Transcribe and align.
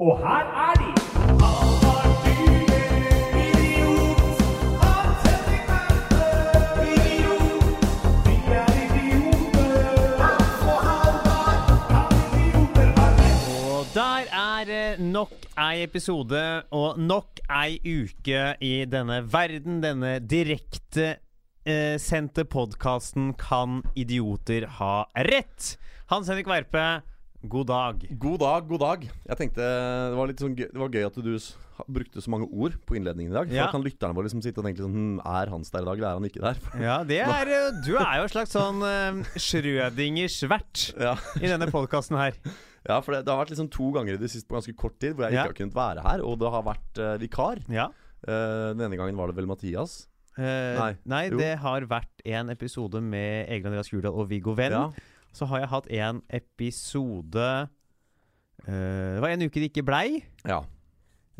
Og 0.00 0.16
her 0.16 0.46
er 0.56 0.78
de! 0.80 0.92
Og 13.68 13.90
der 13.92 14.24
er 14.32 14.96
nok 14.96 15.34
ei 15.60 15.82
episode 15.84 16.62
og 16.70 16.96
nok 16.96 17.44
ei 17.50 17.76
uke 17.84 18.56
i 18.64 18.72
denne 18.88 19.20
verden, 19.28 19.82
denne 19.84 20.16
direkte 20.24 21.10
eh, 21.68 22.00
sendte 22.00 22.48
podkasten 22.48 23.34
Kan 23.36 23.82
idioter 23.92 24.64
ha 24.80 25.04
rett? 25.28 25.74
Hans 26.08 26.32
Henrik 26.32 26.48
Verpe, 26.48 27.02
god 27.48 27.66
dag. 27.66 28.04
God 28.20 28.38
dag, 28.42 28.68
god 28.68 28.80
dag. 28.82 29.04
Jeg 29.28 29.38
tenkte 29.38 29.64
Det 29.64 30.16
var 30.18 30.28
litt 30.30 30.40
sånn 30.42 30.56
gøy, 30.58 30.68
det 30.68 30.80
var 30.80 30.92
gøy 30.92 31.06
at 31.06 31.18
du 31.20 31.30
brukte 31.88 32.20
så 32.20 32.28
mange 32.28 32.44
ord 32.52 32.74
på 32.84 32.98
innledningen 32.98 33.32
i 33.32 33.36
dag. 33.36 33.48
For 33.48 33.56
Ja. 33.56 33.64
da 33.66 33.72
kan 33.72 33.82
lytterne 33.82 34.14
våre 34.14 34.28
liksom 34.28 34.42
sitte 34.44 34.60
og 34.60 34.66
tenke 34.66 34.82
sånn 34.84 34.92
hm, 34.92 35.20
Er 35.24 35.48
Hans 35.48 35.70
der 35.72 35.80
i 35.80 35.88
dag, 35.88 35.96
eller 35.96 36.08
er 36.10 36.18
han 36.18 36.28
ikke 36.28 36.42
der? 36.44 36.56
Ja, 36.88 36.96
det 37.04 37.20
er 37.24 37.48
eh, 37.48 37.70
Du 37.86 37.94
er 37.96 38.18
jo 38.20 38.26
en 38.26 38.34
slags 38.34 38.52
sånn 38.52 38.82
uh, 38.84 39.24
Schrødingers 39.40 40.36
vert 40.50 40.90
Ja, 41.06 41.14
i 41.40 41.48
denne 41.48 41.70
podkasten 41.72 42.18
her. 42.20 42.36
ja 42.86 43.00
for 43.00 43.12
det, 43.16 43.24
det 43.24 43.32
har 43.32 43.40
vært 43.40 43.54
liksom 43.54 43.70
to 43.72 43.88
ganger 43.96 44.14
i 44.18 44.20
det 44.20 44.30
siste 44.32 44.48
på 44.50 44.58
ganske 44.58 44.76
kort 44.76 44.98
tid 45.00 45.16
hvor 45.16 45.28
jeg 45.28 45.38
Ja. 45.38 45.46
ikke 45.48 45.54
har 45.54 45.60
kunnet 45.62 45.78
være 45.80 46.04
her. 46.04 46.22
Og 46.24 46.38
det 46.40 46.52
har 46.52 46.62
vært 46.68 47.00
uh, 47.00 47.16
vikar. 47.20 47.64
Ja. 47.72 47.88
Uh, 48.28 48.76
den 48.76 48.84
ene 48.84 49.00
gangen 49.00 49.16
var 49.16 49.28
det 49.32 49.36
vel 49.40 49.48
Mathias. 49.48 50.02
Uh, 50.38 50.44
Nei. 50.76 50.92
nei, 51.04 51.24
det 51.34 51.54
har 51.60 51.84
vært 51.90 52.22
en 52.24 52.52
episode 52.52 53.00
med 53.02 53.48
Egil 53.50 53.66
Andreas 53.72 53.90
Gurdal 53.92 54.14
og 54.14 54.28
Viggo 54.30 54.52
Venn. 54.56 54.72
Ja. 54.76 54.84
Så 55.36 55.46
har 55.50 55.62
jeg 55.62 55.70
hatt 55.70 55.88
en 55.94 56.22
episode 56.34 57.48
eh, 58.66 59.10
Det 59.14 59.20
var 59.22 59.34
en 59.34 59.44
uke 59.46 59.60
det 59.62 59.70
ikke 59.70 59.86
blei, 59.86 60.22
ja, 60.42 60.62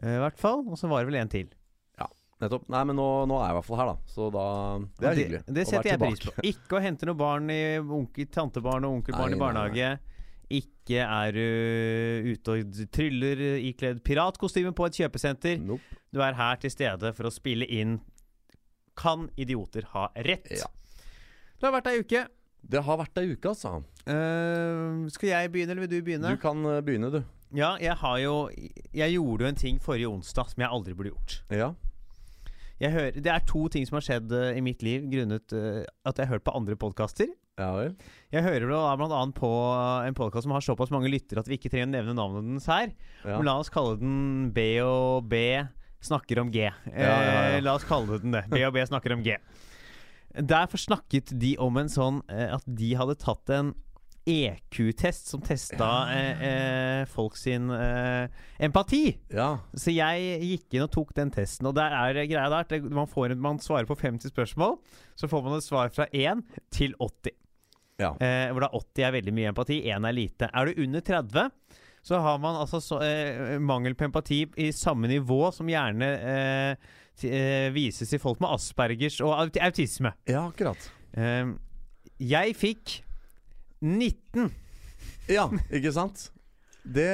eh, 0.03 0.17
i 0.17 0.21
hvert 0.23 0.39
fall. 0.41 0.63
Og 0.69 0.79
så 0.79 0.91
var 0.91 1.03
det 1.03 1.11
vel 1.11 1.19
en 1.21 1.33
til. 1.33 1.49
Ja, 1.99 2.07
nettopp. 2.43 2.69
Nei, 2.73 2.85
men 2.89 2.97
nå, 3.01 3.09
nå 3.31 3.41
er 3.41 3.49
jeg 3.49 3.57
i 3.57 3.59
hvert 3.59 3.69
fall 3.71 3.83
her, 3.83 3.91
da. 3.91 4.13
Så 4.15 4.31
da 4.35 4.45
Det 5.01 5.11
er 5.11 5.19
hyggelig. 5.25 5.43
Det, 5.49 5.57
det 5.59 5.67
setter 5.73 5.91
jeg 5.93 6.03
pris 6.05 6.23
på. 6.29 6.47
Ikke 6.53 6.79
å 6.79 6.85
hente 6.85 7.09
noe 7.11 7.19
barn 7.19 7.51
i 7.53 7.61
onkel, 7.83 8.31
tantebarn 8.31 8.87
og 8.89 9.01
onkelbarn 9.01 9.35
i 9.35 9.35
i 9.35 9.39
nei, 9.39 9.43
barnehage. 9.45 9.91
Ikke 10.51 11.05
er 11.07 11.37
du 11.37 12.31
ute 12.33 12.55
og 12.57 12.79
tryller 12.91 13.43
ikledd 13.61 14.01
piratkostyme 14.07 14.73
på 14.75 14.89
et 14.89 15.03
kjøpesenter. 15.03 15.61
Nope. 15.63 15.99
Du 16.11 16.19
er 16.27 16.35
her 16.35 16.59
til 16.63 16.73
stede 16.75 17.13
for 17.15 17.29
å 17.29 17.31
spille 17.31 17.69
inn 17.71 18.01
Kan 18.99 19.29
idioter 19.39 19.87
ha 19.93 20.09
rett? 20.27 20.49
Ja. 20.51 20.67
Det 21.61 21.69
har 21.69 21.77
vært 21.77 21.91
ei 21.93 22.01
uke. 22.03 22.25
Det 22.63 22.83
har 22.87 22.99
vært 23.01 23.21
ei 23.21 23.33
uke, 23.33 23.53
altså. 23.53 23.81
Uh, 24.05 25.07
skal 25.13 25.33
jeg 25.33 25.53
begynne, 25.53 25.75
eller 25.75 25.87
vil 25.87 25.93
du 25.93 26.07
begynne? 26.07 26.33
Du 26.35 26.41
kan 26.41 26.65
eh, 26.69 26.81
begynne, 26.85 27.11
du. 27.13 27.21
Ja, 27.57 27.75
jeg 27.83 27.97
har 27.99 28.19
jo 28.23 28.35
Jeg 28.95 29.17
gjorde 29.17 29.43
jo 29.43 29.49
en 29.49 29.59
ting 29.59 29.81
forrige 29.83 30.07
onsdag 30.07 30.53
som 30.53 30.63
jeg 30.63 30.71
aldri 30.71 30.95
burde 30.95 31.11
gjort. 31.11 31.41
Ja. 31.51 31.73
Jeg 32.81 32.95
hører, 32.95 33.17
det 33.19 33.33
er 33.33 33.43
to 33.45 33.67
ting 33.69 33.85
som 33.89 33.99
har 33.99 34.07
skjedd 34.07 34.33
uh, 34.33 34.53
i 34.57 34.63
mitt 34.65 34.85
liv 34.87 35.05
grunnet 35.11 35.53
uh, 35.53 35.83
at 36.07 36.17
jeg 36.17 36.29
har 36.29 36.37
hørt 36.37 36.47
på 36.47 36.55
andre 36.57 36.79
podkaster. 36.81 37.33
Ja 37.61 37.75
vel. 37.77 37.91
Jeg 38.33 38.47
hører 38.47 38.71
da 38.71 38.95
blant 38.97 39.13
annet 39.13 39.37
på 39.37 39.51
en 40.07 40.17
podkast 40.17 40.47
som 40.47 40.55
har 40.55 40.65
såpass 40.65 40.93
mange 40.95 41.11
lyttere 41.13 41.43
at 41.43 41.51
vi 41.51 41.59
ikke 41.59 41.69
trenger 41.73 41.91
å 41.91 41.93
nevne 41.93 42.17
navnet 42.17 42.47
dens 42.47 42.69
her. 42.71 42.95
Ja. 43.25 43.35
Men 43.35 43.51
la 43.51 43.59
oss 43.61 43.73
kalle 43.73 43.99
den 44.01 44.49
B 44.57 44.71
og 44.85 45.29
B 45.29 45.61
snakker 46.01 46.41
om 46.41 46.53
G. 46.55 46.63
Ja, 46.65 46.95
ja, 46.95 47.43
ja. 47.53 47.61
La 47.65 47.77
oss 47.77 47.85
kalle 47.89 48.21
den 48.23 48.33
det. 48.33 48.47
B 48.49 48.63
og 48.65 48.73
B 48.77 48.87
snakker 48.89 49.13
om 49.13 49.27
G. 49.27 49.37
Derfor 50.35 50.79
snakket 50.79 51.33
de 51.41 51.57
om 51.59 51.79
en 51.81 51.91
sånn 51.91 52.21
eh, 52.31 52.49
at 52.55 52.67
de 52.67 52.93
hadde 52.99 53.19
tatt 53.19 53.51
en 53.55 53.73
EQ-test 54.31 55.31
som 55.33 55.43
testa 55.43 55.89
eh, 56.13 56.43
eh, 56.47 57.03
folk 57.11 57.39
sin 57.41 57.71
eh, 57.75 58.29
empati. 58.63 59.05
Ja. 59.33 59.55
Så 59.73 59.95
jeg 59.95 60.41
gikk 60.45 60.77
inn 60.77 60.87
og 60.87 60.93
tok 60.95 61.15
den 61.17 61.33
testen, 61.35 61.71
og 61.71 61.77
der 61.79 61.95
er 61.97 62.21
greia 62.21 62.49
der 62.53 62.67
at 62.67 62.91
man, 62.93 63.09
får 63.11 63.35
man 63.41 63.61
svarer 63.65 63.89
på 63.89 63.99
50 63.99 64.33
spørsmål. 64.35 64.79
Så 65.19 65.31
får 65.31 65.47
man 65.47 65.59
et 65.59 65.67
svar 65.67 65.93
fra 65.95 66.07
1 66.13 66.45
til 66.75 66.95
80. 67.01 67.35
Ja. 68.01 68.15
Eh, 68.17 68.49
hvor 68.53 68.65
da 68.65 68.71
80 68.77 69.07
er 69.09 69.17
veldig 69.19 69.37
mye 69.37 69.53
empati, 69.53 69.83
1 69.89 70.09
er 70.09 70.17
lite. 70.17 70.51
Er 70.53 70.69
du 70.71 70.85
under 70.85 71.05
30, 71.05 71.51
så 72.07 72.21
har 72.25 72.39
man 72.41 72.57
altså 72.57 72.81
så, 72.81 73.01
eh, 73.05 73.59
mangel 73.61 73.95
på 73.95 74.07
empati 74.09 74.45
i 74.57 74.71
samme 74.73 75.09
nivå 75.11 75.51
som 75.53 75.69
gjerne 75.69 76.09
eh, 76.35 76.91
vises 77.75 78.13
i 78.17 78.19
folk 78.23 78.41
med 78.41 78.51
aspergers 78.57 79.21
og 79.25 79.35
autisme. 79.61 80.15
ja, 80.29 80.47
akkurat. 80.49 80.91
Eh, 81.17 81.53
jeg 82.21 82.57
fikk 82.57 83.01
19. 83.81 84.51
Ja, 85.31 85.47
ikke 85.73 85.93
sant? 85.95 86.31
Det 86.81 87.05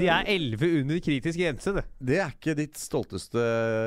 De 0.00 0.06
er 0.08 0.24
11 0.32 0.80
under 0.80 1.00
kritisk 1.04 1.38
grense, 1.38 1.72
det. 1.76 1.84
Det 2.00 2.18
er 2.24 2.30
ikke 2.32 2.54
ditt 2.56 2.78
stolteste 2.80 3.42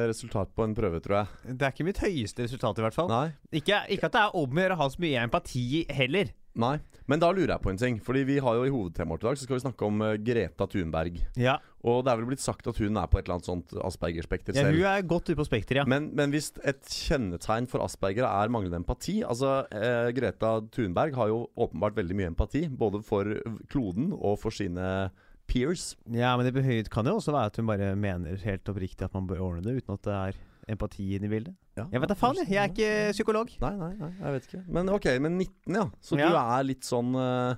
resultat 0.09 0.51
på 0.55 0.63
en 0.63 0.75
prøve, 0.77 1.01
tror 1.01 1.23
jeg. 1.23 1.55
Det 1.57 1.65
er 1.65 1.73
ikke 1.73 1.87
mitt 1.87 2.01
høyeste 2.03 2.45
resultat, 2.45 2.77
i 2.77 2.85
hvert 2.85 2.97
fall. 2.97 3.09
Ikke, 3.51 3.81
ikke 3.89 4.09
at 4.11 4.13
det 4.13 4.21
er 4.21 4.37
om 4.37 4.53
å 4.53 4.61
gjøre 4.61 4.77
å 4.77 4.81
ha 4.83 4.89
så 4.93 5.01
mye 5.01 5.23
empati 5.25 5.65
heller. 5.97 6.29
Nei. 6.57 6.77
Men 7.07 7.21
da 7.21 7.29
lurer 7.31 7.53
jeg 7.53 7.63
på 7.63 7.71
en 7.71 7.79
ting. 7.79 7.97
Fordi 8.03 8.23
vi 8.27 8.37
har 8.43 8.57
jo 8.57 8.65
i 8.67 8.71
hovedtemaet 8.73 9.21
i 9.23 9.27
dag 9.29 9.37
Så 9.39 9.45
skal 9.45 9.55
vi 9.55 9.63
snakke 9.63 9.87
om 9.87 10.01
eh, 10.03 10.15
Greta 10.19 10.67
Thunberg. 10.67 11.19
Ja, 11.39 11.57
Og 11.87 12.01
det 12.03 12.11
er 12.11 12.19
vel 12.19 12.29
blitt 12.31 12.43
sagt 12.43 12.67
at 12.67 12.81
hun 12.81 12.97
er 12.99 13.07
på 13.07 13.19
et 13.19 13.27
eller 13.27 13.37
annet 13.37 13.47
sånt 13.47 13.75
Asperger-spekter 13.87 14.57
ja 14.57 14.65
selv. 14.65 14.75
Hun 14.75 14.89
er 14.89 15.05
godt 15.07 15.29
ute 15.29 15.37
på 15.39 15.45
Spekter, 15.47 15.79
ja. 15.79 15.85
Men, 15.87 16.09
men 16.17 16.33
hvis 16.33 16.49
et 16.67 16.81
kjennetegn 16.89 17.69
for 17.71 17.85
Asperger 17.85 18.27
er 18.27 18.51
manglende 18.51 18.81
empati 18.81 19.21
Altså, 19.23 19.61
eh, 19.71 20.09
Greta 20.17 20.57
Thunberg 20.73 21.15
har 21.15 21.31
jo 21.31 21.45
åpenbart 21.55 21.95
veldig 22.01 22.17
mye 22.17 22.33
empati. 22.33 22.65
Både 22.67 23.03
for 23.05 23.29
kloden 23.71 24.11
og 24.17 24.39
for 24.41 24.51
sine 24.51 25.09
peers. 25.47 25.93
ja, 26.11 26.33
men 26.35 26.43
det 26.43 26.53
behøver, 26.57 26.89
kan 26.91 27.07
jo 27.07 27.15
også 27.21 27.31
være 27.31 27.53
at 27.53 27.55
hun 27.61 27.69
bare 27.69 27.93
mener 27.95 28.35
helt 28.43 28.67
oppriktig 28.67 29.05
at 29.07 29.13
man 29.15 29.29
bør 29.29 29.45
ordne 29.45 29.63
det, 29.63 29.77
uten 29.79 29.95
at 29.95 30.03
det 30.03 30.15
er 30.17 30.41
empati 30.75 31.05
inne 31.15 31.29
i 31.29 31.31
bildet. 31.31 31.55
Ja, 31.77 31.85
Jeg 31.93 32.01
vet 32.01 32.09
da 32.09 32.15
faen, 32.17 32.35
jeg. 32.41 32.49
Jeg 32.49 32.57
er 32.63 32.71
ikke 32.73 33.11
psykolog. 33.13 33.51
Nei, 33.61 33.73
nei, 33.77 33.91
nei, 33.99 34.11
jeg 34.19 34.33
vet 34.37 34.47
ikke. 34.49 34.61
Men 34.77 34.89
ok, 34.89 35.05
men 35.21 35.37
19, 35.37 35.75
ja. 35.77 35.85
Så 36.01 36.17
Ja. 36.19 36.29
du 36.29 36.37
er 36.41 36.63
litt 36.65 36.81
sånn 36.87 37.13
eh, 37.15 37.55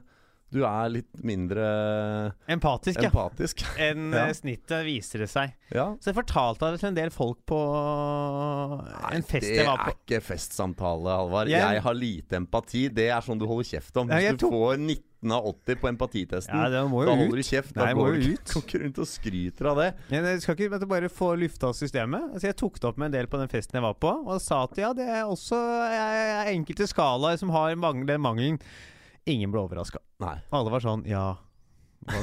Du 0.51 0.63
er 0.65 0.89
litt 0.89 1.19
mindre 1.21 2.33
Empatisk, 2.49 3.01
ja. 3.05 3.11
Enn 3.89 4.11
Ja. 4.13 4.23
eh, 4.27 4.33
snittet, 4.33 4.81
viser 4.87 5.19
det 5.21 5.29
seg. 5.29 5.51
Ja. 5.69 5.91
Så 6.01 6.09
jeg 6.09 6.17
fortalte 6.17 6.71
det 6.73 6.79
til 6.81 6.89
en 6.89 6.97
del 6.97 7.11
folk 7.13 7.37
på 7.45 7.59
en 9.13 9.23
fest 9.29 9.45
jeg 9.49 9.65
var 9.67 9.83
på. 9.83 9.91
Det 9.91 9.93
er 9.93 10.17
ikke 10.19 10.23
festsamtale, 10.25 11.13
Halvard. 11.19 11.47
Jeg- 11.51 11.59
Jeg 11.75 11.81
har 11.85 11.93
lite 11.93 12.35
empati. 12.39 12.87
Det 12.93 13.09
er 13.09 13.21
sånn 13.21 13.37
du 13.39 13.45
holder 13.45 13.63
kjeft 13.77 13.97
om. 13.97 14.07
Hvis 14.09 14.31
du 14.37 14.47
tok- 14.47 14.51
får 14.53 14.77
19 14.79 15.31
av 15.31 15.43
80 15.45 15.75
på 15.75 15.87
empatitesten, 15.89 16.55
Ja, 16.55 16.69
da 16.69 16.87
holder 16.87 17.27
ut. 17.27 17.31
du 17.35 17.43
kjeft. 17.43 17.73
Da 17.73 17.93
går 17.93 18.13
du 18.15 18.37
ikke 18.63 18.81
rundt 18.83 18.99
og 18.99 19.05
skryter 19.07 19.65
av 19.69 19.77
det. 19.77 19.93
Men 20.09 20.23
jeg 20.25 20.41
skal 20.41 20.55
ikke 20.55 20.87
bare 20.87 21.09
få 21.09 21.35
lufta 21.37 21.73
systemet. 21.73 22.33
Altså, 22.33 22.47
jeg 22.49 22.55
tok 22.57 22.79
det 22.79 22.85
opp 22.89 22.97
med 22.97 23.05
en 23.07 23.11
del 23.19 23.27
på 23.27 23.37
den 23.37 23.47
festen 23.47 23.73
jeg 23.77 23.83
var 23.83 23.93
på, 23.95 24.13
og 24.27 24.41
sa 24.41 24.63
at 24.63 24.77
ja, 24.77 24.93
det 24.93 25.07
er 25.07 25.23
også 25.25 25.55
jeg, 25.93 26.47
er 26.47 26.53
enkelte 26.55 26.87
skalaer 26.87 27.37
som 27.37 27.49
har 27.49 27.75
mangel, 27.75 28.05
den 28.07 28.21
mangelen. 28.21 28.59
Ingen 29.29 29.51
ble 29.53 29.61
overraska. 29.63 30.01
Alle 30.51 30.73
var 30.73 30.83
sånn 30.83 31.05
Ja, 31.09 31.37
hva 32.09 32.21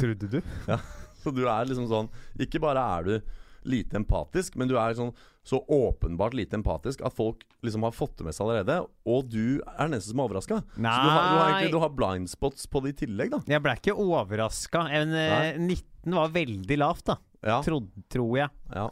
trodde 0.00 0.28
du? 0.28 0.40
ja. 0.70 0.78
Så 1.22 1.30
du 1.34 1.44
er 1.46 1.68
liksom 1.68 1.86
sånn 1.90 2.08
Ikke 2.42 2.60
bare 2.62 2.82
er 2.98 3.08
du 3.08 3.14
lite 3.62 3.94
empatisk, 3.94 4.56
men 4.58 4.66
du 4.66 4.74
er 4.74 4.96
sånn 4.98 5.12
så 5.46 5.60
åpenbart 5.70 6.34
lite 6.34 6.56
empatisk 6.58 7.02
at 7.06 7.14
folk 7.14 7.44
liksom 7.62 7.84
har 7.86 7.94
fått 7.94 8.16
det 8.18 8.24
med 8.26 8.34
seg 8.34 8.48
allerede, 8.48 8.76
og 9.06 9.28
du 9.30 9.58
er 9.62 9.84
den 9.84 9.94
eneste 9.94 10.10
som 10.10 10.22
er 10.22 10.26
overraska. 10.26 10.58
Så 10.74 10.82
du 10.82 10.88
har, 10.88 11.22
du, 11.22 11.36
har 11.38 11.50
egentlig, 11.52 11.70
du 11.74 11.78
har 11.82 11.92
blind 11.94 12.30
spots 12.30 12.66
på 12.70 12.82
det 12.82 12.92
i 12.92 12.96
tillegg, 13.04 13.30
da. 13.34 13.40
Jeg 13.50 13.62
ble 13.62 13.74
ikke 13.78 13.94
overraska. 13.94 14.82
En, 14.98 15.14
eh, 15.14 15.58
19 15.62 16.18
var 16.18 16.34
veldig 16.34 16.78
lavt, 16.82 17.04
da. 17.10 17.16
Ja. 17.42 17.60
Trod, 17.66 17.86
tror 18.10 18.36
jeg. 18.38 18.54
ja. 18.74 18.88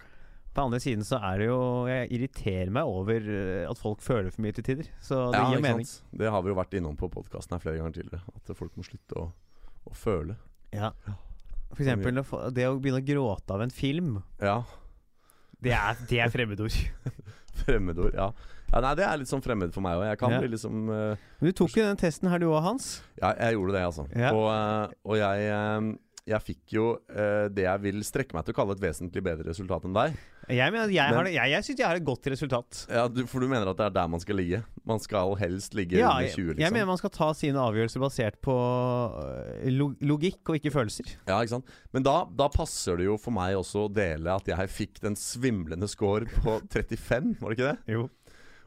På 0.50 0.64
andre 0.66 0.80
siden 0.82 1.04
så 1.06 1.20
er 1.22 1.38
det 1.38 1.46
jo 1.46 1.60
Jeg 1.86 2.08
irriterer 2.16 2.72
meg 2.74 2.88
over 2.90 3.22
eh, 3.22 3.70
at 3.70 3.78
folk 3.78 4.02
føler 4.02 4.32
for 4.34 4.42
mye 4.42 4.56
til 4.56 4.66
tider. 4.66 4.88
Så 5.00 5.28
det 5.30 5.38
ja 5.38 5.48
gir 5.52 5.62
mening. 5.62 5.86
sant? 5.86 6.10
Det 6.22 6.30
har 6.34 6.42
vi 6.42 6.50
jo 6.50 6.58
vært 6.58 6.74
innom 6.80 6.96
på 6.98 7.10
podkasten 7.12 7.54
her 7.54 7.62
flere 7.62 7.78
ganger 7.78 8.00
tidligere. 8.00 8.22
At 8.34 8.54
folk 8.58 8.74
må 8.78 8.86
slutte 8.86 9.18
å, 9.20 9.28
å 9.86 9.94
føle. 9.94 10.34
Ja. 10.74 10.90
For 11.70 11.84
eksempel 11.84 12.18
det 12.54 12.66
å 12.66 12.78
begynne 12.82 12.98
å 13.02 13.06
gråte 13.06 13.54
av 13.54 13.62
en 13.62 13.70
film. 13.74 14.16
Ja. 14.42 14.60
Det 15.60 15.74
er, 15.76 15.98
det 16.10 16.18
er 16.24 16.32
fremmedord. 16.32 16.74
Fremmedord. 17.60 18.14
Ja. 18.16 18.30
ja. 18.72 18.80
Nei, 18.80 18.92
det 18.98 19.04
er 19.06 19.18
litt 19.20 19.30
sånn 19.30 19.42
fremmed 19.44 19.74
for 19.74 19.84
meg 19.84 19.98
òg. 20.00 20.06
Jeg 20.08 20.18
kan 20.22 20.34
Ja. 20.34 20.38
bli 20.42 20.50
liksom 20.54 20.88
uh, 20.88 21.18
Men 21.40 21.50
du 21.50 21.56
tok 21.58 21.74
jo 21.76 21.84
den 21.84 21.98
testen 22.00 22.30
her, 22.32 22.40
du 22.40 22.48
òg, 22.48 22.62
Hans. 22.64 23.02
Ja, 23.20 23.34
jeg 23.36 23.58
gjorde 23.58 23.76
det, 23.76 23.82
altså. 23.86 24.06
Ja. 24.16 24.30
Og, 24.34 24.46
eh, 24.54 24.94
og 25.04 25.18
jeg, 25.20 25.50
jeg 26.30 26.44
fikk 26.46 26.74
jo 26.76 26.84
eh, 27.10 27.48
det 27.50 27.64
jeg 27.66 27.82
vil 27.82 28.02
strekke 28.06 28.36
meg 28.36 28.44
til 28.46 28.54
å 28.54 28.58
kalle 28.60 28.76
et 28.76 28.82
vesentlig 28.84 29.22
bedre 29.26 29.48
resultat 29.50 29.84
enn 29.88 29.96
deg. 29.96 30.14
Jeg, 30.50 30.72
mener, 30.74 30.90
jeg, 30.90 31.14
Men- 31.14 31.28
jeg, 31.30 31.50
jeg 31.52 31.66
syns 31.66 31.78
jeg 31.82 31.86
har 31.86 31.98
et 32.00 32.06
godt 32.06 32.26
resultat. 32.32 32.80
Ja, 32.90 33.04
du, 33.10 33.20
For 33.30 33.42
du 33.42 33.46
mener 33.50 33.68
at 33.70 33.78
det 33.78 33.86
er 33.86 33.94
der 34.00 34.08
man 34.10 34.22
skal 34.22 34.38
ligge? 34.40 34.62
Man 34.88 34.98
skal 35.02 35.34
helst 35.38 35.74
ligge 35.78 35.98
Ja, 36.00 36.14
under 36.16 36.32
20, 36.32 36.48
liksom? 36.54 36.62
jeg 36.64 36.74
mener 36.74 36.88
man 36.90 36.98
skal 36.98 37.12
ta 37.14 37.28
sine 37.38 37.60
avgjørelser 37.62 38.02
basert 38.02 38.40
på 38.42 38.56
øh, 38.56 39.94
logikk 40.02 40.50
og 40.50 40.58
ikke 40.58 40.72
følelser. 40.74 41.12
Ja, 41.28 41.38
ikke 41.42 41.54
sant? 41.56 41.74
Men 41.94 42.06
da, 42.06 42.16
da 42.38 42.48
passer 42.52 42.98
det 43.00 43.06
jo 43.10 43.18
for 43.20 43.34
meg 43.36 43.58
også 43.58 43.86
å 43.86 43.92
dele 43.92 44.32
at 44.34 44.48
jeg 44.50 44.72
fikk 44.74 45.02
den 45.04 45.18
svimlende 45.18 45.88
score 45.90 46.26
på 46.40 46.58
35, 46.74 47.36
var 47.42 47.52
det 47.54 47.58
ikke 47.60 47.70
det? 47.74 47.94
Jo. 47.98 48.08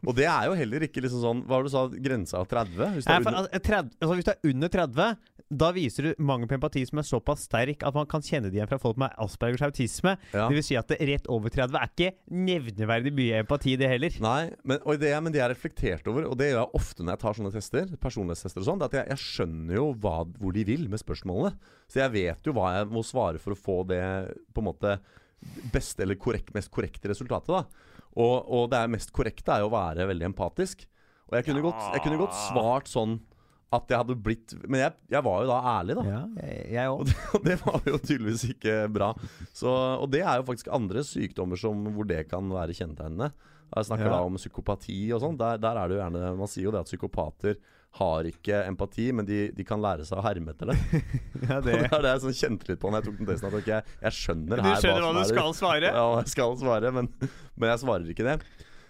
Og 0.03 0.15
det 0.17 0.25
er 0.27 0.49
jo 0.49 0.55
heller 0.59 0.83
ikke 0.83 0.99
liksom 0.99 1.21
sånn 1.23 1.41
Hva 1.47 1.61
var 1.61 1.63
det 1.63 1.69
du 1.71 1.75
sa, 1.77 1.83
grensa 2.07 2.41
av 2.41 2.47
30? 2.51 2.73
Hvis 2.97 3.05
Nei, 3.07 3.19
for, 3.23 3.37
altså, 3.39 3.59
30, 3.63 3.93
altså, 4.01 4.15
hvis 4.19 4.27
du 4.27 4.31
er 4.33 4.49
under 4.51 4.71
30, 4.73 5.05
da 5.57 5.69
viser 5.75 6.05
du 6.09 6.23
mangel 6.23 6.47
på 6.49 6.55
empati 6.57 6.81
som 6.89 6.99
er 7.01 7.05
såpass 7.07 7.45
sterk 7.47 7.83
at 7.87 7.95
man 7.95 8.07
kan 8.09 8.23
kjenne 8.25 8.49
det 8.51 8.57
igjen 8.57 8.69
fra 8.71 8.79
folk 8.81 8.97
med 9.01 9.13
Aspergers 9.21 9.63
autisme. 9.65 10.15
Ja. 10.33 10.47
Det 10.49 10.57
vil 10.57 10.65
si 10.65 10.77
at 10.79 10.89
det 10.91 10.97
rett 11.09 11.29
over 11.31 11.53
30 11.53 11.77
er 11.79 11.91
ikke 11.91 12.11
nevneverdig 12.33 13.13
mye 13.15 13.41
empati, 13.43 13.75
det 13.79 13.89
heller. 13.91 14.17
Nei, 14.23 14.51
men, 14.63 14.79
og 14.83 14.99
det, 15.01 15.11
men 15.23 15.33
det 15.33 15.41
jeg 15.41 15.45
er 15.47 15.53
reflektert 15.55 16.07
over, 16.11 16.27
og 16.29 16.37
det 16.39 16.51
gjør 16.51 16.59
jeg 16.63 16.79
ofte 16.81 17.03
når 17.05 17.15
jeg 17.15 17.23
tar 17.23 17.39
sånne 17.39 17.53
tester, 17.55 17.95
personlighetstester 18.03 18.63
og 18.63 18.69
sånn, 18.69 18.81
er 18.83 18.91
at 18.91 18.97
jeg, 18.99 19.09
jeg 19.13 19.23
skjønner 19.23 19.79
jo 19.79 19.87
hva, 20.03 20.15
hvor 20.39 20.55
de 20.57 20.65
vil 20.67 20.87
med 20.91 21.01
spørsmålene. 21.01 21.53
Så 21.91 22.01
jeg 22.03 22.13
vet 22.17 22.49
jo 22.49 22.55
hva 22.57 22.71
jeg 22.79 22.89
må 22.93 23.03
svare 23.05 23.41
for 23.41 23.55
å 23.55 23.59
få 23.59 23.79
det 23.89 24.01
på 24.53 24.63
en 24.63 24.69
måte 24.69 24.97
beste 25.73 26.05
eller 26.05 26.15
korrekt, 26.19 26.53
mest 26.55 26.71
korrekte 26.73 27.09
resultatet. 27.11 27.51
da. 27.51 27.65
Og, 28.13 28.35
og 28.53 28.67
det 28.71 28.79
er 28.79 28.91
mest 28.93 29.11
korrekte 29.15 29.55
er 29.55 29.63
jo 29.63 29.69
å 29.71 29.75
være 29.75 30.05
veldig 30.09 30.29
empatisk. 30.31 30.85
Og 31.29 31.37
jeg 31.39 31.47
kunne, 31.47 31.61
Ja. 31.63 31.65
godt, 31.69 31.85
jeg 31.95 32.03
kunne 32.05 32.19
godt 32.21 32.35
svart 32.37 32.89
sånn 32.91 33.19
at 33.73 33.89
jeg 33.91 33.99
hadde 34.03 34.15
blitt 34.25 34.53
Men 34.67 34.83
jeg, 34.83 34.95
jeg 35.15 35.25
var 35.25 35.43
jo 35.43 35.49
da 35.49 35.59
ærlig, 35.73 35.95
da. 35.99 36.03
Ja, 36.07 36.21
jeg 36.75 36.93
Og 36.93 37.05
det, 37.09 37.15
og 37.33 37.47
det 37.47 37.57
var 37.63 37.81
jo 37.89 37.99
tydeligvis 38.01 38.45
ikke 38.53 38.77
bra. 38.93 39.11
Så, 39.55 39.69
og 39.73 40.07
det 40.13 40.21
er 40.23 40.39
jo 40.41 40.47
faktisk 40.49 40.69
andre 40.73 41.03
sykdommer 41.07 41.59
som, 41.59 41.83
hvor 41.95 42.07
det 42.09 42.23
kan 42.31 42.47
være 42.53 42.75
kjennetegnende. 42.77 43.31
Jeg 43.73 43.87
snakker 43.89 44.05
Ja. 44.05 44.17
da 44.17 44.25
om 44.27 44.35
psykopati 44.37 44.97
og 45.15 45.23
sånn. 45.23 45.37
Der, 45.39 45.57
der 45.61 45.79
er 45.81 45.89
det 45.89 45.97
jo 45.97 46.03
gjerne 46.03 46.35
Man 46.37 46.51
sier 46.51 46.67
jo 46.67 46.73
det 46.75 46.83
at 46.83 46.91
psykopater 46.91 47.57
har 47.93 48.25
ikke 48.25 48.63
empati, 48.65 49.11
men 49.13 49.25
de, 49.25 49.51
de 49.53 49.63
kan 49.69 49.81
lære 49.81 50.05
seg 50.07 50.17
å 50.17 50.23
herme 50.25 50.53
etter 50.55 50.71
det. 50.71 50.77
Ja, 51.43 51.59
Og 51.59 51.65
det. 51.67 51.73
det 51.83 51.89
er 51.91 52.05
det 52.05 52.11
jeg 52.15 52.21
sånn 52.23 52.37
kjente 52.39 52.69
litt 52.71 52.79
på 52.81 52.89
når 52.89 53.01
jeg 53.01 53.07
tok 53.09 53.17
den 53.19 53.29
testen. 53.29 53.49
At 53.49 53.57
okay, 53.59 53.73
jeg, 54.01 54.13
skjønner 54.17 54.17
skjønner 54.17 54.61
Du 54.63 54.69
her 54.69 54.79
skjønner 54.81 55.03
hva 55.05 55.11
hva 55.13 55.25
du 55.25 55.29
skal 55.33 55.57
svare? 55.57 55.91
Ja, 55.93 56.05
jeg 56.21 56.31
skal 56.33 56.55
svare, 56.61 56.93
men, 56.95 57.09
men 57.53 57.73
jeg 57.73 57.81
svarer 57.83 58.13
ikke 58.15 58.25
det. 58.29 58.37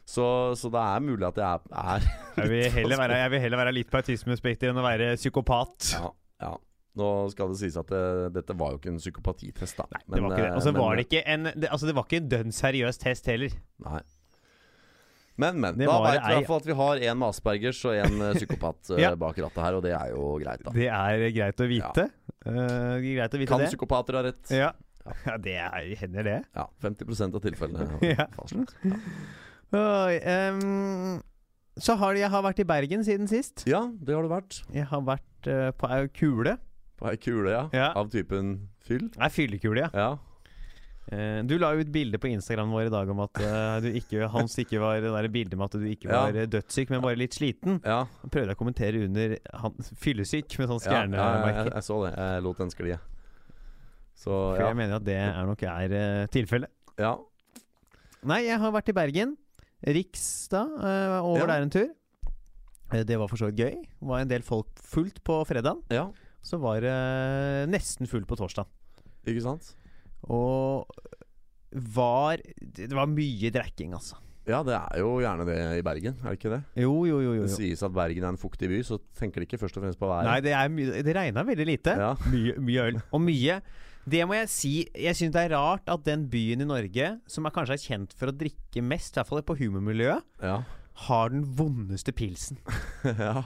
Så, 0.06 0.26
så 0.60 0.68
det 0.74 0.82
er 0.84 1.00
mulig 1.06 1.24
at 1.30 1.38
jeg 1.40 1.48
er, 1.48 1.62
er 1.80 2.08
Jeg 2.44 2.50
vil 2.52 2.72
heller 2.76 2.98
være, 3.00 3.18
jeg 3.24 3.32
vil 3.32 3.40
heller 3.46 3.58
være 3.64 3.74
litt 3.78 3.90
på 3.94 4.02
autismespekter 4.02 4.70
enn 4.74 4.80
å 4.82 4.84
være 4.86 5.14
psykopat. 5.16 5.94
ja, 5.96 6.10
ja. 6.44 6.54
Nå 6.94 7.06
skal 7.34 7.50
det 7.50 7.56
sies 7.58 7.74
at 7.80 7.88
det, 7.90 8.02
dette 8.36 8.54
var 8.54 8.76
jo 8.76 8.78
ikke 8.78 8.92
en 8.92 9.00
psykopatitest, 9.02 9.80
da. 9.80 9.88
det 10.06 10.20
var 10.22 10.36
ikke 10.36 10.44
det. 10.44 10.50
eh, 10.52 10.58
Og 10.60 10.62
så 10.62 10.74
men- 10.76 10.82
var 10.84 10.96
det 11.00 11.06
ikke 11.08 11.22
en 11.26 11.44
det, 11.56 11.70
Altså, 11.72 11.88
det 11.90 11.96
var 11.98 12.04
ikke 12.06 12.20
en 12.22 12.28
dønn 12.30 12.52
seriøs 12.54 13.00
test 13.02 13.26
heller. 13.32 13.56
Nei. 13.82 14.02
Men, 15.42 15.58
men. 15.64 15.80
Det 15.80 15.88
Da 15.90 15.96
veit 16.04 16.22
vi 16.30 16.46
fall 16.46 16.60
at 16.62 16.68
vi 16.70 16.76
har 16.78 17.00
en 17.10 17.18
med 17.18 17.28
Aspergers 17.34 17.80
og 17.90 17.96
en 17.98 18.22
eh, 18.28 18.34
psykopat 18.38 18.92
eh, 18.94 19.02
Ja. 19.02 19.16
bak 19.18 19.40
rattet 19.42 19.64
her, 19.66 19.80
og 19.80 19.82
det 19.88 19.96
er 19.98 20.12
jo 20.14 20.28
greit, 20.44 20.62
da. 20.68 20.76
Det 20.76 20.86
er 20.94 21.24
greit 21.40 21.64
å 21.66 21.70
vite. 21.72 22.06
Eh, 22.46 22.98
greit 23.08 23.34
å 23.34 23.42
vite 23.42 23.50
Kan 23.56 23.64
det. 23.66 23.72
psykopater 23.74 24.20
ha 24.20 24.22
rett? 24.28 24.54
Ja. 24.54 24.70
ja, 25.26 25.38
det 25.42 25.56
er, 25.64 25.90
hender 26.04 26.24
det. 26.30 26.38
Ja. 26.54 26.68
50% 26.86 27.40
av 27.42 27.42
tilfellene. 27.42 27.90
Ja. 28.14 28.30
Oi, 29.74 30.20
um, 30.54 31.22
så 31.81 31.96
har 31.98 32.14
jeg 32.14 32.30
har 32.30 32.44
vært 32.46 32.60
i 32.62 32.66
Bergen 32.70 33.02
siden 33.06 33.30
sist. 33.30 33.64
Ja, 33.66 33.88
det 33.90 34.14
har 34.14 34.22
du 34.22 34.30
vært. 34.30 34.60
Jeg 34.74 34.86
har 34.92 35.02
vært 35.08 35.50
uh, 35.50 35.72
på 35.74 35.90
ei 35.90 36.04
kule. 36.14 36.54
På 37.02 37.10
ei 37.10 37.18
kule, 37.18 37.50
ja. 37.50 37.64
Ja. 37.74 37.88
Av 37.98 38.12
typen 38.14 38.54
fyll. 38.86 39.08
Nei, 39.18 39.31
fyllekule, 39.34 39.88
ja. 39.88 39.90
Ja. 39.98 40.12
Uh, 41.10 41.42
du 41.50 41.56
la 41.58 41.74
jo 41.74 41.81
ut 41.81 41.90
bilde 41.92 42.22
på 42.22 42.30
Instagram 42.30 42.70
vår 42.75 42.92
i 42.92 42.94
dag 42.94 43.10
om 43.16 43.25
at 43.25 43.42
uh, 43.42 43.80
du 43.81 43.90
ikke, 43.98 44.30
Hans 44.36 44.60
ikke 44.62 44.78
var 44.80 45.02
det 45.02 45.10
der 45.16 45.31
bildet 45.34 45.58
med 45.58 45.66
at 45.66 45.81
du 45.81 45.90
ikke 45.90 46.14
var 46.14 46.38
ja. 46.38 46.46
dødssyk, 46.54 46.94
men 46.94 47.02
bare 47.04 47.18
litt 47.24 47.34
sliten. 47.34 47.81
Ja, 47.81 48.04
Jeg 48.22 48.34
prøvde 48.38 48.54
å 48.54 48.62
kommentere 48.62 49.02
under 49.08 49.38
han, 49.58 49.78
fyllesyk 50.06 50.54
med 50.62 50.70
sånn 50.70 50.86
ja, 50.86 51.04
ja, 51.10 51.30
jeg, 51.50 51.74
jeg 51.74 51.88
så 51.90 52.04
det. 52.06 52.14
Jeg 52.14 52.46
lot 52.46 52.62
den 52.62 52.75
skli. 52.78 52.94
jeg. 52.94 53.02
Så 54.22 54.30
For 54.54 54.68
jeg 54.68 54.78
mener 54.78 55.02
at 55.02 55.10
det 55.10 55.18
er 55.25 55.48
nok 55.50 55.66
er 55.66 56.28
tilfellet. 56.30 56.70
ja. 57.02 57.18
Nei, 58.24 58.46
jeg 58.46 58.56
har 58.56 58.72
vært 58.72 58.88
i 58.88 58.94
Bergen. 58.96 59.34
Riksdag. 59.86 60.70
eh, 60.80 61.18
over 61.24 61.40
Ja. 61.44 61.46
der 61.48 61.62
en 61.66 61.70
tur. 61.70 61.90
Eh, 62.94 63.04
det 63.04 63.18
var 63.20 63.28
for 63.28 63.38
så 63.38 63.50
vidt 63.52 63.58
gøy. 63.60 63.76
Det 63.82 64.08
var 64.08 64.20
en 64.22 64.28
del 64.28 64.42
folk 64.42 64.68
fullt 64.80 65.24
på 65.24 65.46
fredag. 65.48 65.82
ja. 65.92 66.10
Så 66.44 66.58
var 66.60 66.82
det 66.82 67.70
nesten 67.72 68.06
fullt 68.06 68.28
på 68.28 68.36
torsdag. 68.36 68.66
Ikke 69.26 69.42
sant? 69.42 69.76
Og 70.28 70.86
var 71.72 72.38
Det 72.60 72.92
var 72.92 73.08
mye 73.08 73.50
drikking, 73.50 73.94
altså. 73.94 74.16
Ja, 74.46 74.62
det 74.62 74.74
er 74.76 75.00
jo 75.00 75.20
gjerne 75.24 75.46
det 75.48 75.56
i 75.80 75.82
Bergen, 75.82 76.18
er 76.20 76.34
det 76.36 76.38
ikke 76.38 76.50
det? 76.52 76.64
Jo, 76.84 77.06
jo, 77.08 77.22
jo. 77.22 77.34
jo, 77.34 77.44
Det 77.44 77.52
sies 77.56 77.82
at 77.82 77.94
Bergen 77.94 78.26
er 78.26 78.28
en 78.34 78.38
fuktig 78.38 78.68
by, 78.68 78.82
så 78.84 79.00
tenker 79.16 79.40
de 79.40 79.48
ikke 79.48 79.58
først 79.58 79.78
og 79.78 79.84
fremst 79.86 79.98
på 79.98 80.06
været. 80.10 80.26
Nei, 80.28 80.40
det, 80.42 80.52
er 80.52 80.68
mye, 80.68 81.02
det 81.02 81.16
regna 81.16 81.44
veldig 81.48 81.66
lite. 81.66 81.96
Ja. 81.96 82.14
Mye, 82.28 82.58
mye 82.60 82.82
øl. 82.90 83.02
Og 83.14 83.22
mye 83.24 83.62
Det 84.10 84.24
må 84.28 84.36
jeg 84.36 84.50
si. 84.52 84.72
Jeg 85.00 85.16
syns 85.16 85.32
det 85.36 85.46
er 85.46 85.54
rart 85.56 85.88
at 85.92 86.04
den 86.06 86.26
byen 86.32 86.64
i 86.66 86.68
Norge, 86.68 87.10
som 87.30 87.46
er 87.48 87.54
kanskje 87.56 87.78
er 87.78 87.84
kjent 87.84 88.16
for 88.20 88.32
å 88.32 88.36
drikke 88.36 88.84
mest, 88.84 89.16
i 89.16 89.22
hvert 89.22 89.30
fall 89.32 89.44
på 89.48 89.56
humormiljøet, 89.62 90.26
Ja. 90.44 90.58
har 91.08 91.30
den 91.32 91.46
vondeste 91.56 92.12
pilsen. 92.12 92.60
ja. 93.08 93.46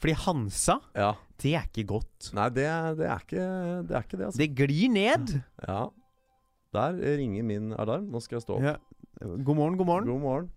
Fordi 0.00 0.14
Hansa, 0.16 0.78
ja. 0.96 1.10
det 1.42 1.54
er 1.58 1.66
ikke 1.68 1.84
godt. 1.92 2.30
Nei, 2.32 2.48
det, 2.56 2.64
det, 2.96 3.06
er 3.12 3.20
ikke, 3.26 3.44
det 3.84 3.96
er 3.98 4.06
ikke 4.06 4.16
det, 4.16 4.26
altså. 4.30 4.40
Det 4.40 4.50
glir 4.56 4.88
ned. 4.96 5.34
Ja. 5.68 5.82
Der 6.72 6.94
ringer 7.18 7.42
min 7.42 7.72
alarm. 7.74 8.04
Nå 8.14 8.20
skal 8.22 8.36
jeg 8.38 8.44
stå 8.44 8.56
opp. 8.60 8.62
Ja. 8.62 8.76
God 9.42 9.56
morgen, 9.58 9.76
god 9.76 9.88
morgen. 9.88 10.06
God 10.06 10.20
morgen. 10.22 10.50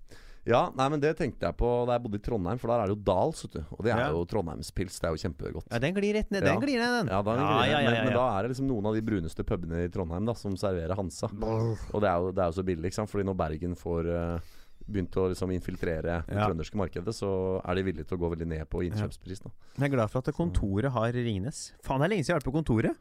Ja, 0.46 0.66
nei, 0.76 0.90
men 0.92 1.00
det 1.00 1.14
tenkte 1.16 1.48
jeg 1.48 1.56
på 1.56 1.68
da 1.88 1.94
jeg 1.96 2.04
bodde 2.04 2.18
i 2.20 2.24
Trondheim, 2.26 2.60
for 2.60 2.68
der 2.68 2.82
er 2.84 2.90
det 2.92 2.98
jo 2.98 3.04
Dals, 3.08 3.44
vet 3.46 3.54
du. 3.54 3.62
Og 3.78 3.84
det 3.86 3.94
er 3.94 4.00
Ja. 4.04 4.10
jo 4.12 4.26
Trondheimspils. 4.28 5.00
Det 5.00 5.08
er 5.08 5.14
jo 5.16 5.22
kjempegodt. 5.24 5.68
Ja, 5.72 5.80
den 5.80 5.94
glir 5.96 6.14
rett 6.18 6.32
ned. 6.32 6.44
Ja. 6.44 6.52
Den 6.52 6.60
glir 6.62 6.80
ned, 6.84 6.92
den. 7.00 7.08
Ja, 7.08 7.22
ja, 7.24 7.36
ja, 7.36 7.64
ja, 7.64 7.78
Men, 7.80 7.96
ja, 7.96 8.04
men 8.04 8.12
ja. 8.12 8.18
da 8.18 8.26
er 8.40 8.42
det 8.44 8.50
liksom 8.52 8.68
noen 8.68 8.86
av 8.86 8.94
de 8.98 9.02
bruneste 9.02 9.46
pubene 9.48 9.86
i 9.86 9.88
Trondheim 9.94 10.26
da 10.28 10.34
som 10.36 10.58
serverer 10.60 10.96
Hansa. 11.00 11.28
Og 11.32 12.02
det 12.04 12.10
er 12.12 12.18
jo, 12.20 12.32
det 12.36 12.44
er 12.44 12.52
jo 12.52 12.58
så 12.60 12.66
billig, 12.68 12.86
ikke 12.92 13.00
sant. 13.00 13.10
Fordi 13.10 13.24
når 13.24 13.38
Bergen 13.40 13.76
får 13.80 14.10
uh, 14.12 14.40
begynt 14.84 15.16
å 15.16 15.30
liksom 15.32 15.54
infiltrere 15.56 16.26
det 16.28 16.36
Ja. 16.36 16.50
trønderske 16.50 16.76
markedet, 16.76 17.16
så 17.16 17.62
er 17.64 17.76
de 17.76 17.84
villige 17.88 18.06
til 18.10 18.18
å 18.18 18.22
gå 18.28 18.36
veldig 18.36 18.48
ned 18.52 18.68
på 18.70 18.84
innkjøpspris. 18.84 19.40
Da. 19.48 19.50
Jeg 19.80 19.88
er 19.88 19.96
glad 19.96 20.12
for 20.12 20.20
at 20.20 20.36
kontoret 20.36 20.92
har 20.92 21.14
Ringnes. 21.16 21.72
Faen, 21.82 22.00
det 22.04 22.12
er 22.12 22.16
lenge 22.18 22.26
siden 22.28 22.36
jeg 22.36 22.36
har 22.36 22.44
vært 22.44 22.52
på 22.52 22.58
kontoret. 22.60 22.98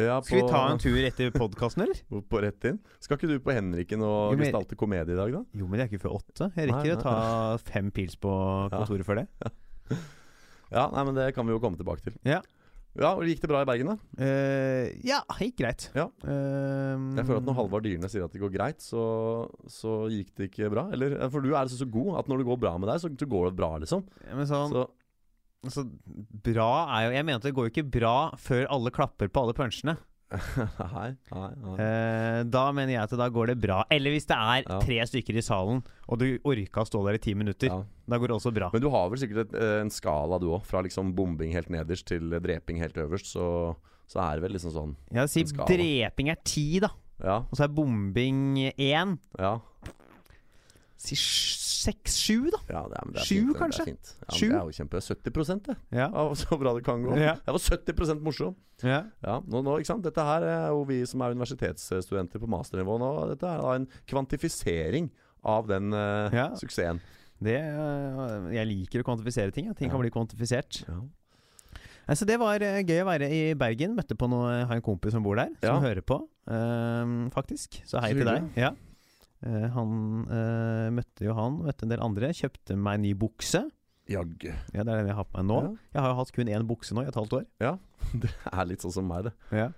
Ja, 0.00 0.14
Skal 0.24 0.40
vi 0.40 0.48
ta 0.48 0.60
en 0.72 0.78
tur 0.80 0.96
etter 1.04 1.28
podkasten, 1.34 1.82
eller? 1.84 1.98
På 2.32 2.40
rett 2.40 2.64
inn. 2.70 2.78
Skal 3.02 3.18
ikke 3.18 3.28
du 3.28 3.34
på 3.44 3.52
Henriken 3.52 4.00
og 4.06 4.32
Jo, 4.32 4.38
men- 4.38 4.46
gestalte 4.46 4.78
komedie 4.80 5.12
i 5.12 5.18
dag, 5.18 5.34
da? 5.34 5.42
Jo, 5.52 5.66
men 5.68 5.76
det 5.76 5.84
er 5.84 5.90
ikke 5.92 6.06
før 6.06 6.16
åtte. 6.22 6.48
Jeg 6.56 6.70
Nei, 6.70 6.78
nei, 6.86 6.94
å 6.96 7.02
ta 7.02 7.16
fem 7.66 7.90
pils 7.92 8.16
på 8.16 8.32
kontoret 8.72 9.04
før 9.08 9.20
det. 9.22 9.28
Ja, 10.72 10.86
nei, 10.88 11.02
men 11.04 11.12
det 11.18 11.26
kan 11.36 11.44
vi 11.44 11.52
jo 11.52 11.60
komme 11.60 11.76
tilbake 11.76 12.00
til. 12.06 12.14
Ja. 12.24 12.38
Ja, 12.96 13.10
og 13.16 13.26
Gikk 13.28 13.42
det 13.44 13.48
bra 13.48 13.60
i 13.60 13.66
Bergen, 13.68 13.90
da? 13.92 13.94
Uh, 14.16 14.88
ja, 15.04 15.18
gikk 15.36 15.58
greit. 15.60 15.84
Ja. 15.96 16.06
Uh, 16.24 17.12
Jeg 17.16 17.24
føler 17.28 17.42
at 17.42 17.46
Når 17.48 17.56
Halvard 17.58 17.84
Dyrene 17.84 18.08
sier 18.12 18.24
at 18.24 18.32
det 18.32 18.40
går 18.40 18.52
greit, 18.52 18.80
så, 18.84 19.02
så 19.68 19.94
gikk 20.12 20.32
det 20.40 20.48
ikke 20.48 20.70
bra. 20.72 20.86
Eller, 20.96 21.18
For 21.32 21.44
du 21.44 21.50
er 21.52 21.58
altså 21.62 21.76
så 21.80 21.88
god 21.92 22.22
at 22.22 22.28
når 22.32 22.40
det 22.40 22.48
går 22.48 22.60
bra 22.64 22.72
med 22.80 22.88
deg, 22.88 23.00
så, 23.04 23.12
så 23.12 23.28
går 23.36 23.50
det 23.50 23.54
bra, 23.60 23.70
liksom. 23.84 24.04
ja, 24.24 24.36
Men 24.40 24.48
sånn 24.48 24.72
Så, 24.72 24.86
altså, 25.64 25.84
Bra 26.44 26.70
er 26.98 27.04
jo 27.06 27.12
Jeg 27.16 27.34
at 27.36 27.42
det 27.42 27.54
går 27.54 27.68
jo 27.68 27.72
ikke 27.74 27.90
bra 28.00 28.14
før 28.40 28.66
alle 28.70 28.90
klapper 28.94 29.28
på 29.32 29.42
alle 29.44 29.54
punchene. 29.56 29.96
nei, 30.32 31.10
nei, 31.28 31.48
nei. 31.60 31.74
Eh, 31.84 32.38
da 32.48 32.62
mener 32.72 32.94
jeg 32.94 33.02
at 33.04 33.12
da 33.20 33.26
går 33.32 33.50
det 33.52 33.56
bra. 33.60 33.82
Eller 33.92 34.14
hvis 34.14 34.24
det 34.30 34.36
er 34.38 34.62
Ja. 34.64 34.78
tre 34.80 34.96
stykker 35.08 35.36
i 35.36 35.44
salen, 35.44 35.82
og 36.08 36.18
du 36.22 36.26
orka 36.48 36.84
å 36.84 36.88
stå 36.88 37.02
der 37.04 37.18
i 37.18 37.22
ti 37.22 37.34
minutter. 37.36 37.68
Ja. 37.68 37.82
Da 38.08 38.18
går 38.20 38.32
det 38.32 38.36
også 38.38 38.52
bra. 38.54 38.70
Men 38.72 38.80
du 38.84 38.88
har 38.92 39.10
vel 39.12 39.20
sikkert 39.20 39.44
et, 39.50 39.54
eh, 39.60 39.80
en 39.82 39.92
skala, 39.92 40.40
du 40.40 40.48
òg. 40.48 40.64
Fra 40.64 40.80
liksom 40.82 41.12
bombing 41.14 41.52
helt 41.52 41.68
nederst 41.68 42.06
til 42.08 42.30
dreping 42.40 42.80
helt 42.80 42.96
øverst. 42.96 43.28
Så, 43.36 43.76
så 44.08 44.20
er 44.24 44.36
det 44.40 44.46
vel 44.46 44.56
liksom 44.56 44.72
sånn 44.72 44.96
Ja, 45.12 45.26
si 45.26 45.44
dreping 45.44 46.30
er 46.32 46.40
ti, 46.44 46.80
da. 46.80 46.88
Ja, 47.22 47.36
Og 47.44 47.54
så 47.54 47.64
er 47.64 47.68
bombing 47.76 48.56
én. 48.78 49.18
ja. 49.38 49.58
Si 51.02 51.16
seks-sju, 51.82 52.46
da. 52.52 52.60
ja 52.70 52.82
det 52.90 52.98
er, 53.00 53.08
det 53.10 53.22
er 53.22 53.26
Sju, 53.26 53.38
fint, 53.40 53.56
kanskje? 53.58 53.84
Det 53.86 53.90
er 53.90 53.96
fint. 53.96 54.10
Ja, 54.22 54.34
det 54.38 54.58
er 54.58 54.68
jo 54.68 54.74
kjempe 54.76 55.00
70 55.02 55.62
det. 55.66 55.74
Ja. 55.90 56.06
Ja, 56.06 56.26
så 56.42 56.58
bra 56.60 56.74
det 56.76 56.84
kan 56.86 57.02
gå. 57.02 57.16
Ja. 57.18 57.32
Jeg 57.42 57.56
var 57.56 57.64
70% 57.64 58.22
morsom. 58.22 58.54
ja. 58.84 59.00
Ja, 59.24 59.40
nå, 59.42 59.62
nå, 59.66 59.78
ikke 59.80 59.90
sant? 59.90 60.04
Dette 60.06 60.26
her 60.26 60.46
er 60.46 60.68
jo 60.70 60.84
vi 60.88 61.00
som 61.08 61.24
er 61.24 61.34
universitetsstudenter 61.34 62.42
på 62.42 62.50
masternivå 62.50 62.98
nå. 63.02 63.10
Dette 63.32 63.50
er 63.50 63.64
da 63.64 63.74
en 63.80 63.88
kvantifisering 64.10 65.10
av 65.42 65.66
den 65.70 65.90
uh, 65.96 66.30
Ja. 66.34 66.52
suksessen. 66.58 67.02
Det, 67.42 67.58
uh, 67.58 68.46
jeg 68.54 68.68
liker 68.70 69.02
å 69.02 69.08
kvantifisere 69.08 69.50
ting. 69.54 69.66
Ja. 69.72 69.74
Ting 69.74 69.90
kan 69.90 70.02
bli 70.02 70.12
kvantifisert. 70.14 70.84
Ja. 70.86 71.00
Altså, 72.06 72.26
det 72.26 72.34
var 72.42 72.62
øh, 72.62 72.80
gøy 72.82 72.98
å 73.02 73.06
være 73.06 73.28
i 73.30 73.42
Bergen. 73.58 73.94
Møtte 73.98 74.14
på 74.18 74.26
noe, 74.30 74.62
har 74.66 74.78
en 74.78 74.82
kompis 74.82 75.14
som 75.14 75.22
bor 75.22 75.38
der, 75.38 75.52
som 75.62 75.82
hører 75.82 76.02
på, 76.06 76.18
uh, 76.50 77.12
faktisk. 77.34 77.78
Så 77.86 78.02
hei 78.02 78.10
Så 78.14 78.22
til 78.22 78.30
deg. 78.30 78.48
Ja. 78.58 78.72
Eh, 79.42 79.68
han 79.74 79.92
øh, 80.30 80.88
møtte 80.94 81.24
jo 81.26 81.34
han, 81.38 81.60
møtte 81.66 81.86
en 81.86 81.92
del 81.94 82.02
andre. 82.04 82.32
Kjøpte 82.36 82.76
meg 82.78 83.00
en 83.00 83.06
ny 83.08 83.12
bukse. 83.18 83.64
Jaggu. 84.10 84.50
Ja, 84.74 84.82
Det 84.82 84.90
er 84.92 84.98
den 85.02 85.08
jeg 85.12 85.16
har 85.18 85.24
på 85.30 85.38
meg 85.38 85.46
nå. 85.48 85.60
Ja. 85.62 85.70
Jeg 85.94 86.02
har 86.04 86.12
jo 86.12 86.18
hatt 86.20 86.32
kun 86.34 86.50
én 86.50 86.66
bukse 86.68 86.94
nå 86.96 87.04
i 87.04 87.10
et 87.10 87.18
halvt 87.18 87.36
år. 87.38 87.46
Ja, 87.62 87.76
Det 88.22 88.30
er 88.50 88.68
litt 88.68 88.82
sånn 88.84 88.94
som 88.94 89.06
meg, 89.08 89.28
det. 89.28 89.32
Ja. 89.54 89.68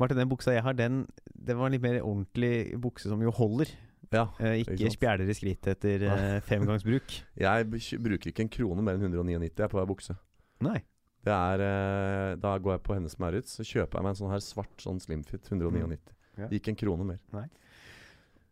Martin, 0.00 0.18
den 0.18 0.28
buksa 0.30 0.52
jeg 0.56 0.64
har, 0.66 0.74
den 0.74 1.04
Det 1.30 1.54
var 1.56 1.68
en 1.70 1.76
litt 1.76 1.82
mer 1.84 2.00
ordentlig 2.02 2.74
bukse 2.82 3.08
som 3.08 3.22
jo 3.24 3.32
holder. 3.34 3.70
Ja, 4.12 4.28
Eh, 4.38 4.60
Ikke 4.62 4.90
spjæler 4.94 5.26
i 5.30 5.34
skrittet 5.34 5.72
etter 5.78 6.04
eh, 6.06 6.40
femgangsbruk. 6.46 7.14
Jeg 7.44 7.66
bruker 7.98 8.30
ikke 8.30 8.44
en 8.44 8.50
krone 8.52 8.84
mer 8.84 8.94
enn 8.98 9.08
199 9.08 9.48
jeg 9.58 9.70
på 9.72 9.78
hver 9.80 9.88
bukse. 9.90 10.14
Nei. 10.62 10.76
Det 11.24 11.32
er 11.32 11.62
eh, 11.64 12.34
Da 12.38 12.52
går 12.60 12.76
jeg 12.76 12.82
på 12.84 12.94
Hennes 12.94 13.16
Maurits, 13.18 13.56
så 13.56 13.64
kjøper 13.66 13.98
jeg 13.98 14.04
meg 14.06 14.12
en 14.12 14.20
sånn 14.20 14.30
her 14.34 14.44
svart 14.44 14.76
sånn 14.84 15.00
slimfit. 15.02 15.48
199. 15.50 15.98
Ja. 16.38 16.46
Ikke 16.52 16.70
en 16.74 16.78
krone 16.78 17.06
mer. 17.08 17.18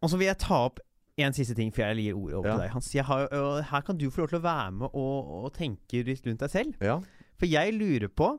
Og 0.02 0.11
så 0.11 0.18
vil 0.18 0.26
jeg 0.32 0.38
ta 0.42 0.59
opp 0.66 0.80
en 1.23 1.35
siste 1.37 1.54
ting 1.54 1.71
før 1.75 1.92
jeg 1.92 2.06
gir 2.09 2.16
ordet 2.18 2.35
over 2.38 2.49
Ja. 2.49 2.54
til 2.56 2.62
deg. 2.64 2.71
Hans, 2.73 2.87
sier 2.90 3.04
har, 3.06 3.28
her 3.71 3.82
kan 3.87 3.99
du 4.00 4.09
få 4.11 4.23
lov 4.25 4.28
til 4.32 4.38
å 4.40 4.42
være 4.47 4.71
med 4.80 4.88
og, 4.92 5.32
og 5.44 5.52
tenke 5.54 6.02
litt 6.06 6.26
rundt 6.26 6.40
deg 6.42 6.50
selv. 6.50 6.75
Ja. 6.82 6.97
For 7.38 7.47
jeg 7.47 7.75
lurer 7.76 8.09
på 8.09 8.32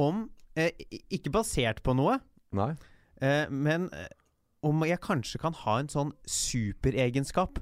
om 0.00 0.30
eh, 0.56 0.70
Ikke 1.12 1.30
basert 1.34 1.82
på 1.84 1.94
noe, 1.96 2.18
Nei. 2.56 2.70
eh, 3.20 3.44
men 3.50 3.88
eh, 3.92 4.08
om 4.62 4.80
jeg 4.86 5.00
kanskje 5.02 5.40
kan 5.42 5.52
ha 5.64 5.78
en 5.82 5.88
sånn 5.90 6.12
superegenskap. 6.28 7.58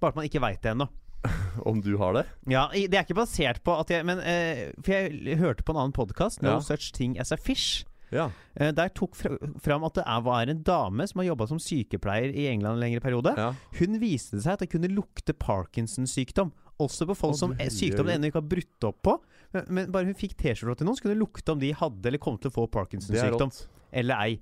Bare 0.00 0.12
at 0.12 0.18
man 0.18 0.26
ikke 0.28 0.42
veit 0.42 0.62
det 0.62 0.72
ennå. 0.74 0.88
Om 1.70 1.80
du 1.84 1.92
har 2.00 2.16
det? 2.16 2.24
Ja, 2.50 2.64
Det 2.74 2.96
er 2.98 3.04
ikke 3.04 3.14
basert 3.14 3.60
på 3.62 3.76
at 3.78 3.90
jeg 3.94 4.02
Men 4.02 4.18
eh, 4.26 4.72
For 4.82 4.90
jeg 4.96 5.36
hørte 5.38 5.62
på 5.62 5.70
en 5.70 5.78
annen 5.78 5.94
podkast, 5.94 6.40
No 6.42 6.56
Ja. 6.56 6.60
Such 6.66 6.88
Thing 6.96 7.14
As 7.22 7.30
A 7.30 7.36
Fish. 7.38 7.84
Ja. 8.12 8.28
Eh, 8.54 8.72
der 8.76 8.92
tok 8.94 9.16
fra, 9.16 9.36
fram 9.64 9.86
at 9.88 9.98
det 9.98 10.04
er, 10.06 10.24
var 10.26 10.52
en 10.52 10.62
dame 10.66 11.06
som 11.08 11.22
har 11.22 11.30
jobba 11.30 11.48
som 11.50 11.60
sykepleier 11.62 12.32
i 12.32 12.48
England 12.52 12.78
en 12.78 12.84
lengre 12.84 13.04
periode. 13.04 13.34
ja. 13.38 13.52
Hun 13.78 14.00
viste 14.02 14.40
seg 14.40 14.56
at 14.56 14.64
det 14.64 14.70
kunne 14.72 14.90
lukte 14.92 15.34
Parkinsons-sykdom. 15.34 16.52
Også 16.82 17.06
på 17.08 17.16
folk 17.16 17.36
oh, 17.36 17.38
som 17.38 17.54
eh, 17.58 17.70
sykdommen 17.72 18.16
ennå 18.16 18.30
ikke 18.30 18.40
har 18.40 18.50
brutt 18.54 18.88
opp 18.88 19.00
på. 19.06 19.16
Men, 19.52 19.68
men 19.68 19.92
bare 19.94 20.08
hun 20.08 20.18
fikk 20.18 20.34
T-skjorta 20.40 20.80
til 20.80 20.88
noen, 20.88 20.98
så 20.98 21.04
kunne 21.04 21.16
det 21.16 21.22
lukte 21.22 21.54
om 21.54 21.60
de 21.60 21.72
hadde 21.76 22.08
eller 22.08 22.22
kom 22.22 22.38
til 22.40 22.52
å 22.52 22.54
få 22.54 22.66
Det 22.66 22.72
er 22.72 22.78
Parkinsons-sykdom 22.78 23.56
eller 24.02 24.24
ei. 24.24 24.36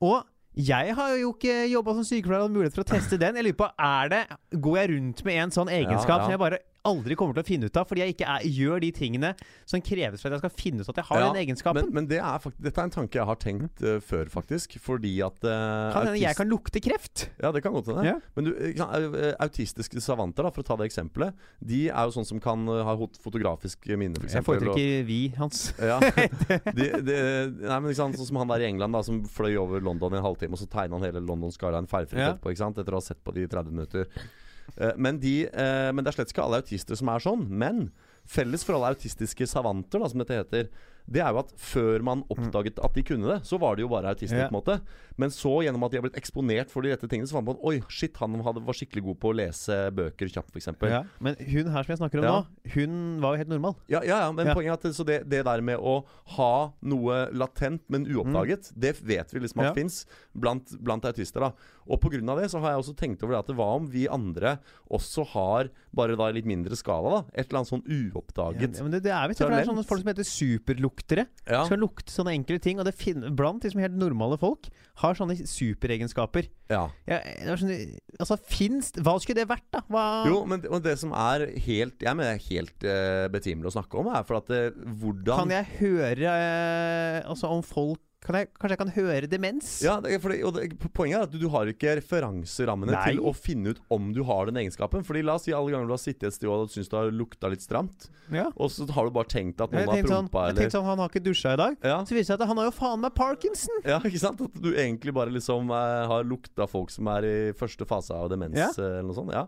Og 0.00 0.22
jeg 0.56 0.94
har 0.96 1.12
jo 1.20 1.30
ikke 1.30 1.54
jobba 1.70 1.94
som 1.94 2.06
sykepleier 2.06 2.42
og 2.42 2.48
hatt 2.48 2.54
mulighet 2.56 2.74
for 2.74 2.82
å 2.82 2.90
teste 2.90 3.18
den. 3.20 3.36
Jeg 3.38 3.46
lurer 3.46 3.58
på, 3.60 3.68
er 3.86 4.10
det 4.10 4.22
Går 4.64 4.78
jeg 4.80 4.90
rundt 4.94 5.22
med 5.28 5.42
en 5.44 5.54
sånn 5.54 5.70
egenskap 5.70 6.10
Ja, 6.10 6.16
ja. 6.16 6.24
som 6.24 6.34
jeg 6.34 6.42
bare 6.42 6.58
aldri 6.88 7.16
kommer 7.18 7.36
til 7.36 7.44
å 7.44 7.48
finne 7.48 7.68
ut 7.68 7.76
av, 7.76 7.86
fordi 7.88 8.02
jeg 8.04 8.14
ikke 8.14 8.28
er, 8.34 8.44
gjør 8.48 8.82
de 8.84 8.90
tingene 8.96 9.30
som 9.68 9.82
kreves 9.84 10.22
for 10.22 10.30
at 10.30 10.38
jeg 10.38 10.44
skal 10.44 10.54
finne 10.56 10.84
ut 10.84 10.92
at 10.92 11.00
jeg 11.02 11.08
har 11.10 11.20
Ja, 11.20 11.28
den 11.28 11.40
egenskapen? 11.42 11.88
Men, 11.88 11.96
men 11.98 12.08
det 12.10 12.20
er 12.22 12.40
faktisk, 12.42 12.62
dette 12.64 12.80
er 12.82 12.88
en 12.88 12.94
tanke 12.94 13.20
jeg 13.20 13.28
har 13.28 13.40
tenkt 13.42 13.84
uh, 13.84 13.98
før, 14.04 14.30
faktisk. 14.32 14.76
Fordi 14.82 15.12
at 15.26 15.44
uh, 15.44 15.90
kan 15.94 16.08
hende 16.08 16.22
jeg 16.22 16.38
kan 16.38 16.50
lukte 16.50 16.82
kreft? 16.84 17.26
Ja, 17.42 17.52
det 17.54 17.62
kan 17.64 17.74
godt 17.76 17.90
hende. 17.92 18.06
Ja. 18.08 18.16
Men 18.36 18.48
du, 18.48 18.52
eh, 18.56 19.34
autistiske 19.42 20.00
savanter, 20.04 20.46
da, 20.46 20.52
for 20.54 20.64
å 20.64 20.68
ta 20.70 20.78
det 20.80 20.88
eksempelet, 20.90 21.36
de 21.60 21.82
er 21.90 22.08
jo 22.08 22.16
sånn 22.16 22.28
som 22.28 22.40
kan 22.42 22.64
ha 22.68 22.96
fotografisk 23.20 23.90
minne, 24.00 24.20
f.eks. 24.20 24.38
Jeg 24.38 24.46
foretrekker 24.46 25.06
vi, 25.08 25.20
Hans. 25.40 25.70
Ja. 25.90 25.98
De, 26.76 26.86
de, 27.02 27.14
nei, 27.64 27.76
men 27.80 27.90
ikke 27.90 27.98
sant, 27.98 28.16
Sånn 28.18 28.28
som 28.28 28.38
han 28.40 28.50
der 28.50 28.62
i 28.62 28.68
England 28.68 28.94
da 28.94 29.00
som 29.04 29.20
fløy 29.26 29.56
over 29.58 29.82
London 29.82 30.14
i 30.14 30.18
en 30.20 30.24
halvtime, 30.24 30.54
og 30.54 30.60
så 30.60 30.68
tegna 30.70 30.98
han 30.98 31.06
hele 31.08 31.22
London 31.24 31.52
skyline 31.54 31.88
feilfritt 31.90 32.20
Ja. 32.20 32.34
etterpå, 32.34 32.52
ikke 32.52 32.62
sant? 32.62 32.78
etter 32.78 32.94
å 32.94 33.00
ha 33.00 33.04
sett 33.04 33.20
på 33.24 33.34
de 33.34 33.46
30 33.50 33.74
minutter. 33.74 34.06
Eh, 34.76 34.94
men, 34.96 35.20
de, 35.22 35.34
eh, 35.48 35.90
men 35.94 36.04
det 36.04 36.12
er 36.12 36.20
slett 36.20 36.34
ikke 36.34 36.44
alle 36.46 36.62
autister 36.62 36.98
som 36.98 37.10
er 37.12 37.24
sånn. 37.24 37.46
Men 37.48 37.88
felles 38.30 38.64
for 38.66 38.78
alle 38.78 38.94
autistiske 38.94 39.48
savanter, 39.50 40.02
da, 40.02 40.10
som 40.10 40.22
dette 40.22 40.40
heter, 40.42 40.70
det 41.08 41.20
er 41.22 41.30
jo 41.32 41.38
at 41.40 41.52
før 41.56 42.02
man 42.02 42.24
oppdaget 42.30 42.78
at 42.82 42.94
de 42.94 43.02
kunne 43.06 43.26
det, 43.30 43.38
så 43.46 43.58
var 43.58 43.76
de 43.76 43.82
jo 43.82 43.88
bare 43.88 44.10
autister. 44.12 44.36
Ja. 44.38 44.48
på 44.48 44.54
en 44.56 44.60
måte 44.62 44.80
Men 45.20 45.28
så, 45.30 45.50
gjennom 45.62 45.82
at 45.84 45.90
de 45.92 45.98
har 45.98 46.02
blitt 46.08 46.16
eksponert 46.16 46.70
for 46.72 46.80
de 46.82 46.90
rette 46.94 47.06
tingene, 47.10 47.28
så 47.28 47.36
fant 47.36 47.44
man 47.44 47.56
at 47.58 47.64
oi, 47.68 47.82
shit, 47.92 48.16
han 48.16 48.38
hadde, 48.40 48.62
var 48.64 48.72
skikkelig 48.72 49.02
god 49.04 49.18
på 49.20 49.32
å 49.32 49.36
lese 49.36 49.76
bøker 49.92 50.30
kjapt, 50.32 50.48
f.eks. 50.54 50.70
Ja. 50.88 51.02
Men 51.20 51.36
hun 51.36 51.68
her 51.68 51.84
som 51.84 51.92
jeg 51.92 51.98
snakker 52.00 52.18
om 52.22 52.24
Ja. 52.24 52.32
nå, 52.40 52.72
hun 52.74 53.20
var 53.20 53.34
jo 53.34 53.42
helt 53.42 53.48
normal. 53.52 53.76
Ja, 53.88 54.00
ja, 54.02 54.20
ja, 54.24 54.32
men 54.32 54.46
Ja. 54.46 54.54
poenget 54.54 54.72
er 54.72 54.88
at 54.88 54.94
så 54.96 55.04
det, 55.04 55.28
det 55.28 55.44
der 55.44 55.60
med 55.60 55.76
å 55.78 56.04
ha 56.36 56.72
noe 56.82 57.28
latent, 57.32 57.82
men 57.90 58.06
uoppdaget, 58.06 58.72
det 58.78 58.96
vet 59.04 59.30
vi 59.34 59.40
liksom 59.40 59.60
at 59.60 59.70
Mm. 59.70 59.70
Ja. 59.70 59.74
fins 59.74 60.06
blant, 60.34 60.72
blant 60.82 61.04
autister. 61.04 61.40
da 61.40 61.52
Og 61.90 62.00
av 62.30 62.38
det 62.38 62.50
så 62.50 62.60
har 62.60 62.72
jeg 62.72 62.80
også 62.84 62.96
tenkt 62.96 63.22
over 63.24 63.34
det 63.34 63.50
at 63.50 63.56
hva 63.56 63.74
om 63.76 63.86
vi 63.90 64.06
andre 64.08 64.58
også 64.90 65.26
har, 65.34 65.68
bare 65.92 66.16
da 66.16 66.28
i 66.30 66.32
litt 66.32 66.46
mindre 66.46 66.76
skala, 66.76 67.10
da 67.10 67.20
et 67.34 67.48
eller 67.50 67.60
annet 67.60 67.72
sånn 67.72 67.82
Ja, 67.84 68.10
uoppdaget 68.14 68.80
men 68.82 68.90
det, 68.92 69.02
det 69.02 69.12
er 69.12 69.28
du, 69.28 69.34
for 69.34 69.50
det 69.50 69.58
er 69.58 69.70
sånne 69.72 69.84
folk 69.86 70.00
som 70.00 70.10
heter 70.12 70.24
superluktere. 70.90 71.26
Ja, 71.48 71.64
Skal 71.66 71.80
lukte 71.80 72.12
sånne 72.12 72.34
enkle 72.34 72.58
ting. 72.60 72.78
Og 72.78 72.86
det 72.86 72.94
finner, 72.98 73.30
blant 73.30 73.64
liksom 73.64 73.80
helt 73.80 73.96
normale 73.98 74.38
folk 74.38 74.68
har 75.00 75.14
sånne 75.14 75.36
superegenskaper. 75.46 76.48
ja. 76.70 76.90
Ja, 77.08 77.20
det 77.20 77.56
sånn, 77.58 77.72
altså, 78.18 78.36
finnes 78.46 78.92
Hva 79.00 79.16
skulle 79.20 79.40
det 79.40 79.48
vært, 79.48 79.66
da? 79.72 79.82
Hva 79.88 80.26
Jo, 80.28 80.44
men 80.46 80.60
det, 80.60 80.70
det 80.84 80.96
som 81.00 81.12
er 81.16 81.46
helt 81.64 82.02
Jeg 82.02 82.16
mener 82.16 82.38
helt 82.50 82.84
uh, 82.84 83.26
betimelig 83.32 83.70
å 83.70 83.74
snakke 83.78 83.98
om, 83.98 84.10
er 84.12 84.26
for 84.28 84.40
at 84.40 84.52
uh, 84.52 84.70
hvordan 85.00 85.46
Kan 85.46 85.54
jeg 85.54 85.68
høre 85.80 86.30
uh, 86.30 87.30
Altså 87.30 87.50
om 87.50 87.64
folk 87.64 88.02
kan 88.20 88.36
jeg, 88.36 88.48
Kanskje 88.60 88.74
jeg 88.76 88.80
kan 88.82 88.90
høre 88.94 89.28
demens? 89.32 89.68
Ja, 89.82 89.94
det, 90.04 90.18
det, 90.20 90.90
Poenget 90.92 91.16
er 91.16 91.22
at 91.24 91.32
du, 91.32 91.38
du 91.40 91.48
har 91.54 91.66
ikke 91.72 91.94
referanserammene 91.96 92.92
Nei. 92.92 93.04
til 93.14 93.20
å 93.24 93.32
finne 93.34 93.72
ut 93.72 93.80
om 93.96 94.10
du 94.12 94.20
har 94.28 94.50
den 94.50 94.58
egenskapen. 94.60 95.04
Fordi 95.08 95.22
La 95.24 95.38
oss 95.38 95.46
si 95.48 95.54
alle 95.56 95.72
ganger 95.72 95.88
du 95.88 95.94
har 95.94 96.02
sittet 96.02 96.28
et 96.28 96.36
sted 96.36 96.50
og 96.52 96.68
syns 96.72 96.90
du 96.92 96.96
har 96.98 97.08
lukta 97.14 97.48
litt 97.52 97.64
stramt, 97.64 98.10
Ja. 98.30 98.50
og 98.56 98.70
så 98.70 98.84
har 98.92 99.08
du 99.08 99.10
bare 99.16 99.30
tenkt 99.32 99.60
at 99.64 99.72
Jeg 99.72 99.86
noen 99.86 99.94
har 99.96 100.04
prompa 100.04 100.10
sånn, 100.10 100.28
prompa 100.28 100.44
jeg 100.44 100.50
eller 100.52 100.60
tenkte 100.60 100.76
sånn 100.78 100.84
Han 100.90 100.98
har 101.04 101.08
ikke 101.14 101.24
dusja 101.24 101.54
i 101.56 101.60
dag. 101.62 101.76
ja, 101.82 101.98
Så 102.04 102.14
viser 102.14 102.20
det 102.20 102.26
seg 102.30 102.40
at 102.42 102.48
han 102.52 102.56
har 102.60 102.68
jo 102.70 102.76
faen 102.76 103.00
meg 103.00 103.14
parkinson! 103.14 103.80
ja, 103.84 103.98
ikke 104.04 104.20
sant? 104.22 104.40
At 104.40 104.60
du 104.62 104.70
egentlig 104.74 105.14
bare 105.16 105.30
liksom 105.32 105.70
eh, 105.72 106.06
har 106.12 106.24
lukta 106.28 106.68
folk 106.68 106.90
som 106.92 107.08
er 107.16 107.24
i 107.24 107.36
første 107.56 107.86
fase 107.88 108.12
av 108.14 108.28
demens, 108.30 108.56
Ja. 108.60 108.68
eh, 108.76 108.98
eller 109.00 109.08
noe 109.10 109.16
sånt. 109.16 109.32
Ja. 109.32 109.46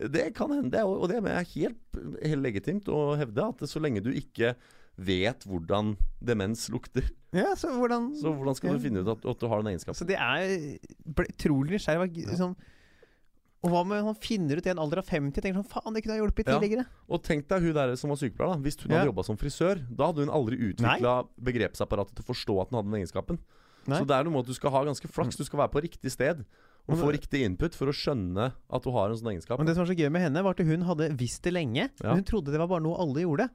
Det 0.00 0.34
kan 0.34 0.50
hende, 0.54 0.82
og 0.86 1.08
det 1.10 1.18
er 1.20 1.44
helt, 1.54 1.80
helt 2.24 2.42
legitimt 2.42 2.86
å 2.88 3.16
hevde 3.18 3.42
at 3.50 3.64
så 3.68 3.80
lenge 3.82 4.00
du 4.02 4.10
ikke 4.14 4.54
vet 5.00 5.46
hvordan 5.48 5.94
demens 6.20 6.66
lukter, 6.72 7.06
Ja, 7.32 7.54
så 7.56 7.70
hvordan 7.72 8.10
så 8.20 8.32
hvordan 8.34 8.56
skal 8.58 8.72
Ja. 8.72 8.76
du 8.76 8.82
finne 8.84 9.00
ut 9.04 9.08
at, 9.14 9.24
at 9.24 9.38
du 9.40 9.46
har 9.48 9.62
den 9.62 9.72
egenskapen? 9.72 9.96
Så 9.96 10.06
det 10.06 10.18
er 10.18 10.78
utrolig 11.30 11.76
nysgjerrig. 11.78 12.26
Liksom, 12.26 12.56
og 13.60 13.70
hva 13.74 13.82
med 13.84 14.02
han 14.06 14.16
finner 14.16 14.56
ut 14.60 14.66
i 14.66 14.70
en 14.72 14.78
alder 14.80 15.02
av 15.02 15.08
50 15.08 15.36
og 15.36 15.44
tenker 15.44 15.58
sånn 15.60 15.68
Faen, 15.68 15.92
det 15.94 16.02
kunne 16.02 16.16
ha 16.16 16.22
hjulpet 16.22 16.48
Ja. 16.48 16.58
tidligere. 16.58 16.86
Og 17.12 17.22
tenk 17.22 17.46
deg 17.48 17.60
hun 17.62 17.74
der 17.76 17.94
som 18.00 18.08
var 18.10 18.16
sykepleier. 18.16 18.54
da 18.56 18.60
Hvis 18.64 18.80
hun 18.82 18.90
Ja. 18.90 18.98
hadde 18.98 19.10
jobba 19.12 19.24
som 19.24 19.36
frisør, 19.36 19.82
da 19.94 20.06
hadde 20.10 20.24
hun 20.24 20.32
aldri 20.32 20.56
utvikla 20.72 21.28
begrepsapparatet 21.38 22.14
til 22.16 22.24
å 22.24 22.30
forstå 22.32 22.60
at 22.62 22.70
hun 22.70 22.76
hadde 22.80 22.90
den 22.90 23.00
egenskapen. 23.02 23.38
Nei. 23.86 23.98
Så 24.00 24.06
det 24.06 24.16
er 24.16 24.24
noe 24.24 24.32
med 24.32 24.40
at 24.40 24.46
du 24.46 24.54
skal 24.54 24.70
ha 24.70 24.84
ganske 24.84 25.08
flaks. 25.08 25.36
Du 25.36 25.44
skal 25.44 25.58
være 25.60 25.72
på 25.72 25.82
riktig 25.82 26.10
sted 26.10 26.44
og 26.88 26.96
få 26.98 27.12
riktig 27.12 27.44
input 27.44 27.74
for 27.74 27.86
å 27.86 27.92
skjønne 27.94 28.52
at 28.70 28.82
du 28.82 28.90
har 28.90 29.10
en 29.10 29.16
sånn 29.16 29.32
egenskap. 29.36 29.58
Men 29.58 29.66
det 29.66 29.76
som 29.76 29.84
var 29.84 29.94
så 29.94 29.98
gøy 29.98 30.10
med 30.10 30.22
henne, 30.22 30.42
var 30.42 30.50
at 30.50 30.58
hun 30.66 30.82
hadde 30.82 31.10
visst 31.16 31.42
det 31.42 31.52
lenge. 31.52 31.90
Ja. 32.02 32.08
Men 32.14 32.16
hun 32.16 32.24
trodde 32.24 32.50
det 32.50 32.58
var 32.58 32.66
bare 32.66 32.80
noe 32.82 32.96
alle 32.98 33.22
gjorde. 33.22 33.50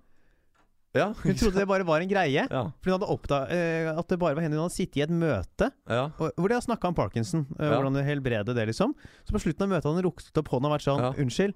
Ja, 0.96 1.10
Hun 1.22 1.36
trodde 1.36 1.60
det 1.60 1.68
bare 1.68 1.84
var 1.88 2.00
en 2.02 2.08
greie. 2.10 2.46
ja, 2.48 2.62
For 2.80 2.90
hun 2.92 2.96
hadde 2.98 3.10
oppdaget 3.12 3.98
at 4.00 4.08
det 4.14 4.18
bare 4.22 4.36
var 4.38 4.46
henne 4.46 4.56
hun 4.56 4.64
hadde 4.66 4.76
sittet 4.78 4.98
i 5.02 5.04
et 5.06 5.12
møte 5.12 5.70
ja. 5.92 6.06
og, 6.18 6.32
hvor 6.40 6.48
de 6.48 6.56
har 6.56 6.64
snakka 6.64 6.88
om 6.88 6.96
parkinson. 6.98 7.46
Uh. 7.60 7.68
Hvordan 7.68 7.94
du 7.98 8.02
helbrede 8.08 8.56
det, 8.56 8.68
liksom. 8.72 8.96
Så 9.28 9.36
på 9.36 9.42
slutten 9.44 9.68
av 9.68 9.74
møtet 9.76 9.90
hadde 9.90 10.00
hun 10.02 10.08
rukket 10.08 10.40
opp 10.42 10.52
hånda 10.56 10.72
og 10.72 10.76
vært 10.78 10.88
sånn. 10.88 11.06
Unnskyld, 11.26 11.54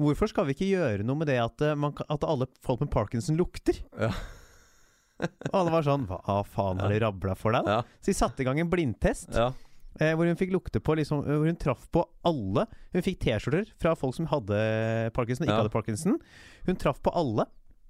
hvorfor 0.00 0.30
skal 0.32 0.48
vi 0.48 0.56
ikke 0.56 0.70
gjøre 0.72 1.04
noe 1.06 1.20
med 1.20 1.28
det 1.28 1.38
at, 1.42 1.60
eh, 1.68 1.74
man, 1.76 1.92
at 2.08 2.24
alle 2.24 2.46
folk 2.64 2.80
med 2.80 2.90
parkinson 2.94 3.36
lukter? 3.36 3.76
Ja. 3.98 4.12
og 5.50 5.54
alle 5.58 5.72
var 5.74 5.82
sånn 5.82 6.04
Hva 6.06 6.42
faen 6.46 6.78
har 6.78 6.92
de 6.94 7.00
rabla 7.02 7.34
for 7.38 7.50
deg? 7.56 7.66
ja, 7.66 7.80
Så 7.98 8.12
de 8.12 8.18
satte 8.18 8.44
i 8.44 8.46
gang 8.46 8.60
en 8.62 8.70
blindtest. 8.70 9.32
ja. 9.34 9.50
Eh, 9.98 10.12
hvor 10.14 10.28
hun 10.30 10.36
fikk 10.38 10.52
lukte 10.54 10.78
på 10.78 10.94
liksom, 10.94 11.24
Hvor 11.26 11.46
hun 11.48 11.56
traff 11.58 11.88
på 11.90 12.04
alle. 12.28 12.68
Hun 12.94 13.02
fikk 13.02 13.16
T-skjorter 13.24 13.66
fra 13.82 13.96
folk 13.98 14.14
som 14.14 14.28
hadde 14.30 14.54
parkinson 15.16 15.42
og 15.42 15.48
ikke 15.48 15.56
Ja. 15.56 15.62
hadde 15.64 15.72
parkinson. 15.74 16.18
Hun 16.68 16.76
traff 16.78 17.00
på 17.02 17.10
alle, 17.18 17.48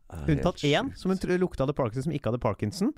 unntatt 0.09 0.65
én 0.65 0.93
som 0.97 1.12
hun 1.12 1.38
lukta 1.41 1.65
hadde 1.65 1.77
parkinson, 1.77 2.09
som 2.09 2.17
ikke 2.17 2.31
hadde 2.33 2.43
parkinson. 2.43 2.93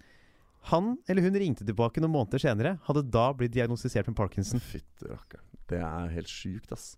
Han 0.70 0.98
eller 1.08 1.24
hun 1.24 1.38
ringte 1.40 1.64
tilbake 1.64 2.02
noen 2.02 2.12
måneder 2.12 2.42
senere, 2.42 2.74
hadde 2.86 3.06
da 3.08 3.30
blitt 3.36 3.54
diagnostisert 3.54 4.10
med 4.10 4.18
parkinson. 4.18 4.60
Fytti 4.60 5.08
rakkeren. 5.08 5.46
Det 5.70 5.80
er 5.80 6.12
helt 6.12 6.28
sjukt, 6.30 6.72
ass. 6.74 6.92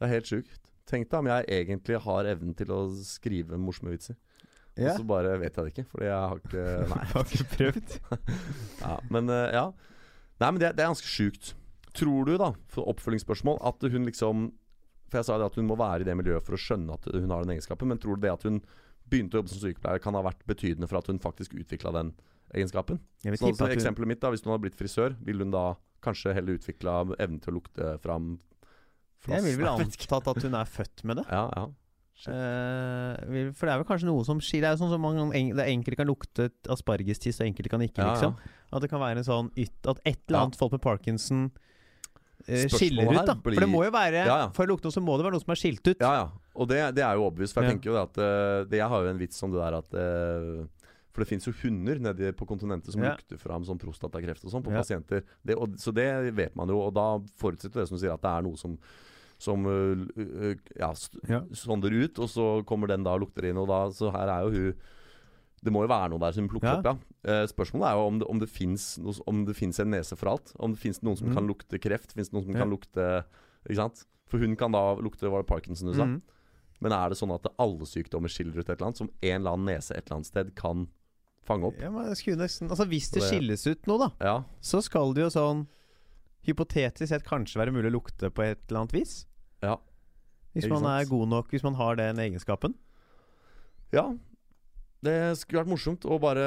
Det 0.00 0.08
er 0.08 0.14
helt 0.16 0.30
sjukt. 0.30 0.72
Tenk 0.90 1.10
deg 1.10 1.20
om 1.20 1.28
jeg 1.30 1.46
egentlig 1.54 2.00
har 2.02 2.26
evnen 2.26 2.56
til 2.58 2.72
å 2.74 2.80
skrive 3.04 3.58
morsomme 3.60 3.92
vitser. 3.94 4.18
Og 4.80 4.96
så 4.96 5.04
bare 5.04 5.34
vet 5.40 5.56
jeg 5.56 5.66
det 5.66 5.72
ikke, 5.74 5.86
fordi 5.90 6.06
jeg 6.08 6.30
har 6.32 6.40
ikke 6.40 6.64
Nei. 6.90 7.00
jeg 7.04 7.12
Har 7.12 7.34
ikke 7.36 7.48
prøvd. 7.54 7.96
Ja, 8.80 8.94
men 9.12 9.32
eh, 9.34 9.46
ja. 9.58 9.64
Nei, 10.40 10.48
men 10.48 10.60
det, 10.62 10.70
det 10.78 10.84
er 10.84 10.92
ganske 10.92 11.10
sjukt. 11.10 11.52
Tror 11.96 12.24
du, 12.26 12.36
da, 12.40 12.52
for 12.70 12.88
oppfølgingsspørsmål, 12.92 13.58
at 13.66 13.82
hun 13.92 14.06
liksom 14.06 14.44
For 15.10 15.18
jeg 15.20 15.26
sa 15.26 15.40
det 15.42 15.48
at 15.50 15.58
hun 15.58 15.66
må 15.66 15.74
være 15.78 16.04
i 16.04 16.06
det 16.06 16.14
miljøet 16.16 16.46
for 16.46 16.54
å 16.54 16.60
skjønne 16.60 16.94
at 16.96 17.08
hun 17.10 17.32
har 17.34 17.44
den 17.44 17.56
egenskapen. 17.56 17.90
Men 17.90 18.00
tror 18.00 18.16
du 18.16 18.24
det 18.24 18.32
at 18.32 18.46
hun 18.46 18.60
begynte 19.10 19.36
å 19.36 19.42
jobbe 19.42 19.52
som 19.52 19.62
sykepleier, 19.62 20.02
kan 20.02 20.16
ha 20.16 20.24
vært 20.24 20.44
betydende 20.48 20.88
for 20.90 21.00
at 21.00 21.10
hun 21.10 21.20
faktisk 21.22 21.56
utvikla 21.58 21.92
den 21.96 22.12
egenskapen? 22.54 23.00
Så 23.22 23.32
altså, 23.34 23.66
hun, 23.66 23.74
eksempelet 23.74 24.14
mitt, 24.14 24.22
da, 24.22 24.32
hvis 24.32 24.44
hun 24.46 24.54
hadde 24.54 24.64
blitt 24.66 24.78
frisør, 24.78 25.16
ville 25.26 25.46
hun 25.46 25.54
da 25.54 25.72
kanskje 26.04 26.32
heller 26.36 26.56
utvikla 26.56 27.02
evnen 27.18 27.42
til 27.42 27.52
å 27.52 27.58
lukte 27.58 27.96
fram 28.04 28.38
jeg 29.28 29.44
vil 29.44 29.58
vel 29.60 29.68
antatt 29.74 30.30
at 30.32 30.46
hun 30.46 30.56
er 30.56 30.68
født 30.68 31.04
med 31.08 31.20
det. 31.20 31.26
Ja, 31.28 31.44
ja. 31.52 31.66
Uh, 32.20 33.46
for 33.56 33.64
det 33.64 33.72
er 33.72 33.78
vel 33.80 33.86
kanskje 33.88 34.04
noe 34.10 34.20
som 34.28 34.42
skiller 34.44 34.66
Det 34.66 34.68
er 34.68 34.74
jo 34.74 34.80
sånn 34.82 34.90
som 34.92 35.00
man, 35.00 35.30
det 35.56 35.64
enkelte 35.72 35.96
kan 36.02 36.08
lukte 36.10 36.50
aspargestiss, 36.68 37.38
og 37.40 37.46
enkelte 37.48 37.72
kan 37.72 37.84
ikke, 37.86 38.04
Ja, 38.04 38.10
liksom. 38.12 38.34
At 38.68 38.84
det 38.84 38.90
kan 38.92 39.00
være 39.00 39.22
en 39.22 39.24
sånn 39.24 39.48
yt, 39.56 39.72
At 39.88 40.02
et 40.04 40.20
eller 40.28 40.42
annet 40.42 40.58
folk 40.60 40.74
med 40.76 40.82
parkinson 40.84 41.46
skiller 42.46 43.10
ut, 43.12 43.26
da. 43.26 43.34
blir- 43.34 43.54
For 43.58 43.60
det 43.66 43.68
må 43.70 43.84
jo 43.84 43.90
være 43.90 44.24
Ja, 44.26 44.36
ja. 44.44 44.48
For 44.56 44.64
å 44.66 44.70
lukte 44.74 44.92
så 44.92 45.00
må 45.02 45.16
det 45.18 45.24
være 45.26 45.32
noe 45.36 45.44
som 45.44 45.52
er 45.52 45.60
skilt 45.60 45.86
ut. 45.86 45.96
Ja, 46.00 46.12
ja. 46.14 46.28
Og 46.56 46.68
det, 46.68 46.80
det 46.96 47.04
er 47.04 47.14
jo 47.16 47.26
obvious. 47.28 47.52
For 47.52 47.62
jeg 47.62 47.76
tenker 47.76 47.90
jo 47.90 47.96
det 47.98 48.02
at 48.08 48.18
eh, 48.18 48.64
det, 48.70 48.78
Jeg 48.80 48.88
har 48.88 49.02
jo 49.04 49.10
en 49.10 49.18
vits 49.18 49.42
om 49.42 49.50
det 49.52 49.60
der 49.60 49.76
at 49.78 49.94
eh, 49.94 50.64
For 51.12 51.22
det 51.24 51.28
fins 51.28 51.46
jo 51.46 51.52
hunder 51.62 51.98
nede 52.00 52.32
på 52.38 52.46
kontinentet 52.46 52.92
som 52.94 53.02
lukter 53.02 53.38
fram 53.38 53.64
sånn 53.66 53.78
prostatakreft 53.82 54.44
og 54.44 54.50
sånn 54.52 54.62
på 54.62 54.70
pasienter. 54.74 55.22
Det, 55.44 55.56
og, 55.56 55.74
så 55.78 55.92
det 55.92 56.08
vet 56.34 56.54
man 56.56 56.68
jo, 56.68 56.78
og 56.86 56.94
da 56.94 57.18
forutsetter 57.40 57.82
det 57.82 57.88
som 57.90 57.98
sier 57.98 58.12
at 58.14 58.22
det 58.22 58.30
er 58.30 58.42
noe 58.46 58.56
som 58.56 58.78
som 59.40 59.64
Ja. 61.28 61.40
sonder 61.56 61.90
ut, 62.04 62.18
og 62.18 62.28
så 62.28 62.46
kommer 62.68 62.88
den 62.88 63.02
da 63.06 63.14
og 63.16 63.22
lukter 63.24 63.46
inn. 63.48 63.56
Og 63.56 63.68
da, 63.70 63.86
så 63.94 64.10
her 64.12 64.28
er 64.28 64.42
jo 64.44 64.50
hun 64.50 64.74
Det 65.62 65.72
må 65.72 65.82
jo 65.82 65.88
være 65.88 66.08
noe 66.10 66.18
der 66.18 66.32
som 66.32 66.48
plukker 66.48 66.64
Ja. 66.70 66.78
opp, 66.78 66.84
ja. 66.84 66.94
Eh, 67.30 67.46
spørsmålet 67.46 67.86
er 67.90 67.94
jo 67.98 68.06
om 68.06 68.18
det, 68.18 68.28
om 68.28 68.38
det 68.38 68.48
fins 68.48 68.98
noe- 68.98 69.20
om 69.26 69.44
det 69.44 69.54
finnes 69.56 69.78
en 69.78 69.90
nese 69.90 70.16
for 70.16 70.30
alt. 70.30 70.52
Om 70.58 70.72
det 70.72 70.80
fins 70.80 71.00
noen 71.02 71.16
som 71.18 71.28
Mm. 71.28 71.34
kan 71.34 71.46
lukte 71.48 71.78
kreft. 71.78 72.12
Fins 72.14 72.28
det 72.30 72.32
noen 72.32 72.44
som 72.44 72.52
Ja. 72.54 72.60
kan 72.60 72.70
lukte 72.70 73.24
Ikke 73.68 73.76
sant? 73.76 74.06
For 74.26 74.38
hun 74.38 74.56
kan 74.56 74.72
da 74.72 74.96
lukte 74.96 75.28
Var 75.30 75.42
det 75.42 75.46
Parkinson 75.46 75.88
du 75.92 75.94
sa? 75.94 76.04
Mm. 76.04 76.22
Men 76.80 76.92
er 76.92 77.10
det 77.10 77.18
sånn 77.18 77.34
at 77.34 77.46
alle 77.58 77.84
sykdommer 77.84 78.28
skiller 78.32 78.56
ut 78.56 78.70
et 78.70 78.80
eller 78.80 78.86
annet, 78.86 78.96
som 78.96 79.10
en 79.22 79.36
eller 79.42 79.50
annen 79.52 79.66
nese 79.66 79.90
et 79.90 80.06
eller 80.06 80.16
annet 80.16 80.26
sted 80.26 80.54
kan 80.56 80.88
fange 81.44 81.64
opp. 81.66 81.78
Ja, 81.78 81.90
men 81.90 82.06
jeg 82.06 82.16
skulle 82.16 82.38
nesten 82.38 82.70
Altså 82.70 82.88
Hvis 82.88 83.10
det 83.12 83.20
Det- 83.20 83.30
skilles 83.30 83.66
ut 83.66 83.86
noe, 83.86 83.98
da, 83.98 84.10
Ja, 84.18 84.44
så 84.62 84.82
skal 84.82 85.12
det 85.12 85.20
jo 85.20 85.28
sånn 85.28 85.66
hypotetisk 86.46 87.08
sett 87.08 87.24
kanskje 87.24 87.56
være 87.56 87.70
mulig 87.74 87.90
å 87.92 88.00
lukte 88.00 88.30
på 88.30 88.42
et 88.42 88.58
eller 88.70 88.80
annet 88.80 88.92
vis. 88.92 89.26
ja. 89.62 89.76
Hvis 90.54 90.68
man 90.68 90.84
er 90.84 91.04
god 91.04 91.28
nok, 91.28 91.50
hvis 91.50 91.62
man 91.62 91.74
har 91.74 91.94
den 91.96 92.16
egenskapen. 92.16 92.74
Ja, 93.92 94.14
det 95.04 95.16
skulle 95.40 95.62
vært 95.62 95.72
morsomt. 95.72 96.06
Og 96.08 96.20
bare 96.22 96.44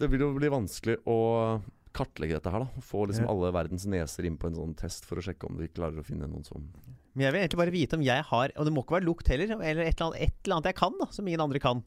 Det 0.00 0.08
vil 0.10 0.24
jo 0.24 0.32
bli 0.36 0.50
vanskelig 0.52 0.98
å 1.08 1.60
kartlegge 1.92 2.38
dette 2.38 2.52
her, 2.52 2.64
da. 2.64 2.84
Få 2.84 3.04
liksom 3.08 3.28
alle 3.28 3.52
verdens 3.52 3.84
neser 3.90 4.26
inn 4.28 4.38
på 4.40 4.48
en 4.48 4.56
sånn 4.56 4.76
test 4.78 5.04
for 5.08 5.20
å 5.20 5.24
sjekke 5.24 5.48
om 5.48 5.58
de 5.60 5.68
klarer 5.68 6.00
å 6.00 6.06
finne 6.06 6.28
noen 6.28 6.46
som 6.46 6.64
Men 7.12 7.26
jeg 7.26 7.34
vil 7.34 7.42
egentlig 7.42 7.60
bare 7.60 7.74
vite 7.74 7.98
om 7.98 8.06
jeg 8.06 8.24
har 8.30 8.54
Og 8.56 8.64
det 8.64 8.72
må 8.72 8.84
ikke 8.84 8.96
være 8.96 9.08
lukt 9.08 9.28
heller, 9.28 9.52
eller 9.58 9.84
et 9.84 9.98
eller 9.98 10.08
annet, 10.08 10.22
et 10.24 10.38
eller 10.46 10.56
annet 10.56 10.70
jeg 10.72 10.78
kan, 10.80 10.96
da, 11.02 11.10
som 11.12 11.28
ingen 11.28 11.44
andre 11.44 11.60
kan. 11.62 11.84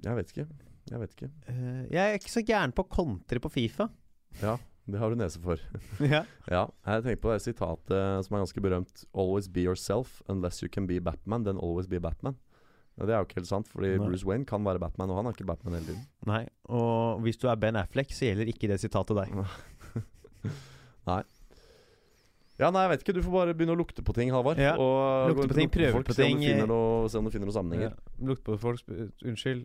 Jeg 0.00 0.18
vet 0.18 0.34
ikke. 0.34 0.48
Jeg 0.90 1.02
vet 1.04 1.14
ikke. 1.14 1.30
Uh, 1.46 1.84
jeg 1.92 2.02
er 2.02 2.18
ikke 2.18 2.32
så 2.32 2.42
gæren 2.42 2.74
på 2.74 2.82
å 2.82 2.90
kontre 2.90 3.42
på 3.42 3.52
Fifa. 3.52 3.86
Ja, 4.40 4.56
det 4.90 4.98
har 4.98 5.12
du 5.12 5.20
nese 5.20 5.38
for. 5.44 5.60
ja. 6.14 6.24
Ja, 6.50 6.64
jeg 6.88 7.04
tenker 7.04 7.22
på 7.22 7.34
det 7.34 7.44
sitatet 7.44 8.26
som 8.26 8.34
er 8.34 8.42
ganske 8.42 8.64
berømt. 8.64 9.04
'Always 9.12 9.46
be 9.52 9.62
yourself. 9.68 10.18
Unless 10.26 10.64
you 10.64 10.70
can 10.72 10.88
be 10.90 10.98
Batman, 10.98 11.44
then 11.44 11.60
always 11.60 11.86
be 11.86 12.02
Batman'. 12.02 12.40
Ja, 12.98 13.06
det 13.08 13.14
er 13.14 13.20
jo 13.22 13.28
ikke 13.28 13.38
helt 13.40 13.48
sant, 13.48 13.68
fordi 13.70 13.94
Nei. 13.94 14.06
Bruce 14.06 14.26
Wayne 14.28 14.44
kan 14.48 14.64
være 14.66 14.80
Batman, 14.82 15.12
og 15.12 15.20
han 15.20 15.28
er 15.30 15.36
ikke 15.36 15.46
Batman 15.48 15.78
hele 15.78 15.92
tiden. 15.92 16.06
Nei, 16.28 16.42
og 16.68 17.22
hvis 17.24 17.38
du 17.40 17.46
er 17.48 17.60
Ben 17.60 17.78
Affleck, 17.80 18.12
så 18.12 18.28
gjelder 18.28 18.50
ikke 18.52 18.68
det 18.68 18.80
sitatet 18.82 19.16
deg. 19.16 19.36
nei. 21.10 21.22
Ja, 22.60 22.68
nei, 22.68 22.82
jeg 22.84 22.90
vet 22.92 23.04
ikke. 23.06 23.14
Du 23.16 23.22
får 23.24 23.32
bare 23.32 23.54
begynne 23.56 23.72
å 23.72 23.78
lukte 23.80 24.02
på 24.04 24.12
ting, 24.12 24.28
Halvard. 24.34 24.58
Ja, 24.60 24.74
Og 24.76 25.30
lukte 25.32 25.48
på 25.48 25.56
ting, 25.56 25.70
prøve 25.72 25.94
folk, 25.94 26.10
på 26.10 26.16
se 26.18 26.26
om 26.28 26.42
ting, 26.42 26.60
noe, 26.68 27.08
se 27.08 27.16
om 27.16 27.24
du 27.24 27.32
finner 27.32 27.48
noen 27.48 27.56
sammenhenger. 27.56 27.94
Ja, 27.94 28.26
Lukte 28.28 28.50
på 28.50 28.58
folk 28.60 28.92
Unnskyld. 29.24 29.64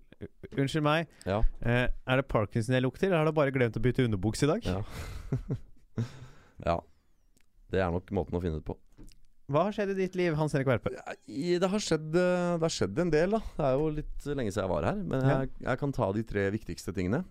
Unnskyld 0.56 0.86
meg. 0.86 1.12
Ja. 1.28 1.42
Eh, 1.60 1.90
er 1.92 2.22
det 2.22 2.28
Parkinson 2.32 2.78
jeg 2.78 2.86
lukter, 2.86 3.10
eller 3.10 3.26
har 3.26 3.28
du 3.28 3.36
bare 3.36 3.52
glemt 3.56 3.76
å 3.76 3.84
bytte 3.84 4.06
underbukse 4.08 4.48
i 4.48 4.52
dag? 4.54 4.70
Ja. 4.72 5.60
ja. 6.70 6.78
Det 7.74 7.84
er 7.84 7.92
nok 7.92 8.16
måten 8.16 8.40
å 8.40 8.44
finne 8.46 8.62
det 8.62 8.68
på. 8.70 8.78
Hva 9.46 9.68
har 9.68 9.76
skjedd 9.78 9.92
i 9.94 9.98
ditt 10.00 10.16
liv, 10.18 10.34
Hans 10.40 10.56
Erik 10.58 10.66
Verpe? 10.72 10.90
Det 11.28 11.70
har, 11.70 11.82
skjedd, 11.84 12.08
eh, 12.18 12.56
det 12.58 12.66
har 12.66 12.74
skjedd 12.74 13.02
en 13.04 13.12
del, 13.14 13.36
da. 13.38 13.42
Det 13.58 13.66
er 13.68 13.76
jo 13.78 13.90
litt 14.02 14.30
lenge 14.32 14.50
siden 14.54 14.64
jeg 14.66 14.72
var 14.74 14.88
her. 14.90 15.02
Men 15.06 15.26
jeg, 15.30 15.52
jeg 15.68 15.82
kan 15.84 15.94
ta 15.94 16.12
de 16.16 16.24
tre 16.26 16.48
viktigste 16.56 16.94
tingene. 16.98 17.22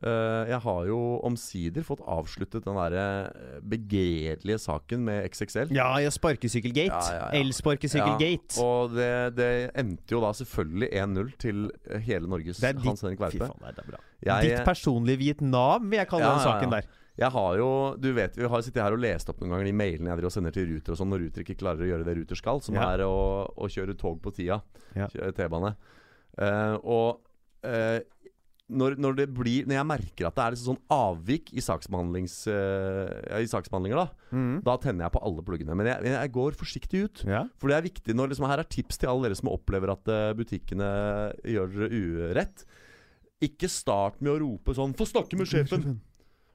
Eh, 0.00 0.46
jeg 0.48 0.60
har 0.64 0.84
jo 0.88 0.98
omsider 1.28 1.84
fått 1.84 2.00
avsluttet 2.08 2.64
den 2.64 2.78
derre 2.78 3.02
eh, 3.34 3.58
begredelige 3.60 4.60
saken 4.62 5.02
med 5.04 5.26
XXL. 5.28 5.74
Ja, 5.76 5.90
ja, 6.00 6.12
sparkesykkelgate. 6.14 6.94
Ja, 6.94 7.18
ja. 7.18 7.26
Elsparkesykkelgate. 7.42 8.56
Ja, 8.56 8.64
og 8.64 8.94
det, 8.96 9.10
det 9.36 9.50
endte 9.82 10.14
jo 10.16 10.22
da 10.24 10.30
selvfølgelig 10.38 10.88
1-0 11.02 11.34
til 11.42 11.66
hele 12.06 12.30
Norges 12.32 12.62
ditt- 12.62 12.80
Hans 12.86 13.04
Henrik 13.04 13.20
Werpe. 13.26 13.50
Verpe. 13.60 14.00
er 14.24 14.46
Ditt 14.46 14.64
personlige 14.64 15.20
Vietnam, 15.26 15.90
vil 15.90 16.00
jeg 16.00 16.08
kalle 16.14 16.32
den 16.32 16.46
saken 16.46 16.78
der. 16.78 16.88
Jeg 17.20 17.30
har 17.34 17.56
jo 17.60 17.70
Du 18.00 18.10
vet, 18.16 18.36
vi 18.38 18.48
har 18.48 18.62
sittet 18.64 18.82
her 18.82 18.94
og 18.96 19.02
lest 19.02 19.28
opp 19.28 19.40
noen 19.42 19.52
ganger 19.54 19.68
de 19.68 19.76
mailene 19.76 20.08
jeg 20.08 20.16
driver 20.20 20.30
og 20.30 20.36
sender 20.36 20.54
til 20.56 20.70
Ruter 20.70 20.94
og 20.94 21.00
sånn, 21.02 21.10
når 21.12 21.24
Ruter 21.26 21.44
ikke 21.44 21.58
klarer 21.60 21.84
å 21.84 21.90
gjøre 21.90 22.06
det 22.08 22.14
Ruter 22.20 22.38
skal, 22.40 22.62
som 22.64 22.78
Ja. 22.78 22.86
er 22.94 23.04
å, 23.04 23.16
å 23.56 23.68
kjøre 23.68 23.96
tog 24.00 24.22
på 24.24 24.32
tida. 24.32 24.62
Ja. 24.96 25.06
T-bane. 25.10 25.74
Uh, 26.40 26.76
og 26.80 27.20
uh, 27.66 28.00
når, 28.70 28.94
når 29.02 29.16
det 29.18 29.24
blir 29.34 29.66
Når 29.66 29.74
jeg 29.74 29.86
merker 29.90 30.26
at 30.28 30.36
det 30.38 30.42
er 30.44 30.54
liksom 30.54 30.76
sånn 30.76 30.84
avvik 30.94 31.48
i 31.58 31.62
saksbehandlings 31.66 32.36
uh, 32.46 33.40
I 33.42 33.48
saksbehandlinger, 33.50 33.98
da 33.98 34.08
Mm. 34.30 34.60
Da 34.62 34.76
tenner 34.78 35.08
jeg 35.08 35.12
på 35.16 35.22
alle 35.26 35.42
pluggene. 35.42 35.74
Men 35.74 35.88
jeg, 35.90 36.06
jeg 36.14 36.30
går 36.36 36.54
forsiktig 36.54 37.00
ut. 37.02 37.22
Ja. 37.26 37.40
For 37.58 37.66
det 37.66 37.80
er 37.80 37.82
viktig 37.88 38.14
når 38.14 38.30
liksom, 38.30 38.46
Her 38.46 38.62
er 38.62 38.68
tips 38.70 39.00
til 39.02 39.10
alle 39.10 39.26
dere 39.26 39.34
som 39.40 39.50
opplever 39.50 39.90
at 39.90 40.06
butikkene 40.38 40.86
gjør 41.50 41.90
urett. 41.90 42.62
Ikke 43.42 43.66
start 43.66 44.20
med 44.22 44.30
å 44.36 44.38
rope 44.38 44.70
sånn 44.76 44.94
'Få 44.94 45.08
snakke 45.10 45.34
med 45.36 45.50
sjefen'! 45.50 45.98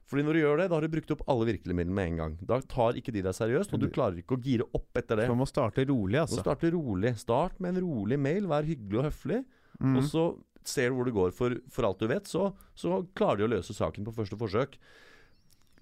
Fordi 0.06 0.22
når 0.22 0.36
du 0.36 0.40
gjør 0.40 0.60
det, 0.60 0.66
da 0.70 0.76
har 0.78 0.84
du 0.86 0.92
brukt 0.92 1.12
opp 1.16 1.22
alle 1.32 1.46
virkemidlene 1.48 1.94
med 1.98 2.10
en 2.12 2.18
gang. 2.20 2.34
Da 2.46 2.60
tar 2.70 2.98
ikke 2.98 3.14
de 3.14 3.24
deg 3.26 3.34
seriøst, 3.34 3.72
og 3.74 3.80
du 3.82 3.88
klarer 3.90 4.20
ikke 4.20 4.36
å 4.36 4.42
gire 4.42 4.66
opp 4.76 5.00
etter 5.00 5.18
det. 5.18 5.26
Så 5.26 5.34
man 5.34 5.42
må 5.42 5.48
starte 5.50 5.82
rolig, 5.88 6.14
Du 6.14 6.20
må 6.20 6.26
altså. 6.28 6.44
starte 6.44 6.70
rolig. 6.70 7.12
Start 7.18 7.58
med 7.58 7.74
en 7.74 7.82
rolig 7.88 8.18
mail, 8.22 8.46
vær 8.46 8.68
hyggelig 8.68 9.00
og 9.00 9.08
høflig. 9.08 9.40
Mm. 9.80 9.96
Og 9.98 10.06
så 10.06 10.26
ser 10.66 10.92
du 10.92 10.98
hvor 10.98 11.10
det 11.10 11.16
går. 11.16 11.34
For, 11.34 11.58
for 11.74 11.88
alt 11.88 12.02
du 12.02 12.06
vet, 12.10 12.30
så, 12.30 12.52
så 12.78 13.00
klarer 13.18 13.42
de 13.42 13.48
å 13.48 13.52
løse 13.56 13.74
saken 13.74 14.06
på 14.06 14.14
første 14.14 14.38
forsøk. 14.38 14.78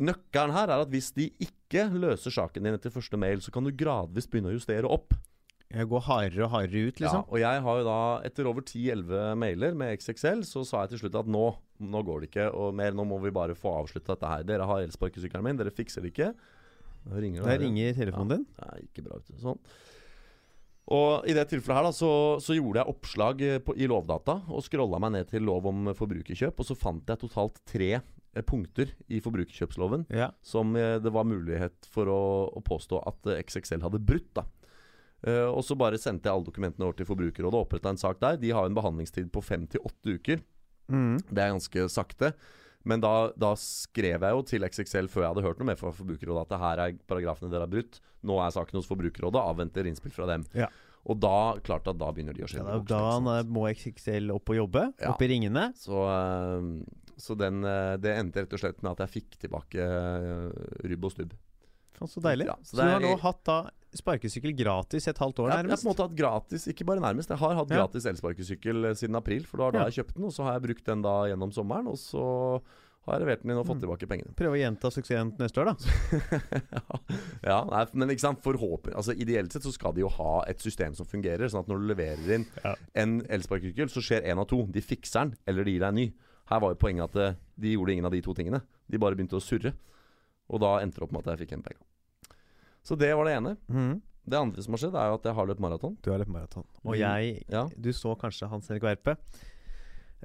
Nøkkelen 0.04 0.56
her 0.56 0.72
er 0.72 0.82
at 0.82 0.90
hvis 0.90 1.12
de 1.14 1.28
ikke 1.44 1.84
løser 1.92 2.32
saken 2.34 2.64
din 2.66 2.78
etter 2.78 2.94
første 2.94 3.20
mail, 3.20 3.44
så 3.44 3.52
kan 3.54 3.66
du 3.66 3.74
gradvis 3.76 4.26
begynne 4.30 4.50
å 4.50 4.56
justere 4.56 4.88
opp. 4.90 5.12
Jeg 5.74 5.88
går 5.90 6.02
hardere 6.06 6.44
og 6.46 6.52
hardere 6.52 6.88
ut, 6.88 7.00
liksom. 7.02 7.24
Ja, 7.24 7.30
og 7.34 7.40
jeg 7.42 7.62
har 7.66 7.78
jo 7.80 7.84
da, 7.88 7.96
etter 8.28 8.46
over 8.50 8.62
10-11 8.62 9.32
mailer 9.40 9.74
med 9.78 9.94
XXL, 9.98 10.44
så 10.46 10.62
sa 10.66 10.84
jeg 10.84 10.94
til 10.94 11.02
slutt 11.04 11.18
at 11.18 11.30
nå, 11.34 11.44
nå 11.82 12.02
går 12.06 12.22
det 12.22 12.28
ikke 12.30 12.46
og 12.54 12.74
mer. 12.78 12.94
Nå 12.94 13.06
må 13.10 13.18
vi 13.24 13.32
bare 13.34 13.56
få 13.58 13.72
avslutta 13.80 14.14
dette 14.14 14.30
her. 14.30 14.44
Dere 14.46 14.68
har 14.70 14.84
elsparkesykkelen 14.86 15.48
min, 15.48 15.58
dere 15.58 15.74
fikser 15.74 16.04
det 16.04 16.12
ikke. 16.14 16.30
Da 17.04 17.20
ringer 17.20 17.44
det 17.44 17.58
ringer 17.60 17.98
telefonen 17.98 18.30
din. 18.36 18.46
Det 18.54 18.70
er 18.70 18.86
ikke 18.86 19.04
bra 19.08 19.18
ute. 19.20 19.36
Sånn. 19.42 19.58
Og 20.94 21.24
i 21.28 21.34
det 21.36 21.46
tilfellet 21.48 21.78
her 21.80 21.86
da, 21.88 21.92
så, 21.96 22.10
så 22.44 22.54
gjorde 22.56 22.82
jeg 22.82 22.92
oppslag 22.92 23.42
eh, 23.44 23.60
på, 23.64 23.74
i 23.80 23.86
Lovdata 23.88 24.38
og 24.52 24.64
scrolla 24.66 24.98
meg 25.00 25.14
ned 25.16 25.30
til 25.30 25.46
lov 25.48 25.64
om 25.70 25.86
forbrukerkjøp, 25.96 26.60
og 26.60 26.68
så 26.68 26.76
fant 26.76 27.08
jeg 27.08 27.22
totalt 27.22 27.56
tre 27.68 27.88
eh, 27.96 28.44
punkter 28.44 28.92
i 29.08 29.20
forbrukerkjøpsloven 29.24 30.04
Ja. 30.12 30.28
som 30.44 30.76
eh, 30.76 30.98
det 31.00 31.12
var 31.14 31.24
mulighet 31.28 31.88
for 31.88 32.12
å, 32.12 32.20
å 32.52 32.60
påstå 32.64 33.00
at 33.08 33.30
eh, 33.32 33.40
XXL 33.46 33.84
hadde 33.88 34.02
brutt. 34.04 34.28
da 34.36 34.44
Eh, 34.44 34.63
Og 35.24 35.62
så 35.64 35.76
bare 35.78 35.96
sendte 36.00 36.28
jeg 36.28 36.36
alle 36.36 36.44
dokumentene 36.44 36.84
over 36.84 36.98
til 36.98 37.08
Forbrukerrådet 37.08 37.56
og 37.56 37.64
oppretta 37.64 37.92
en 37.92 38.00
sak 38.00 38.18
der. 38.20 38.36
De 38.40 38.50
har 38.52 38.68
en 38.68 38.76
behandlingstid 38.76 39.30
på 39.32 39.40
fem 39.44 39.64
til 39.70 39.80
åtte 39.86 40.18
uker. 40.18 40.42
Mm. 40.92 41.16
Det 41.30 41.40
er 41.40 41.54
ganske 41.54 41.86
sakte. 41.92 42.34
Men 42.84 43.00
da, 43.00 43.12
da 43.40 43.54
skrev 43.56 44.20
jeg 44.26 44.36
jo 44.36 44.42
til 44.44 44.66
XXL 44.68 45.08
før 45.12 45.24
jeg 45.24 45.32
hadde 45.32 45.44
hørt 45.46 45.60
noe 45.60 45.70
mer 45.70 45.78
fra 45.80 45.92
Forbrukerrådet 45.96 46.42
at 46.44 46.50
det 46.52 46.60
her 46.60 46.82
er 46.84 46.98
paragrafene 47.08 47.52
dere 47.52 47.64
har 47.64 47.72
brutt. 47.72 48.00
Nå 48.28 48.36
er 48.44 48.52
saken 48.52 48.80
hos 48.80 48.88
Forbrukerrådet. 48.90 49.40
Avventer 49.40 49.88
innspill 49.88 50.12
fra 50.12 50.28
dem. 50.28 50.44
Ja. 50.56 50.68
Og 51.08 51.18
da 51.20 51.56
klart 51.64 51.88
at 51.88 51.98
da 52.00 52.10
begynner 52.16 52.36
de 52.36 52.44
å 52.44 52.48
Ja, 52.48 52.64
da, 52.64 52.76
da 52.88 53.38
eh, 53.38 53.48
må 53.48 53.66
XXL 53.72 54.30
opp 54.36 54.52
og 54.52 54.60
jobbe. 54.60 54.84
Ja. 55.00 55.12
Opp 55.12 55.24
i 55.24 55.30
ringene. 55.32 55.70
Så, 55.80 56.04
eh, 56.12 57.16
så 57.20 57.36
den, 57.40 57.64
eh, 57.68 57.96
det 58.00 58.14
endte 58.18 58.44
rett 58.44 58.56
og 58.56 58.62
slett 58.62 58.84
med 58.84 58.92
at 58.94 59.04
jeg 59.04 59.14
fikk 59.18 59.40
tilbake 59.46 59.84
eh, 59.84 60.86
rubb 60.92 61.08
og 61.08 61.16
stubb. 61.16 61.34
Så 62.10 62.20
deilig. 62.22 62.46
Ja, 62.46 62.56
så 62.62 62.76
så 62.76 62.82
du 62.82 62.90
har 62.90 63.00
nå 63.00 63.14
hatt 63.20 63.42
da 63.44 63.58
sparkesykkel 63.94 64.56
gratis 64.58 65.06
et 65.08 65.18
halvt 65.22 65.38
år, 65.44 65.48
nærmest? 65.54 65.70
jeg 65.70 65.70
har 65.70 65.76
på 65.76 65.86
en 65.86 65.92
måte 65.94 66.06
hatt 66.08 66.16
gratis, 66.18 66.64
ikke 66.66 66.84
bare 66.88 67.00
nærmest. 67.00 67.28
Jeg 67.30 67.38
har 67.38 67.54
hatt 67.54 67.68
gratis 67.70 68.04
elsparkesykkel 68.10 68.84
eh, 68.90 68.94
siden 68.98 69.14
april. 69.16 69.44
For 69.46 69.58
da 69.58 69.70
Ja. 69.78 69.84
jeg 69.88 70.00
kjøpt 70.04 70.16
den, 70.16 70.24
og 70.24 70.32
så 70.32 70.42
har 70.44 70.58
jeg 70.58 70.62
brukt 70.68 70.84
den 70.84 71.02
da 71.02 71.14
gjennom 71.30 71.52
sommeren. 71.54 71.86
Og 71.86 71.96
så 71.98 72.60
har 73.06 73.18
jeg 73.18 73.22
levert 73.26 73.42
den 73.42 73.50
inn 73.52 73.58
og 73.60 73.66
fått 73.66 73.76
Mm. 73.76 73.84
tilbake 73.84 74.08
pengene. 74.08 74.34
Prøve 74.34 74.56
å 74.56 74.60
gjenta 74.62 74.90
suksessen 74.90 75.36
neste 75.38 75.60
år, 75.60 75.66
da. 75.70 75.74
ja, 77.44 77.58
nei, 77.68 77.84
men 77.92 78.08
ikke 78.14 78.24
sant, 78.24 78.40
forhåpentlig 78.42 78.96
altså 78.96 79.14
Ideelt 79.14 79.52
sett 79.52 79.62
så 79.66 79.72
skal 79.74 79.92
de 79.94 80.00
jo 80.00 80.08
ha 80.08 80.42
et 80.48 80.58
system 80.64 80.94
som 80.96 81.06
fungerer. 81.06 81.46
Sånn 81.52 81.60
at 81.64 81.68
når 81.70 81.82
du 81.84 81.86
leverer 81.94 82.34
inn 82.38 82.46
Ja. 82.64 82.74
en 82.94 83.20
elsparkesykkel, 83.28 83.88
så 83.92 84.00
skjer 84.02 84.24
én 84.26 84.40
av 84.40 84.48
to. 84.48 84.62
De 84.66 84.80
fikser 84.80 85.20
den, 85.28 85.36
eller 85.46 85.64
de 85.64 85.70
gir 85.76 85.80
deg 85.84 85.88
en 85.88 85.94
ny. 86.00 86.12
Her 86.50 86.60
var 86.60 86.74
jo 86.74 86.80
poenget 86.80 87.04
at 87.04 87.16
eh, 87.16 87.34
de 87.60 87.74
gjorde 87.76 87.92
ingen 87.92 88.04
av 88.06 88.12
de 88.12 88.20
to 88.22 88.34
tingene. 88.34 88.62
De 88.90 88.98
bare 88.98 89.14
begynte 89.16 89.36
å 89.38 89.42
surre. 89.44 89.72
Og 90.50 90.60
da 90.60 90.78
endte 90.82 90.98
det 91.00 91.02
opp 91.06 91.12
med 91.12 91.26
at 91.26 91.38
jeg 91.38 91.46
fikk 91.46 91.52
en 91.56 91.62
penge. 91.62 91.80
Så 92.84 92.98
det 93.00 93.14
var 93.16 93.24
det 93.24 93.36
ene. 93.38 93.56
Mm. 93.72 94.02
Det 94.24 94.38
andre 94.40 94.62
som 94.64 94.72
har 94.72 94.78
skjedd, 94.80 94.94
er 94.96 95.08
jo 95.10 95.16
at 95.18 95.26
jeg 95.28 95.34
har 95.36 95.46
løpt 95.50 95.60
maraton. 95.60 95.96
Du 96.04 96.10
har 96.12 96.18
løpt 96.22 96.32
maraton. 96.32 96.64
Og 96.84 96.94
Mm. 96.94 97.00
jeg 97.00 97.44
Ja. 97.48 97.66
Du 97.80 97.90
så 97.92 98.14
kanskje 98.16 98.48
Hans 98.48 98.70
Erik 98.70 98.82
Verpe 98.82 99.16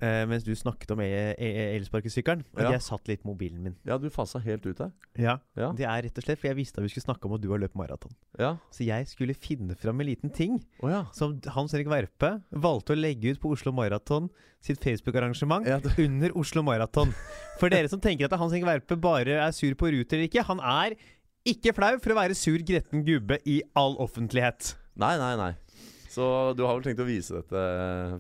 eh, 0.02 0.24
mens 0.26 0.46
du 0.46 0.54
snakket 0.56 0.92
om 0.94 1.02
e- 1.04 1.36
e- 1.38 1.76
elsparkesykkelen. 1.76 2.46
Og 2.56 2.62
Ja. 2.64 2.72
jeg 2.72 2.82
satt 2.82 3.06
litt 3.10 3.24
mobilen 3.26 3.60
min. 3.62 3.76
ja, 3.86 3.98
du 3.98 4.10
fasa 4.10 4.40
helt 4.40 4.66
ut 4.66 4.78
der. 4.78 4.92
Ja. 5.18 5.40
Ja. 5.58 5.74
Det 5.74 5.84
er 5.86 6.02
rett 6.04 6.18
og 6.18 6.24
slett 6.24 6.40
for 6.40 6.48
jeg 6.48 6.56
visste 6.56 6.78
at 6.80 6.84
vi 6.84 6.88
skulle 6.90 7.04
snakke 7.14 7.26
om 7.26 7.34
at 7.34 7.42
du 7.42 7.50
har 7.50 7.58
løpt 7.60 7.76
maraton. 7.76 8.12
Ja. 8.40 8.58
Så 8.72 8.86
jeg 8.86 9.08
skulle 9.08 9.36
finne 9.36 9.76
fram 9.76 10.00
en 10.00 10.08
liten 10.08 10.30
ting 10.34 10.64
oh, 10.82 10.90
ja. 10.90 11.04
som 11.12 11.42
Hans 11.48 11.74
Erik 11.74 11.88
Verpe 11.88 12.42
valgte 12.54 12.96
å 12.96 13.00
legge 13.00 13.32
ut 13.34 13.42
på 13.42 13.52
Oslo 13.52 13.74
Maraton 13.74 14.30
sitt 14.62 14.80
Facebook-arrangement 14.80 15.66
under 16.00 16.30
Oslo 16.38 16.62
Maraton. 16.64 17.12
For 17.60 17.68
dere 17.70 17.90
som 17.90 18.00
tenker 18.00 18.26
at 18.26 18.40
Hans 18.40 18.54
Erik 18.54 18.64
Verpe 18.66 18.96
bare 19.00 19.28
er 19.48 19.52
sur 19.52 19.74
på 19.76 19.92
Ruter 19.92 20.16
eller 20.16 20.30
ikke, 20.30 20.46
han 20.46 20.60
er 20.62 20.96
ikke 21.48 21.74
flau 21.78 21.96
for 22.04 22.14
å 22.14 22.20
være 22.20 22.38
sur 22.38 22.60
gretten 22.66 23.04
gubbe 23.08 23.40
i 23.48 23.62
all 23.80 23.96
offentlighet. 24.02 24.76
Nei, 25.00 25.16
nei, 25.22 25.34
nei. 25.40 25.54
Så 26.10 26.26
du 26.58 26.66
har 26.66 26.76
vel 26.76 26.88
tenkt 26.88 27.04
å 27.04 27.08
vise 27.08 27.38
dette 27.38 27.66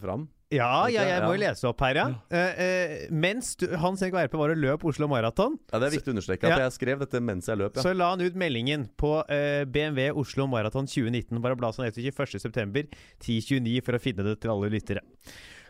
fram? 0.03 0.27
Ja, 0.49 0.87
ja, 0.89 1.03
jeg 1.05 1.21
må 1.21 1.35
jo 1.35 1.41
lese 1.43 1.67
opp 1.69 1.81
her, 1.85 1.99
ja. 1.99 2.05
ja. 2.09 2.39
Uh, 2.41 2.61
uh, 2.63 2.93
mens 3.13 3.51
du, 3.59 3.67
Hans 3.77 4.01
Erik 4.01 4.15
Verpe 4.17 4.39
var 4.39 4.49
og 4.49 4.57
løp 4.57 4.85
Oslo 4.89 5.05
Maraton, 5.09 5.59
Ja, 5.69 5.77
Det 5.77 5.89
er 5.89 5.93
viktig 5.93 6.09
å 6.09 6.15
understreke 6.15 6.49
at 6.49 6.55
Ja. 6.55 6.63
jeg 6.63 6.73
skrev 6.73 7.03
dette 7.03 7.21
mens 7.21 7.45
jeg 7.51 7.59
løp. 7.61 7.77
Ja. 7.77 7.83
så 7.85 7.93
la 7.93 8.09
han 8.15 8.23
ut 8.23 8.33
meldingen 8.39 8.87
på 8.97 9.11
uh, 9.21 9.61
BMW 9.69 10.09
Oslo 10.17 10.47
Maraton 10.49 10.89
2019. 10.89 11.37
Bare 11.43 11.57
bla 11.59 11.69
seg 11.75 11.85
ned 11.85 11.99
til 11.99 12.09
21.9. 12.09 12.89
10.29 13.21 13.85
for 13.85 13.99
å 13.99 14.01
finne 14.01 14.25
det 14.25 14.39
til 14.41 14.55
alle 14.55 14.73
lyttere. 14.73 15.05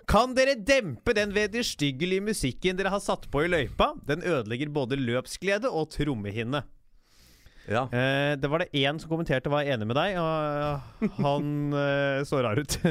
Kan 0.10 0.32
dere 0.34 0.56
dempe 0.56 1.14
den 1.14 1.36
vederstyggelige 1.36 2.24
musikken 2.32 2.80
dere 2.80 2.96
har 2.96 3.04
satt 3.04 3.28
på 3.30 3.44
i 3.44 3.52
løypa? 3.52 3.92
Den 4.08 4.24
ødelegger 4.24 4.72
både 4.74 4.98
løpsglede 4.98 5.70
og 5.70 5.92
trommehinne. 5.94 6.64
Ja. 7.68 7.84
Eh, 7.92 8.36
det 8.40 8.50
var 8.50 8.64
det 8.64 8.72
én 8.78 9.02
som 9.02 9.12
kommenterte 9.12 9.52
var 9.52 9.68
enig 9.68 9.90
med 9.90 10.00
deg, 10.00 10.16
og 10.22 11.20
han 11.20 11.52
eh, 11.84 12.22
så 12.30 12.44
rar 12.46 12.62
ut. 12.62 12.80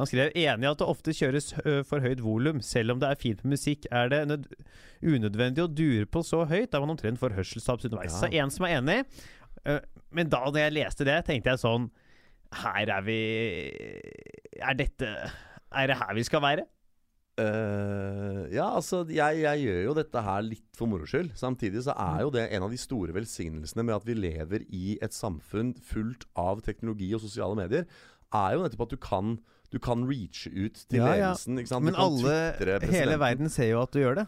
Han 0.00 0.08
skrev 0.08 0.32
enig 0.34 0.64
i 0.64 0.66
at 0.66 0.80
det 0.80 0.86
ofte 0.88 1.12
kjøres 1.14 1.52
for 1.86 2.02
høyt 2.02 2.22
volum. 2.24 2.58
Selv 2.64 2.96
om 2.96 2.98
det 2.98 3.06
er 3.06 3.18
fint 3.20 3.44
med 3.44 3.54
musikk, 3.54 3.84
er 3.94 4.08
det 4.10 4.18
nød 4.26 4.46
unødvendig 5.00 5.62
å 5.64 5.68
dure 5.70 6.08
på 6.10 6.22
så 6.26 6.42
høyt. 6.48 6.70
Da 6.72 6.80
man 6.82 6.94
omtrent 6.94 7.20
får 7.20 7.36
hørselstap 7.36 7.84
underveis. 7.86 8.16
Ja. 8.16 8.22
Så 8.24 8.30
en 8.42 8.52
som 8.54 8.66
er 8.66 8.76
enig. 8.78 8.98
Eh, 9.68 9.80
men 10.16 10.32
da 10.32 10.42
når 10.46 10.62
jeg 10.64 10.76
leste 10.78 11.06
det, 11.08 11.18
tenkte 11.26 11.52
jeg 11.52 11.62
sånn 11.62 11.90
Her 12.62 12.90
er 12.96 13.02
vi 13.04 13.18
Er 14.56 14.78
dette 14.78 15.10
Er 15.76 15.90
det 15.90 15.98
her 16.00 16.14
vi 16.16 16.24
skal 16.26 16.42
være? 16.44 16.64
Eh, 17.40 18.40
ja, 18.54 18.66
altså 18.76 19.02
jeg, 19.08 19.40
jeg 19.42 19.62
gjør 19.64 19.80
jo 19.88 19.94
dette 19.96 20.22
her 20.26 20.42
litt 20.46 20.66
for 20.76 20.90
moro 20.90 21.06
skyld. 21.08 21.32
Samtidig 21.38 21.84
så 21.86 21.94
er 21.96 22.24
jo 22.24 22.32
det 22.34 22.48
en 22.52 22.66
av 22.66 22.74
de 22.74 22.80
store 22.80 23.14
velsignelsene 23.16 23.84
med 23.86 23.96
at 23.96 24.08
vi 24.08 24.16
lever 24.18 24.66
i 24.68 24.96
et 25.02 25.16
samfunn 25.16 25.72
fullt 25.90 26.26
av 26.40 26.60
teknologi 26.66 27.12
og 27.16 27.24
sosiale 27.24 27.56
medier, 27.58 27.86
er 28.30 28.54
jo 28.54 28.66
nettopp 28.66 28.86
at 28.86 28.94
du 28.94 29.00
kan 29.02 29.38
du 29.70 29.78
kan 29.78 30.02
reache 30.02 30.50
ut 30.50 30.80
til 30.90 30.98
Ja, 30.98 31.12
ledelsen. 31.14 31.60
Sant? 31.70 31.86
Men 31.86 31.94
alle 31.94 32.34
Hele 32.90 33.18
verden 33.22 33.50
ser 33.52 33.68
jo 33.70 33.84
at 33.84 33.92
du 33.94 34.00
gjør 34.02 34.16
det. 34.18 34.26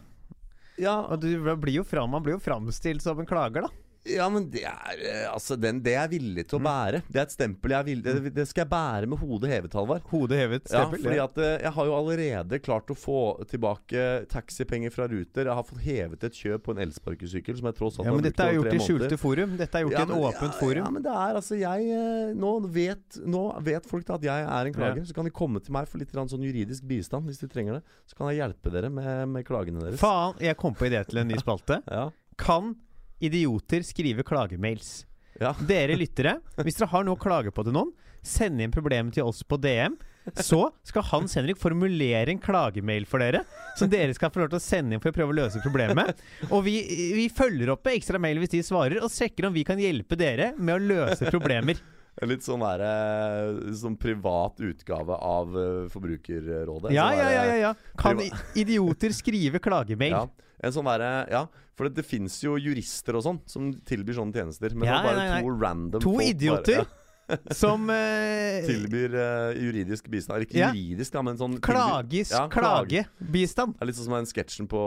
Ja, 0.79 1.01
Og 1.03 1.19
du 1.21 1.27
blir 1.59 1.81
jo 1.81 1.83
fram, 1.85 2.13
man 2.15 2.23
blir 2.23 2.37
jo 2.37 2.41
framstilt 2.41 3.03
som 3.03 3.19
en 3.19 3.27
klager, 3.29 3.67
da. 3.67 3.82
Ja, 4.03 4.25
men 4.29 4.49
det 4.51 4.65
er 4.67 5.01
eh, 5.07 5.27
Altså, 5.31 5.55
den, 5.55 5.79
det 5.83 5.93
er 5.93 6.01
jeg 6.03 6.11
villig 6.17 6.43
til 6.49 6.57
å 6.57 6.63
bære. 6.63 6.99
Det 7.07 7.21
er 7.21 7.27
et 7.27 7.33
stempel 7.33 7.71
jeg 7.71 7.79
er 7.79 7.87
villig 7.87 8.03
det, 8.03 8.33
det 8.35 8.45
skal 8.49 8.65
jeg 8.65 8.71
bære 8.73 9.07
med 9.09 9.21
hodet 9.21 9.51
hevet, 9.53 9.77
Halvard. 9.79 10.03
Hodet 10.11 10.39
hevet, 10.41 10.71
Ja, 10.73 10.83
fordi 10.91 11.19
at 11.23 11.39
eh, 11.39 11.53
jeg 11.63 11.71
har 11.77 11.87
jo 11.87 11.95
allerede 11.95 12.59
klart 12.63 12.91
å 12.91 12.97
få 12.97 13.21
tilbake 13.49 14.03
taxipenger 14.31 14.91
fra 14.93 15.07
Ruter. 15.07 15.47
Jeg 15.47 15.55
har 15.59 15.67
fått 15.67 15.81
hevet 15.85 16.27
et 16.27 16.39
kjøp 16.39 16.65
på 16.67 16.75
en 16.75 16.83
elsparkesykkel 16.83 17.59
som 17.61 17.71
jeg 17.71 17.79
tross 17.79 17.99
alt 17.99 18.09
ja, 18.09 18.11
men 18.11 18.19
har 18.19 18.27
brukt 18.27 18.29
dette 18.29 18.49
er 18.49 18.57
gjort 18.59 18.75
i 18.75 18.83
skjulte 18.83 19.19
forum. 19.21 19.57
Dette 19.63 19.79
er 19.79 19.87
gjort 19.87 19.97
i 19.97 20.03
et 20.03 20.15
åpent 20.19 20.49
ja, 20.49 20.59
forum. 20.59 20.83
Ja, 20.83 20.93
men 20.97 21.07
det 21.07 21.17
er 21.23 21.41
altså 21.41 21.59
jeg 21.63 21.89
eh, 21.95 22.37
Nå 22.43 22.53
vet, 22.73 23.19
nå 23.23 23.43
vet 23.63 23.87
folk 23.87 24.07
da 24.07 24.19
at 24.19 24.27
jeg 24.27 24.47
er 24.59 24.69
en 24.69 24.75
klager. 24.75 25.03
Så 25.07 25.15
kan 25.15 25.27
de 25.27 25.35
komme 25.35 25.63
til 25.63 25.75
meg 25.75 25.87
for 25.87 26.03
litt 26.03 26.11
sånn 26.11 26.43
juridisk 26.43 26.83
bistand 26.89 27.29
hvis 27.29 27.39
de 27.39 27.47
trenger 27.51 27.79
det. 27.79 27.99
Så 28.09 28.19
kan 28.19 28.31
jeg 28.33 28.43
hjelpe 28.43 28.73
dere 28.73 28.91
med, 28.91 29.29
med 29.31 29.47
klagene 29.47 29.79
deres. 29.85 30.01
Faen, 30.03 30.35
jeg 30.43 30.59
kom 30.59 30.75
på 30.75 30.91
idé 30.91 30.99
til 31.07 31.23
en 31.23 31.31
ny 31.31 31.39
spalte. 31.45 31.79
Ja. 31.87 32.09
Kan 32.39 32.75
idioter 33.19 33.83
skrive 33.85 34.23
klagemails? 34.23 35.03
Ja. 35.41 35.53
Dere 35.69 35.97
lyttere, 35.97 36.37
hvis 36.61 36.77
dere 36.79 36.91
har 36.93 37.05
noe 37.05 37.17
å 37.17 37.21
klage 37.21 37.53
på 37.53 37.65
til 37.65 37.75
noen, 37.75 37.93
send 38.23 38.61
inn 38.63 38.73
problemet 38.73 39.15
til 39.17 39.27
oss 39.27 39.43
på 39.43 39.59
DM. 39.59 39.97
Så 40.39 40.69
skal 40.87 41.03
Hans 41.09 41.33
Henrik 41.35 41.57
formulere 41.59 42.31
en 42.31 42.39
klagemail 42.39 43.03
for 43.09 43.19
dere, 43.19 43.41
som 43.75 43.89
dere 43.91 44.13
skal 44.15 44.31
få 44.31 44.39
lov 44.39 44.53
til 44.53 44.61
å 44.61 44.63
sende 44.63 44.95
inn 44.95 45.01
for 45.03 45.11
å 45.11 45.15
prøve 45.17 45.33
å 45.33 45.39
løse 45.41 45.59
problemet. 45.59 46.21
Og 46.47 46.63
vi, 46.63 46.77
vi 47.17 47.25
følger 47.27 47.73
opp 47.73 47.83
med 47.83 47.97
ekstra 47.99 48.21
mail 48.23 48.39
hvis 48.39 48.53
de 48.53 48.61
svarer, 48.63 49.01
og 49.03 49.11
sjekker 49.11 49.49
om 49.49 49.57
vi 49.57 49.65
kan 49.67 49.81
hjelpe 49.81 50.15
dere 50.15 50.53
med 50.55 50.77
å 50.77 50.85
løse 50.93 51.27
problemer. 51.27 51.81
Litt 52.29 52.45
sånn 52.45 52.61
der, 52.61 52.83
eh, 52.85 53.73
sånn 53.75 53.97
privat 53.99 54.61
utgave 54.61 55.17
av 55.17 55.55
eh, 55.57 55.77
Forbrukerrådet. 55.91 56.93
Ja, 56.93 57.07
Sånn 57.09 57.19
ja, 57.19 57.29
ja, 57.33 57.43
ja, 57.49 57.55
ja. 57.57 57.71
Kan 57.99 58.21
idioter 58.55 59.15
skrive 59.17 59.59
klagemail? 59.59 60.13
Ja, 60.13 60.27
en 60.63 60.71
sånn 60.75 60.85
derre 60.87 61.11
Ja, 61.31 61.43
for 61.75 61.87
det, 61.89 61.95
det 62.01 62.05
fins 62.07 62.39
jo 62.43 62.55
jurister 62.61 63.17
og 63.19 63.23
sånn 63.25 63.39
som 63.49 63.71
tilbyr 63.85 64.15
sånne 64.19 64.33
tjenester. 64.33 64.73
Men 64.75 64.87
Ja, 64.89 64.99
det 65.01 65.03
er 65.03 65.07
bare 65.09 65.17
nei, 65.21 65.29
nei. 65.31 65.41
to 65.43 65.55
random 65.63 66.01
To 66.05 66.13
folk 66.17 66.29
idioter 66.31 66.83
Bare, 66.83 66.99
Som 67.55 67.87
ja, 67.87 67.95
eh, 67.95 68.65
tilbyr 68.71 69.13
uh, 69.15 69.53
juridisk 69.55 70.09
bistand. 70.11 70.43
Ikke 70.43 70.59
Ja. 70.59 70.71
juridisk, 70.75 71.13
da, 71.15 71.21
men 71.23 71.37
sånn 71.39 71.55
Klages, 71.63 72.31
Ja, 72.35 72.47
klage. 72.51 73.05
klagebistand. 73.07 73.77
Det 73.77 73.81
er 73.81 73.89
litt 73.89 73.95
sånn 73.99 74.09
som 74.09 74.17
den 74.19 74.27
sketsjen 74.27 74.67
på, 74.67 74.81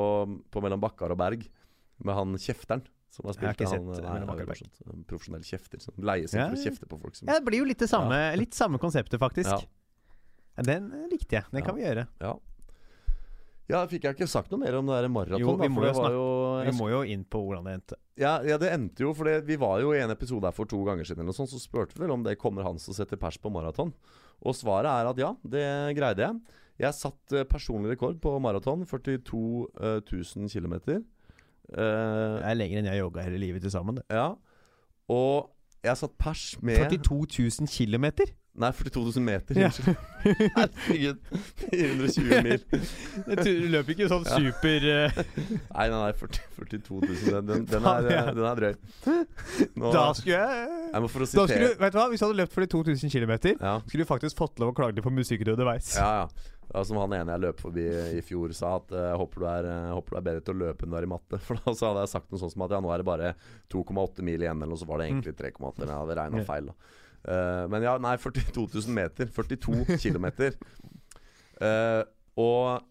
på 0.52 0.62
Mellom 0.62 0.80
Bakkar 0.82 1.10
og 1.14 1.18
Berg 1.18 1.46
med 2.04 2.14
han 2.14 2.34
kjefteren. 2.36 2.84
Som 3.16 3.24
har 3.30 3.38
Jeg 3.40 3.46
har 3.48 3.54
ikke 3.56 3.64
han, 3.70 3.72
sett 3.72 4.04
nei, 4.04 4.12
Mellom 4.20 4.28
det 4.36 4.44
er 4.44 4.50
Bakkar 4.52 4.68
og 4.84 4.92
berg. 4.92 5.06
profesjonell 5.08 5.46
kjefter 5.48 5.80
som 5.80 5.94
leies 6.04 6.34
inn 6.36 6.42
Ja, 6.42 6.50
for 6.52 6.60
å 6.60 6.64
kjefte 6.66 6.86
på 6.90 6.98
folk. 7.00 7.16
Som, 7.16 7.28
Ja, 7.32 7.38
det 7.40 7.46
blir 7.48 7.62
jo 7.64 7.68
litt 7.72 7.80
det 7.80 7.88
samme, 7.88 8.18
litt 8.36 8.52
samme 8.54 8.78
konseptet, 8.82 9.18
faktisk. 9.18 9.48
Ja. 9.48 10.62
Den 10.68 10.92
eh, 10.92 11.08
likte 11.08 11.38
jeg. 11.40 11.44
Den 11.56 11.64
kan 11.64 11.74
vi 11.74 11.82
gjøre. 11.88 12.06
ja. 12.20 12.34
Ja, 13.70 13.80
fikk 13.90 14.06
jeg 14.06 14.16
ikke 14.16 14.28
sagt 14.30 14.52
noe 14.52 14.62
mer 14.62 14.76
om 14.78 14.86
det 14.86 14.98
der 15.00 15.08
maraton? 15.10 15.42
Jo, 15.42 15.54
vi 15.58 15.68
må 15.72 15.82
da, 15.82 15.88
jo 15.90 15.96
snakke, 15.96 16.18
jo 16.18 16.26
Vi 16.68 16.74
må 16.78 16.90
jo 16.92 17.00
inn 17.14 17.24
på 17.26 17.40
hvordan 17.42 17.66
det 17.66 17.74
endte. 17.80 17.98
Ja, 18.20 18.36
ja, 18.46 18.58
det 18.62 18.70
endte 18.72 19.04
jo 19.04 19.14
for 19.16 19.30
vi 19.48 19.58
var 19.60 19.80
jo 19.82 19.90
i 19.96 20.02
en 20.04 20.14
episode 20.14 20.46
her 20.46 20.54
for 20.54 20.70
to 20.70 20.84
ganger 20.86 21.08
siden, 21.08 21.24
eller 21.24 21.34
noe 21.34 21.40
sånt, 21.40 21.50
så 21.50 21.60
spurte 21.60 21.96
vi 21.96 22.04
vel 22.04 22.14
om 22.14 22.22
det 22.26 22.38
kommer 22.40 22.66
han 22.66 22.78
som 22.82 22.96
setter 22.96 23.18
pers 23.20 23.40
på 23.42 23.52
maraton. 23.52 23.90
Og 24.46 24.56
svaret 24.56 24.88
er 24.92 25.10
at 25.10 25.20
ja, 25.20 25.32
det 25.42 25.66
greide 25.98 26.24
jeg. 26.28 26.62
Jeg 26.86 26.92
satt 26.92 27.36
personlig 27.48 27.94
rekord 27.94 28.18
på 28.20 28.34
maraton. 28.44 28.84
42 28.84 29.42
eh, 29.80 30.00
000 30.12 30.50
km. 30.52 30.74
Det 30.86 30.98
er 32.46 32.54
lenger 32.54 32.78
enn 32.78 32.90
jeg 32.92 33.00
jogga 33.00 33.24
hele 33.24 33.40
livet 33.42 33.64
til 33.64 33.72
sammen. 33.74 33.96
det. 33.98 34.04
ja. 34.12 34.34
Og 35.10 35.48
jeg 35.86 35.98
satt 36.00 36.14
pers 36.18 36.44
med 36.62 36.78
42 36.90 37.16
000 37.62 37.70
km? 37.70 38.06
Nei, 38.56 38.70
42 38.72 39.02
000 39.18 39.24
meter. 39.24 39.58
Ja. 39.60 39.68
Herregud. 40.24 41.18
420 41.70 42.42
mil. 42.46 42.62
Du 43.46 43.50
løper 43.68 43.92
ikke 43.92 44.08
sånn 44.10 44.24
Ja. 44.24 44.38
super 44.40 44.86
eh, 44.88 45.18
Nei, 45.18 45.84
nei, 45.92 45.98
nei 45.98 46.12
40, 46.16 46.40
42 46.56 47.00
000. 47.04 47.18
Den, 47.26 47.46
den, 47.50 47.66
den, 47.68 47.88
er, 47.90 48.30
den 48.32 48.48
er 48.48 48.60
drøy. 48.62 48.72
Nå, 49.76 49.92
Da 49.92 50.06
skulle 50.16 50.40
jeg 50.40 50.66
jeg 50.96 51.12
for 51.12 51.26
å 51.26 51.28
da 51.28 51.46
skulle 51.46 51.68
du, 51.68 51.78
Vet 51.84 51.94
du 51.94 52.00
hva, 52.00 52.08
Hvis 52.12 52.22
du 52.22 52.26
hadde 52.26 52.40
løpt 52.40 52.56
42 52.56 52.82
000 52.96 53.12
km, 53.12 53.34
ja. 53.60 53.76
skulle 53.84 54.06
du 54.06 54.08
faktisk 54.08 54.40
fått 54.40 54.62
lov 54.62 54.72
å 54.72 54.76
klage 54.76 54.96
litt 54.96 55.04
på 55.06 55.12
musikken 55.12 55.52
underveis. 55.52 55.92
Ja, 55.98 56.08
ja. 56.22 56.52
ja. 56.72 56.84
Som 56.88 56.98
han 57.00 57.12
ene 57.18 57.36
jeg 57.36 57.44
løp 57.44 57.60
forbi 57.62 57.86
i 58.16 58.22
fjor 58.26 58.52
sa, 58.56 58.76
at 58.80 58.92
eh, 58.96 59.08
jeg 59.12 59.20
håper, 59.22 59.44
du 59.44 59.48
er, 59.52 59.68
eh, 59.74 59.92
håper 59.98 60.16
du 60.16 60.20
er 60.20 60.28
bedre 60.30 60.46
til 60.48 60.56
å 60.56 60.62
løpe 60.64 60.86
enn 60.86 60.96
du 60.96 60.98
er 60.98 61.06
i 61.06 61.12
matte. 61.12 61.40
For 61.46 61.60
da 61.60 61.76
så 61.76 61.90
hadde 61.92 62.06
jeg 62.06 62.14
sagt 62.16 62.32
noe 62.32 62.42
sånt 62.42 62.56
som 62.56 62.64
at 62.66 62.74
ja, 62.76 62.80
nå 62.84 62.92
er 62.94 63.04
det 63.04 63.08
bare 63.12 63.34
2,8 63.72 64.24
mil 64.26 64.40
igjen, 64.48 64.56
eller 64.62 64.72
noe, 64.72 64.80
så 64.80 64.88
var 64.88 65.02
det 65.04 65.10
egentlig 65.10 65.36
3,8. 65.38 65.74
Men 65.82 65.92
jeg 65.92 66.00
hadde 66.00 66.18
regna 66.22 66.46
feil, 66.48 66.72
da. 66.72 67.02
Eh, 67.26 67.64
men 67.72 67.82
ja, 67.82 67.96
nei, 68.02 68.16
42 68.22 68.66
000 68.70 68.94
meter. 68.94 69.30
42 69.34 69.98
km. 70.02 70.28
Uh, 71.56 72.04
og 72.36 72.84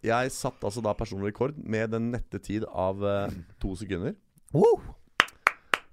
jeg 0.00 0.32
satte 0.32 0.64
altså 0.64 0.80
da 0.80 0.94
personlig 0.96 1.34
rekord 1.34 1.58
med 1.60 1.92
den 1.92 2.08
nette 2.14 2.40
tid 2.40 2.64
av 2.68 3.04
uh, 3.04 3.28
to 3.60 3.74
sekunder. 3.76 4.16
Wow! 4.56 4.80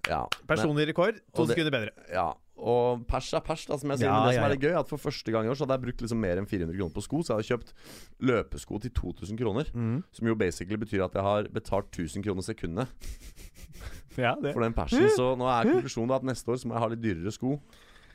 Ja. 0.07 0.23
Personlig 0.47 0.87
rekord, 0.87 1.19
to 1.35 1.43
det- 1.43 1.57
sekunder 1.57 1.73
bedre. 1.75 1.91
Ja, 2.13 2.31
og 2.57 3.03
pers 3.09 3.27
er 3.35 3.43
pers, 3.45 3.65
da, 3.67 3.77
som 3.77 3.91
jeg 3.91 4.01
sier. 4.01 4.09
Ja, 4.09 4.21
men 4.23 4.31
det 4.31 4.37
ja, 4.37 4.39
som 4.39 4.45
er 4.47 4.49
ja. 4.49 4.55
litt 4.55 4.63
gøy, 4.63 4.75
at 4.79 4.89
for 4.89 5.03
første 5.03 5.33
gang 5.35 5.45
i 5.45 5.51
år 5.51 5.59
så 5.59 5.67
hadde 5.67 5.75
jeg 5.77 5.83
brukt 5.83 6.05
liksom 6.05 6.21
mer 6.23 6.39
enn 6.39 6.47
400 6.49 6.79
kroner 6.79 6.95
på 6.95 7.03
sko. 7.05 7.19
Så 7.21 7.33
jeg 7.33 7.37
hadde 7.37 7.49
kjøpt 7.51 7.73
løpesko 8.31 8.79
til 8.85 8.95
2000 8.97 9.41
kroner. 9.43 9.69
Mm. 9.75 9.99
Som 10.15 10.31
jo 10.31 10.37
basically 10.39 10.79
betyr 10.81 11.03
at 11.05 11.19
jeg 11.19 11.27
har 11.27 11.51
betalt 11.53 11.91
1000 11.91 12.25
kroner 12.25 12.47
sekundet 12.47 12.87
Ja, 14.17 14.33
for 14.53 14.61
den 14.65 14.73
persen. 14.73 15.07
Så 15.15 15.31
nå 15.37 15.45
er 15.51 15.69
konklusjonen 15.69 16.15
at 16.15 16.23
neste 16.25 16.49
år 16.51 16.57
så 16.61 16.67
må 16.69 16.73
jeg 16.77 16.81
ha 16.83 16.87
litt 16.93 17.01
dyrere 17.03 17.31
sko. 17.35 17.57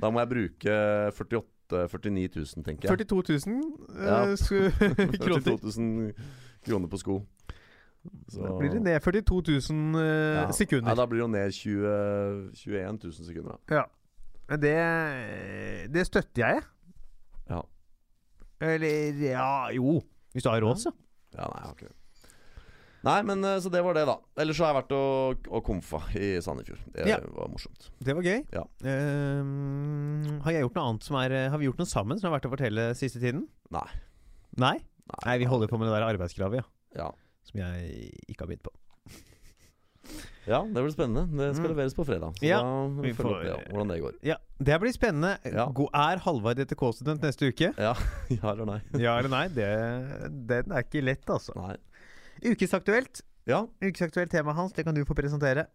Da 0.02 0.10
må 0.10 0.18
jeg 0.22 0.30
bruke 0.32 0.76
48 1.14 1.86
49 1.88 2.28
000, 2.36 2.64
tenker 2.66 2.88
jeg. 2.90 3.06
42 3.06 3.46
000 3.46 3.62
Ja. 4.02 4.16
eh, 4.28 4.36
kroner. 5.22 5.44
42 5.46 5.78
000 5.78 6.12
kroner 6.66 6.88
på 6.92 6.98
sko. 7.00 7.20
Så- 8.28 8.42
Da 8.42 8.56
blir 8.58 8.70
det 8.74 8.82
ned 8.82 8.98
42 9.00 9.42
000 9.70 10.00
eh, 10.02 10.42
Ja. 10.42 10.50
sekunder. 10.50 10.90
Ja, 10.90 10.94
da 10.98 11.06
blir 11.06 11.20
det 11.22 11.24
jo 11.24 11.32
ned 11.36 11.52
20, 11.52 12.50
21 12.58 12.98
000 13.04 13.12
sekunder, 13.30 13.56
da. 13.68 13.74
Ja. 13.78 13.84
Det, 14.58 15.92
det 15.94 16.06
støtter 16.06 16.42
jeg. 16.42 16.62
Ja. 17.48 17.60
Eller 18.60 19.14
ja, 19.22 19.68
jo. 19.74 20.00
Hvis 20.34 20.42
du 20.44 20.50
har 20.50 20.60
råd, 20.60 20.76
så. 20.82 20.90
Ja, 21.34 21.46
nei, 21.46 21.60
jeg 21.62 21.66
har 21.68 21.74
ikke 21.78 21.88
det. 21.88 21.96
Nei, 23.02 23.16
men 23.26 23.42
eh, 23.44 23.56
så 23.58 23.70
det 23.72 23.80
var 23.82 23.94
det, 23.98 24.04
da. 24.06 24.14
Ellers 24.38 24.56
så 24.60 24.64
har 24.64 24.74
jeg 24.74 24.82
vært 24.84 24.92
og, 24.94 25.48
og 25.58 25.64
komfa 25.66 25.98
i 26.14 26.36
Sandefjord. 26.44 26.78
Det 26.94 27.06
Ja. 27.10 27.16
var 27.34 27.48
morsomt. 27.50 27.88
Det 27.98 28.14
var 28.14 28.22
gøy. 28.22 28.44
Ja. 28.54 28.62
Ehm, 28.86 30.40
har 30.44 30.52
jeg 30.54 30.62
gjort 30.66 30.76
noe 30.78 30.86
annet 30.92 31.02
som 31.08 31.16
er 31.18 31.32
eh, 31.34 31.48
Har 31.50 31.58
vi 31.58 31.66
gjort 31.66 31.82
noe 31.82 31.90
sammen 31.90 32.20
som 32.20 32.30
har 32.30 32.38
vært 32.38 32.46
å 32.46 32.52
fortelle 32.54 32.86
siste 32.98 33.18
tiden? 33.22 33.48
Nei. 33.74 33.88
Nei? 34.56 34.76
Nei, 35.26 35.38
vi 35.42 35.48
holder 35.50 35.66
på 35.68 35.78
med 35.80 35.88
det 35.90 35.96
der 35.98 36.06
arbeidskravet, 36.12 36.62
ja. 36.62 36.68
Ja. 37.02 37.10
Som 37.48 37.58
jeg 37.60 38.12
ikke 38.30 38.44
har 38.44 38.52
begynt 38.52 38.62
på. 38.68 38.72
ja, 40.46 40.58
det 40.66 40.82
blir 40.82 40.90
spennende. 40.94 41.22
Det 41.38 41.52
skal 41.56 41.68
Mm. 41.70 41.74
leveres 41.76 41.94
på 41.94 42.04
fredag. 42.06 42.34
Så 42.38 42.46
Ja, 42.46 42.58
da 42.62 43.02
vi 43.02 43.12
får- 43.14 43.44
ja, 43.46 43.56
hvordan 43.70 43.88
det 43.88 44.00
går. 44.02 44.14
Ja, 44.22 44.36
Det 44.62 44.80
blir 44.80 44.92
spennende. 44.92 45.38
Ja. 45.44 45.66
Er 45.94 46.18
Halvard 46.18 46.58
ETK-student 46.58 47.20
neste 47.22 47.48
uke? 47.50 47.72
Ja, 47.78 47.94
ja 48.30 48.50
eller 48.52 48.64
nei? 48.66 48.80
Ja 48.98 49.18
eller 49.18 49.28
nei? 49.28 49.48
Det, 49.48 49.68
den 50.46 50.70
er 50.72 50.82
ikke 50.82 51.02
lett, 51.02 51.24
altså. 51.26 51.54
Nei. 51.56 51.76
Ukesaktuelt. 52.44 53.22
Ja, 53.48 53.64
Ukesaktuelt 53.82 54.30
tema 54.30 54.52
hans, 54.54 54.72
det 54.76 54.84
kan 54.86 54.94
du 54.94 55.02
få 55.06 55.14
presentere. 55.18 55.66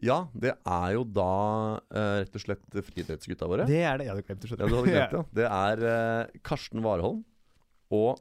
ja, 0.00 0.26
det 0.32 0.54
er 0.64 0.92
jo 0.94 1.04
da 1.04 1.80
eh, 1.92 2.18
rett 2.24 2.36
og 2.36 2.42
slett 2.44 2.76
friidrettsgutta 2.86 3.48
våre. 3.48 3.66
Det 3.68 3.82
er 3.84 3.98
det. 4.00 4.06
Ja, 4.08 4.14
du 4.16 4.22
glemte 4.24 4.48
Ja, 4.48 4.56
du 4.66 4.76
hadde 4.78 4.88
glemt 4.94 5.12
det. 5.16 5.24
Det 5.40 5.46
er 5.48 5.84
eh, 5.92 6.40
Karsten 6.44 6.80
Warholm 6.84 7.22
og 7.92 8.20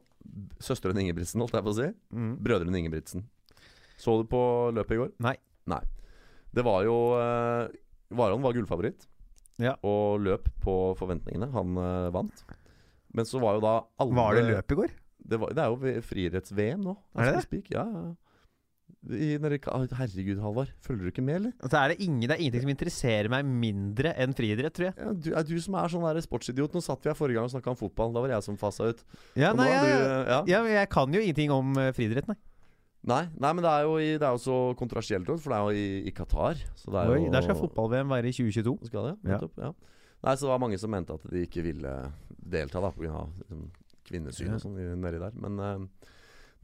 søsteren 0.60 0.98
Ingebrigtsen, 1.00 1.40
holdt 1.44 1.56
jeg 1.56 1.64
på 1.68 1.72
å 1.72 1.78
si. 1.78 1.88
Mm. 2.16 2.34
Brødrene 2.44 2.80
Ingebrigtsen. 2.82 3.24
Så 4.00 4.18
du 4.22 4.28
på 4.32 4.42
løpet 4.76 4.96
i 4.96 5.00
går? 5.00 5.12
Nei. 5.24 5.36
Nei. 5.72 5.82
Det 6.56 6.64
var 6.66 6.84
jo 6.88 6.96
uh, 7.16 7.68
Warholm 8.16 8.42
var 8.44 8.56
gullfavoritt 8.58 9.06
Ja. 9.62 9.76
og 9.86 10.24
løp 10.26 10.48
på 10.64 10.76
forventningene. 11.00 11.52
Han 11.54 11.78
eh, 11.78 12.10
vant. 12.16 12.44
Men 13.14 13.28
så 13.28 13.40
var 13.44 13.58
jo 13.60 13.64
da 13.64 13.74
alle 14.02 14.16
Var 14.18 14.40
det 14.40 14.44
løp 14.50 14.72
i 14.76 14.80
går? 14.82 14.96
Det, 15.20 15.40
var, 15.42 15.54
det 15.54 15.64
er 15.64 15.74
jo 15.74 16.02
friidretts-VM 16.08 16.82
nå. 16.88 16.96
Er 17.20 17.32
det 17.34 17.46
det? 17.52 17.64
Ja, 17.76 17.86
ja. 17.86 18.10
I, 19.08 19.38
herregud, 19.40 20.42
Halvard. 20.44 20.72
Følger 20.84 21.08
du 21.08 21.12
ikke 21.14 21.24
med, 21.24 21.38
eller? 21.40 21.52
Altså, 21.64 21.78
er 21.78 21.94
det, 21.94 21.98
ingen, 22.04 22.26
det 22.26 22.36
er 22.36 22.42
ingenting 22.42 22.66
som 22.66 22.72
interesserer 22.74 23.30
meg 23.32 23.48
mindre 23.48 24.12
enn 24.20 24.36
friidrett, 24.36 24.76
tror 24.76 24.90
jeg. 24.90 24.96
Ja, 25.00 25.14
du, 25.14 25.30
er 25.40 25.46
du 25.48 25.56
som 25.64 25.78
er 25.80 25.94
sånn 25.94 26.04
der 26.04 26.20
sportsidiot. 26.26 26.76
Nå 26.76 26.84
satt 26.84 27.06
vi 27.06 27.12
her 27.12 27.18
forrige 27.18 27.40
gang 27.40 27.48
og 27.48 27.54
snakka 27.54 27.72
om 27.72 27.80
fotball. 27.80 28.12
Da 28.16 28.24
var 28.26 28.34
jeg 28.34 28.46
som 28.50 28.60
fasa 28.60 28.90
ut. 28.92 29.02
Ja, 29.40 29.54
nei, 29.56 29.70
du, 29.72 29.88
ja. 29.88 30.42
ja, 30.52 30.62
men 30.66 30.76
jeg 30.76 30.92
kan 30.92 31.16
jo 31.16 31.24
ingenting 31.24 31.54
om 31.56 31.72
uh, 31.80 31.90
friidrett, 31.96 32.28
nei. 32.30 32.38
Nei, 33.08 33.22
nei, 33.40 33.54
men 33.56 33.64
det 33.64 33.72
er 33.72 33.86
jo, 33.88 33.94
i, 33.96 34.10
det 34.20 34.28
er 34.28 34.36
jo 34.36 34.42
så 34.44 34.58
kontroversielt, 34.80 35.30
for 35.40 35.54
det 35.54 35.60
er 35.60 35.70
jo 35.70 35.86
i, 35.86 36.10
i 36.10 36.16
Qatar. 36.16 36.60
Oi, 36.60 37.22
jo, 37.24 37.32
der 37.32 37.46
skal 37.46 37.56
fotball-VM 37.62 38.12
være 38.12 38.34
i 38.34 38.36
2022. 38.36 38.76
Skal 38.92 39.08
det? 39.08 39.14
Ja. 39.24 39.38
Nettopp, 39.38 39.62
ja. 39.64 39.72
Nei, 40.20 40.34
så 40.36 40.44
det 40.44 40.52
var 40.52 40.60
mange 40.60 40.80
som 40.82 40.92
mente 40.92 41.16
at 41.16 41.24
de 41.32 41.46
ikke 41.48 41.64
ville 41.64 41.94
delta 42.28 42.84
da 42.84 42.92
pga. 42.92 43.24
Liksom, 43.40 43.70
kvinnesyn 44.10 44.56
og 44.58 44.64
sånn 44.64 44.80
nedi 45.02 45.22
der. 45.22 45.38
Men 45.40 45.62
eh, 45.64 46.10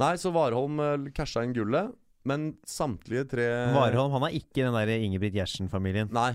Nei, 0.02 0.16
så 0.20 0.32
Warholm 0.36 0.82
uh, 0.84 1.12
casha 1.16 1.46
inn 1.46 1.56
gullet. 1.56 1.94
Men 2.26 2.50
samtlige 2.68 3.28
tre 3.36 3.46
Warholm 3.76 4.16
han 4.18 4.26
er 4.28 4.36
ikke 4.36 4.66
den 4.66 4.76
der 4.76 4.92
Ingebrigt 4.98 5.38
Gjertsen-familien. 5.38 6.10
Nei. 6.16 6.34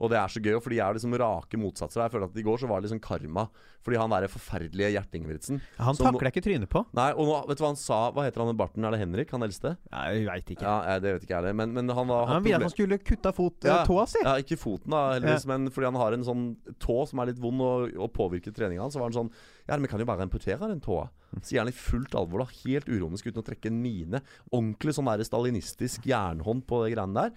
Og 0.00 0.08
det 0.08 0.16
er 0.16 0.32
så 0.32 0.40
gøy, 0.40 0.54
for 0.64 0.72
de 0.72 0.78
er 0.80 0.94
liksom 0.96 1.12
rake 1.20 1.58
motsatser. 1.60 2.00
Jeg 2.06 2.12
føler 2.14 2.30
at 2.30 2.38
I 2.40 2.44
går 2.46 2.58
så 2.62 2.68
var 2.70 2.80
det 2.80 2.88
liksom 2.88 3.02
karma. 3.04 3.44
Fordi 3.84 3.96
han 3.96 4.12
der 4.12 4.26
forferdelige 4.28 4.90
Gjert 4.92 5.14
Ingebrigtsen 5.16 5.60
Han 5.78 5.96
Så 5.96 6.04
takler 6.04 6.28
jeg 6.28 6.34
ikke 6.34 6.42
trynet 6.44 6.68
på. 6.72 6.82
Nei, 6.96 7.06
og 7.16 7.24
nå, 7.28 7.36
vet 7.48 7.56
du 7.56 7.62
hva 7.64 7.70
han 7.70 7.78
sa? 7.80 7.98
Hva 8.12 8.24
heter 8.26 8.42
han 8.42 8.50
med 8.50 8.58
barten? 8.60 8.84
Er 8.84 8.92
det 8.92 9.00
Henrik? 9.00 9.30
Han 9.32 9.44
eldste? 9.46 9.72
Jeg 9.92 10.26
veit 10.26 10.52
ikke. 10.52 10.64
Ja, 10.66 10.74
jeg, 10.94 11.02
Det 11.04 11.12
vet 11.14 11.22
ikke 11.24 11.32
jeg 11.36 11.40
heller. 11.40 11.56
Men, 11.62 11.72
men 11.76 11.88
han 11.96 12.12
har 12.12 12.26
Han 12.32 12.44
ville 12.44 12.58
at 12.60 12.66
han 12.68 12.74
skulle 12.74 12.98
kutta 13.00 13.32
fot, 13.36 13.56
Ja. 13.64 13.78
eh, 13.80 13.86
tåa 13.88 14.04
si. 14.10 14.20
Ja, 14.24 14.34
ikke 14.42 14.58
foten, 14.60 14.90
da, 14.92 15.00
heldigvis, 15.16 15.46
men 15.48 15.70
fordi 15.72 15.88
han 15.88 16.00
har 16.00 16.16
en 16.16 16.26
sånn 16.28 16.44
tå 16.80 16.98
som 17.08 17.20
er 17.24 17.30
litt 17.32 17.40
vond 17.40 17.60
og, 17.64 17.94
og 17.96 18.12
påvirker 18.16 18.52
treninga 18.56 18.84
hans. 18.84 18.96
Så 18.96 19.00
var 19.00 19.08
han 19.12 19.16
sånn 19.16 19.32
Ja, 19.68 19.76
men 19.76 19.86
vi 19.86 19.92
kan 19.92 20.00
jo 20.02 20.08
bare 20.08 20.24
amputere 20.26 20.68
den 20.68 20.80
tåa. 20.84 21.08
Sier 21.40 21.60
han 21.62 21.68
i 21.70 21.76
fullt 21.76 22.16
alvor, 22.18 22.42
da. 22.44 22.50
Helt 22.64 22.88
uronisk 22.90 23.28
uten 23.30 23.40
å 23.40 23.46
trekke 23.46 23.70
en 23.70 23.80
mine. 23.80 24.20
Ordentlig 24.52 24.96
sånn 24.96 25.06
der 25.08 25.22
stalinistisk 25.24 26.04
jernhånd 26.10 26.66
på 26.66 26.84
de 26.84 26.94
greiene 26.96 27.14
der. 27.14 27.32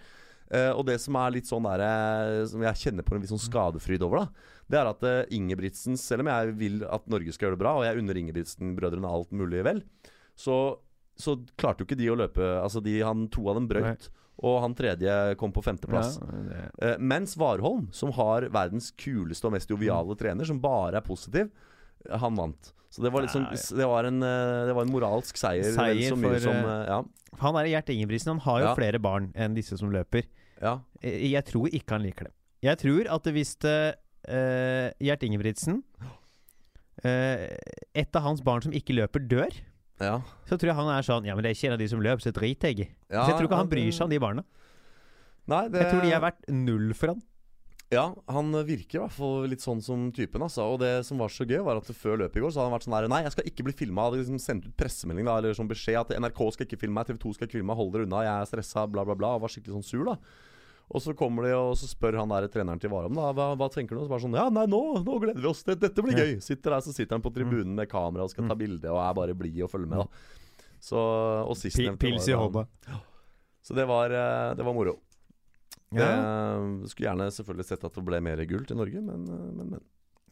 Eh, 0.52 0.72
og 0.72 0.86
det 0.88 0.98
som 1.02 1.18
er 1.18 1.36
litt 1.36 1.50
sånn 1.50 1.66
der, 1.66 1.82
eh, 1.82 2.46
Som 2.50 2.64
jeg 2.66 2.82
kjenner 2.82 3.06
på 3.06 3.16
en 3.16 3.24
viss 3.24 3.32
sånn 3.34 3.42
skadefryd 3.42 4.04
over, 4.06 4.24
da 4.24 4.50
Det 4.70 4.80
er 4.80 4.90
at 4.90 5.06
uh, 5.08 5.34
Ingebrigtsen, 5.34 5.98
selv 6.00 6.26
om 6.26 6.32
jeg 6.32 6.58
vil 6.60 6.84
at 6.86 7.08
Norge 7.12 7.34
skal 7.34 7.48
gjøre 7.48 7.58
det 7.58 7.64
bra, 7.64 7.76
og 7.80 7.86
jeg 7.88 8.02
unner 8.02 8.20
Ingebrigtsen-brødrene 8.22 9.10
alt 9.10 9.32
mulig 9.36 9.64
vel, 9.66 9.84
så, 10.36 10.58
så 11.20 11.38
klarte 11.60 11.84
jo 11.84 11.90
ikke 11.90 12.00
de 12.00 12.12
å 12.12 12.18
løpe 12.18 12.46
Altså 12.60 12.82
de, 12.84 12.98
han, 13.06 13.28
To 13.34 13.48
av 13.52 13.60
dem 13.60 13.68
brøyt, 13.70 14.10
og 14.44 14.62
han 14.64 14.74
tredje 14.76 15.14
kom 15.40 15.54
på 15.54 15.64
femteplass. 15.66 16.18
Ja, 16.20 16.70
Eh, 16.84 16.98
mens 17.00 17.36
Warholm, 17.38 17.88
som 17.94 18.12
har 18.18 18.48
verdens 18.52 18.92
kuleste 18.98 19.48
og 19.48 19.54
mest 19.56 19.70
joviale 19.70 20.16
trener, 20.20 20.48
som 20.48 20.62
bare 20.62 21.00
er 21.00 21.06
positiv, 21.06 21.52
han 22.10 22.36
vant. 22.36 22.74
Så 22.94 23.02
det 23.02 23.10
var, 23.10 23.24
liksom, 23.26 23.48
det 23.78 23.86
var, 23.90 24.06
en, 24.06 24.22
eh, 24.22 24.66
det 24.70 24.74
var 24.78 24.86
en 24.86 24.92
moralsk 24.94 25.38
seier. 25.40 25.66
Seier 25.74 26.14
for, 26.14 26.36
som, 26.44 26.54
eh, 26.54 26.74
eh, 26.76 26.90
ja, 26.92 27.00
Han 27.42 27.56
er 27.58 27.66
Gjert 27.72 27.90
Ingebrigtsen. 27.90 28.36
Han 28.36 28.44
har 28.46 28.60
jo 28.62 28.68
Ja. 28.68 28.76
flere 28.78 29.00
barn 29.02 29.32
enn 29.34 29.56
disse 29.56 29.78
som 29.80 29.90
løper. 29.90 30.28
ja. 30.62 30.80
Jeg 31.02 31.44
tror 31.46 31.68
ikke 31.74 31.98
han 31.98 32.04
liker 32.04 32.26
det. 32.30 32.34
Jeg 32.62 32.78
tror 32.78 33.10
at 33.12 33.24
hvis 33.24 33.56
det, 33.60 33.96
eh, 34.28 34.92
Gjert 35.02 35.24
Ingebrigtsen 35.24 35.84
uh, 37.04 37.50
Et 37.96 38.16
av 38.16 38.22
hans 38.22 38.42
barn 38.42 38.62
som 38.62 38.72
ikke 38.72 38.94
løper, 38.94 39.28
dør, 39.28 39.52
ja. 40.00 40.22
så 40.46 40.56
tror 40.56 40.70
jeg 40.70 40.76
han 40.76 40.88
er 40.94 41.02
sånn 41.02 41.26
Ja, 41.26 41.36
men 41.36 41.44
det 41.44 41.50
er 41.52 41.56
ikke 41.58 41.68
en 41.68 41.74
av 41.74 41.80
de 41.80 41.88
som 41.90 42.00
løper, 42.00 42.22
så 42.22 42.32
driter 42.32 42.68
jeg 42.70 42.80
i. 42.80 42.90
så 43.10 43.28
jeg 43.28 43.36
tror 43.36 43.50
ikke 43.50 43.58
han 43.58 43.70
bryr 43.70 43.92
seg 43.92 44.06
om 44.06 44.10
de 44.14 44.20
barna. 44.20 44.44
Nei, 45.48 45.68
det, 45.68 45.82
Jeg 45.82 45.92
tror 45.92 46.02
de 46.06 46.14
er 46.14 46.22
verdt 46.24 46.50
null 46.50 46.94
for 46.94 47.08
han. 47.08 47.24
Ja, 47.94 48.06
han 48.34 48.52
virker 48.68 48.98
i 48.98 49.02
hvert 49.04 49.16
fall 49.16 49.48
litt 49.52 49.64
sånn 49.64 49.82
som 49.84 50.08
typen. 50.16 50.44
Altså. 50.46 50.66
Og 50.74 50.80
det 50.82 50.92
som 51.08 51.22
var 51.22 51.32
så 51.34 51.46
gøy, 51.48 51.60
var 51.66 51.80
at 51.80 51.92
før 51.96 52.24
løpet 52.24 52.40
i 52.40 52.44
går 52.44 52.54
Så 52.54 52.62
hadde 52.62 52.70
han 52.72 52.76
vært 52.76 52.88
sånn 52.88 52.96
der 52.98 53.10
Nei, 53.12 53.22
jeg 53.26 53.36
skal 53.36 53.50
ikke 53.52 53.66
bli 53.68 53.76
filma. 53.84 54.08
Hadde 54.08 54.22
liksom 54.22 54.40
sendt 54.42 54.66
ut 54.68 54.76
pressemelding 54.80 55.30
da 55.30 55.38
Eller 55.40 55.58
sånn 55.58 55.70
beskjed 55.70 56.00
at 56.02 56.16
NRK 56.18 56.42
skal 56.56 56.68
ikke 56.68 56.82
filme 56.82 56.98
meg, 57.00 57.08
TV 57.10 57.22
2 57.24 57.36
skal 57.38 57.50
ikke 57.50 57.60
filme 57.60 57.70
meg, 57.72 57.80
hold 57.80 57.94
dere 57.94 58.08
unna, 58.08 58.24
jeg 58.26 58.34
er 58.34 58.50
stressa, 58.50 58.88
bla, 58.90 59.06
bla, 59.08 59.18
bla. 59.20 59.36
Og 59.38 59.46
var 59.46 59.54
skikkelig 59.54 59.78
sånn 59.78 59.88
sur, 59.88 60.04
da. 60.10 60.18
Og 60.94 61.02
så 61.02 61.14
kommer 61.18 61.48
de 61.48 61.54
og 61.56 61.74
så 61.80 61.88
spør 61.90 62.20
han 62.20 62.34
der 62.34 62.50
treneren 62.52 62.82
til 62.82 62.92
Warholm 62.92 63.16
da 63.18 63.32
hva, 63.34 63.54
hva 63.58 63.70
tenker 63.72 63.96
du? 63.96 64.02
Og 64.02 64.06
så 64.06 64.12
bare 64.12 64.26
sånn 64.26 64.36
Ja, 64.38 64.50
nei, 64.54 64.66
nå, 64.70 64.82
nå 65.02 65.16
gleder 65.24 65.40
vi 65.42 65.50
oss. 65.50 65.64
Det, 65.66 65.78
dette 65.82 66.04
blir 66.06 66.20
gøy. 66.20 66.36
Sitter 66.44 66.76
der, 66.76 66.84
så 66.86 66.94
sitter 66.94 67.18
han 67.18 67.24
på 67.24 67.32
tribunen 67.34 67.74
med 67.78 67.90
kamera 67.92 68.28
og 68.28 68.34
skal 68.34 68.50
ta 68.52 68.58
bilde 68.60 68.92
og 68.92 69.00
er 69.02 69.16
bare 69.18 69.38
blid 69.38 69.64
og 69.64 69.72
følger 69.72 69.90
med, 69.90 70.04
da. 70.04 70.44
Så 70.84 71.00
Og 71.00 71.56
sistnevnte 71.58 72.04
Pils 72.04 72.28
i 72.28 72.36
hånda. 72.36 72.66
Så 73.64 73.76
det 73.78 73.88
var, 73.88 74.12
eh, 74.12 74.54
det 74.60 74.66
var 74.68 74.76
moro. 74.76 74.98
Ja. 76.00 76.08
Jeg 76.82 76.90
skulle 76.94 77.10
gjerne 77.10 77.28
selvfølgelig 77.36 77.66
sett 77.70 77.84
at 77.84 77.94
det 78.00 78.04
ble 78.06 78.20
mer 78.26 78.42
gull 78.50 78.66
til 78.66 78.78
Norge, 78.80 79.02
men, 79.02 79.28
eh, 79.30 79.52
men, 79.60 79.70
men. 79.76 79.84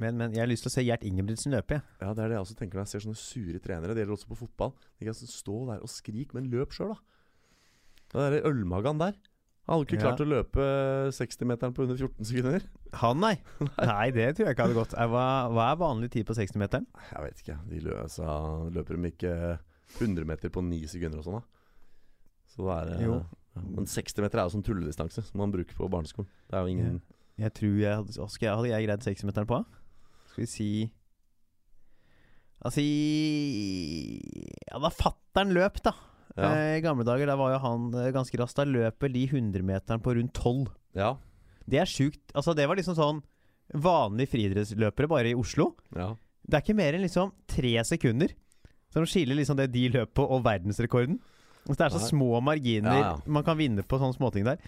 Men, 0.02 0.16
men 0.18 0.32
jeg 0.34 0.42
har 0.42 0.50
lyst 0.50 0.64
til 0.66 0.72
å 0.72 0.74
se 0.74 0.82
Gjert 0.82 1.04
Ingebrigtsen 1.06 1.54
løpe, 1.54 1.78
Ja. 1.78 2.08
Ja, 2.08 2.14
det 2.18 2.24
er 2.24 2.32
det 2.32 2.38
jeg 2.40 2.46
også 2.48 2.56
tenker 2.58 2.80
når 2.80 2.88
jeg 2.88 2.92
ser 2.96 3.04
sånne 3.06 3.20
sure 3.22 3.60
trenere. 3.62 3.94
Det 3.94 4.02
gjelder 4.02 4.16
også 4.18 4.32
på 4.32 4.38
fotball. 4.40 4.72
De 4.98 5.06
kan 5.06 5.14
stå 5.14 5.58
der 5.68 5.84
og 5.86 5.92
skrike, 5.94 6.34
men 6.34 6.48
løp 6.50 6.74
sjøl, 6.74 6.96
da. 6.96 6.98
Den 8.16 8.24
derre 8.26 8.42
ølmagan 8.50 8.98
der. 9.00 9.14
Han 9.70 9.78
hadde 9.78 9.86
ikke 9.86 10.00
Ja. 10.02 10.08
klart 10.10 10.24
å 10.24 10.26
løpe 10.26 10.64
60-meteren 11.14 11.76
på 11.78 11.84
under 11.86 11.96
14 12.02 12.26
sekunder. 12.26 12.64
Han, 13.04 13.20
nei. 13.28 13.36
Nei, 13.78 14.08
det 14.16 14.26
tror 14.36 14.48
jeg 14.50 14.56
ikke 14.58 14.66
hadde 14.66 14.80
gått. 14.80 14.96
Eh, 14.98 15.06
Hva, 15.14 15.26
hva 15.54 15.68
er 15.72 15.78
vanlig 15.84 16.10
tid 16.18 16.26
på 16.26 16.34
60-meteren? 16.34 16.88
Jeg 17.12 17.22
vet 17.28 17.44
ikke. 17.46 17.60
De 17.70 17.84
løsa, 17.86 18.40
løper 18.74 18.98
de 18.98 19.12
ikke 19.14 19.36
100 20.02 20.26
meter 20.26 20.50
på 20.50 20.64
9 20.66 20.82
sekunder 20.96 21.22
og 21.22 21.28
sånn, 21.30 21.38
da. 21.38 21.46
Så 22.56 22.66
det 22.66 22.80
er 22.80 22.92
eh, 22.98 23.06
Jo. 23.06 23.20
Ja. 23.56 23.62
Men 23.68 23.88
60 23.90 24.24
meter 24.24 24.40
er 24.40 24.48
jo 24.48 24.54
sånn 24.56 24.64
tulledistanse 24.64 25.24
som 25.28 25.42
man 25.42 25.52
bruker 25.52 25.76
på 25.76 25.90
barneskolen. 25.92 26.30
Det 26.48 26.56
er 26.58 26.64
jo 26.64 26.72
ingen 26.72 27.02
Jeg 27.42 27.54
tror 27.58 27.78
jeg 27.82 27.98
hadde, 28.00 28.16
hva 28.16 28.28
jeg, 28.40 28.56
hadde 28.56 28.72
jeg 28.72 28.86
greid 28.88 29.06
60-meteren 29.08 29.50
på? 29.50 29.60
Skal 30.32 30.44
vi 30.46 30.50
si 30.52 30.70
Altså 32.62 32.84
Ja, 34.70 34.80
da 34.84 34.92
fatter'n 34.94 35.54
løp, 35.56 35.82
da. 35.84 35.94
Ja. 36.38 36.52
Eh, 36.54 36.78
I 36.80 36.84
gamle 36.86 37.04
dager 37.08 37.28
da 37.28 37.36
var 37.40 37.56
jo 37.56 37.62
han 37.64 37.88
eh, 37.98 38.12
ganske 38.16 38.38
rask. 38.40 38.56
Da 38.56 38.64
løper 38.68 39.12
de 39.12 39.26
100-meteren 39.28 40.04
på 40.04 40.14
rundt 40.16 40.38
12. 40.38 40.70
Ja. 40.96 41.16
Det 41.68 41.82
er 41.82 41.90
sjukt. 41.90 42.24
Altså, 42.38 42.54
det 42.58 42.68
var 42.70 42.80
liksom 42.80 42.96
sånn 42.98 43.24
vanlige 43.82 44.34
friidrettsløpere 44.34 45.10
bare 45.12 45.32
i 45.34 45.38
Oslo. 45.38 45.74
ja. 45.96 46.14
Det 46.42 46.58
er 46.58 46.64
ikke 46.66 46.74
mer 46.76 46.96
enn 46.98 47.04
liksom 47.06 47.30
tre 47.48 47.70
sekunder 47.86 48.32
som 48.92 49.06
skiller 49.08 49.38
liksom 49.38 49.60
det 49.60 49.68
de 49.72 49.84
løp 49.94 50.10
på, 50.18 50.24
og 50.26 50.42
verdensrekorden. 50.44 51.20
Altså, 51.68 51.78
det 51.78 51.86
er 51.86 51.94
så 51.94 52.08
små 52.10 52.40
marginer 52.42 52.96
Ja, 52.98 53.02
ja. 53.12 53.18
man 53.30 53.46
kan 53.46 53.58
vinne 53.60 53.84
på 53.86 54.00
sånne 54.02 54.18
småting 54.18 54.48
der. 54.48 54.62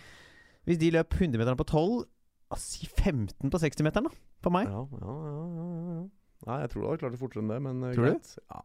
Hvis 0.67 0.79
de 0.79 0.91
løp 0.93 1.15
100-meteren 1.17 1.57
på 1.59 1.65
12, 1.65 2.03
ah, 2.53 2.59
si 2.61 2.85
15 2.87 3.49
på 3.51 3.59
60-meteren, 3.59 4.07
da. 4.07 4.13
For 4.43 4.53
meg. 4.53 4.69
Ja, 4.69 4.83
ja, 5.01 5.15
ja, 5.25 5.65
ja. 5.97 6.03
Nei, 6.43 6.59
jeg 6.65 6.71
tror 6.73 6.83
du 6.83 6.87
hadde 6.89 7.01
klart 7.01 7.15
det 7.15 7.19
fortere 7.21 7.43
enn 7.43 7.51
det, 7.51 7.59
men 7.63 7.83
Tror 7.95 8.09
greit. 8.11 8.33
du? 8.35 8.45
Ja. 8.51 8.61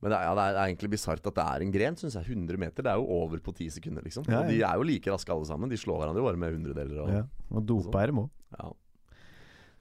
Men 0.00 0.12
det 0.14 0.16
er, 0.16 0.22
ja, 0.24 0.34
det 0.38 0.44
er 0.44 0.56
er 0.56 0.68
egentlig 0.70 0.90
bisart 0.94 1.26
at 1.28 1.36
det 1.36 1.44
er 1.44 1.64
en 1.66 1.72
gren, 1.74 1.96
syns 2.00 2.14
jeg. 2.16 2.24
100 2.32 2.56
meter, 2.60 2.84
det 2.86 2.92
er 2.92 3.00
jo 3.02 3.08
over 3.20 3.42
på 3.44 3.52
10 3.52 3.74
sekunder, 3.76 4.04
liksom. 4.06 4.24
Ja, 4.30 4.40
Og 4.40 4.48
de 4.48 4.62
er 4.64 4.78
jo 4.80 4.86
like 4.88 5.12
raske 5.12 5.34
alle 5.34 5.48
sammen. 5.48 5.68
De 5.68 5.76
slår 5.76 6.00
hverandre 6.00 6.24
bare 6.24 6.40
med 6.40 6.54
hundredeler 6.56 7.02
og 7.04 7.10
Ja, 7.12 7.24
og 7.50 7.66
dopa 7.68 8.00
er 8.02 8.12
det 8.12 8.16
må. 8.16 8.30
ja. 8.56 8.70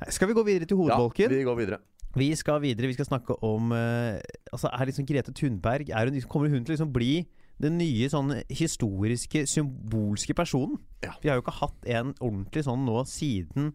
Skal 0.10 0.30
vi 0.30 0.34
gå 0.34 0.44
videre 0.48 0.65
til 0.68 0.80
ja, 0.88 0.96
vi 1.28 1.44
går 1.44 1.56
videre. 1.60 1.80
vi 2.15 2.36
skal 2.36 2.62
videre. 2.62 2.88
Vi 2.88 2.94
skal 2.94 3.06
snakke 3.06 3.36
om 3.44 3.72
uh, 3.72 4.15
Altså 4.54 4.70
Er 4.72 4.86
liksom 4.86 5.06
Grete 5.06 5.34
Thunberg 5.34 5.89
er 5.89 6.08
hun, 6.08 6.22
Kommer 6.22 6.48
hun 6.50 6.63
til 6.63 6.72
å 6.72 6.76
liksom 6.78 6.94
bli 6.94 7.28
den 7.60 7.78
nye 7.80 8.08
sånn 8.12 8.34
historiske, 8.48 9.43
symbolske 9.50 10.36
personen? 10.38 10.80
Ja. 11.04 11.13
Vi 11.24 11.32
har 11.32 11.39
jo 11.39 11.45
ikke 11.45 11.60
hatt 11.60 11.88
en 11.91 12.13
ordentlig 12.17 12.65
sånn 12.67 12.86
nå 12.88 13.04
siden 13.10 13.74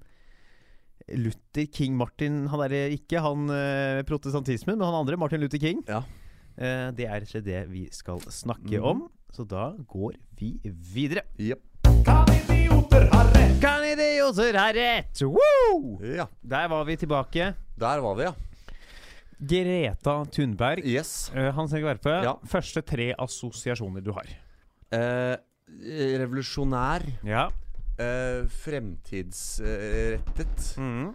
Luther 1.12 1.66
King 1.68 1.98
Martin 2.00 2.46
Han 2.48 2.62
er 2.64 2.94
ikke 2.94 3.20
han 3.20 3.48
eh, 3.52 4.00
protestantismen, 4.08 4.78
men 4.78 4.86
han 4.88 5.02
andre, 5.02 5.18
Martin 5.20 5.42
Luther 5.42 5.60
King. 5.60 5.84
Ja. 5.88 6.00
Eh, 6.56 6.88
det 6.96 7.08
er 7.10 7.26
ikke 7.26 7.44
det 7.44 7.60
vi 7.72 7.84
skal 7.92 8.22
snakke 8.32 8.78
mm. 8.78 8.88
om. 8.88 9.04
Så 9.34 9.44
da 9.48 9.72
går 9.90 10.16
vi 10.38 10.54
videre. 10.64 11.26
Yep. 11.42 11.60
Kan 12.06 12.28
idioter 12.30 13.08
ha 13.10 13.22
rett? 13.34 13.56
Kan 13.60 13.84
idioter 13.88 14.56
ha 14.60 14.68
rett? 14.76 15.24
Woo! 15.26 15.98
Ja. 16.06 16.28
Der 16.40 16.68
var 16.70 16.84
vi 16.88 16.96
tilbake. 16.96 17.52
Der 17.76 18.04
var 18.04 18.14
vi, 18.14 18.28
ja. 18.28 18.34
Greta 19.48 20.24
Thunberg. 20.34 20.84
Yes. 20.86 21.30
Uh, 21.34 21.50
Hans 21.56 21.72
Erik 21.74 21.84
Verpe, 21.88 22.14
Ja. 22.24 22.34
første 22.48 22.82
tre 22.86 23.12
assosiasjoner 23.18 24.00
du 24.04 24.12
har. 24.16 24.26
Eh, 24.94 25.36
revolusjonær. 26.20 27.02
Ja. 27.26 27.48
Eh, 27.98 28.44
fremtidsrettet. 28.64 30.74
Mm. 30.78 31.14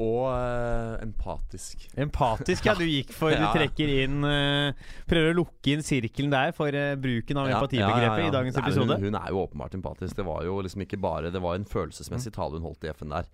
Og 0.00 0.30
uh, 0.32 0.96
empatisk. 1.04 1.82
Empatisk, 2.00 2.64
ja. 2.64 2.72
Du 2.78 2.86
gikk 2.88 3.10
for 3.12 3.34
Du 3.42 3.44
trekker 3.52 3.84
inn 4.06 4.24
uh, 4.24 4.72
Prøver 5.10 5.34
å 5.34 5.36
lukke 5.42 5.74
inn 5.74 5.82
sirkelen 5.84 6.32
der 6.32 6.54
for 6.56 6.72
uh, 6.72 6.94
bruken 6.96 7.36
av 7.36 7.50
Ja, 7.50 7.58
empatibegrepet 7.58 8.22
ja, 8.24 8.30
i 8.30 8.32
dagens 8.32 8.56
Nei, 8.56 8.62
episode. 8.64 8.96
Hun, 8.96 9.04
hun 9.10 9.18
er 9.20 9.28
jo 9.28 9.36
åpenbart 9.42 9.76
empatisk. 9.76 10.16
Det 10.16 10.24
var 10.24 10.40
jo 10.48 10.56
liksom 10.64 10.80
ikke 10.86 10.96
bare 11.04 11.28
Det 11.34 11.42
var 11.44 11.52
en 11.60 11.68
følelsesmessig 11.68 12.32
tale 12.32 12.56
hun 12.56 12.64
holdt 12.70 12.80
i 12.88 12.90
FN 12.94 13.12
der. 13.12 13.28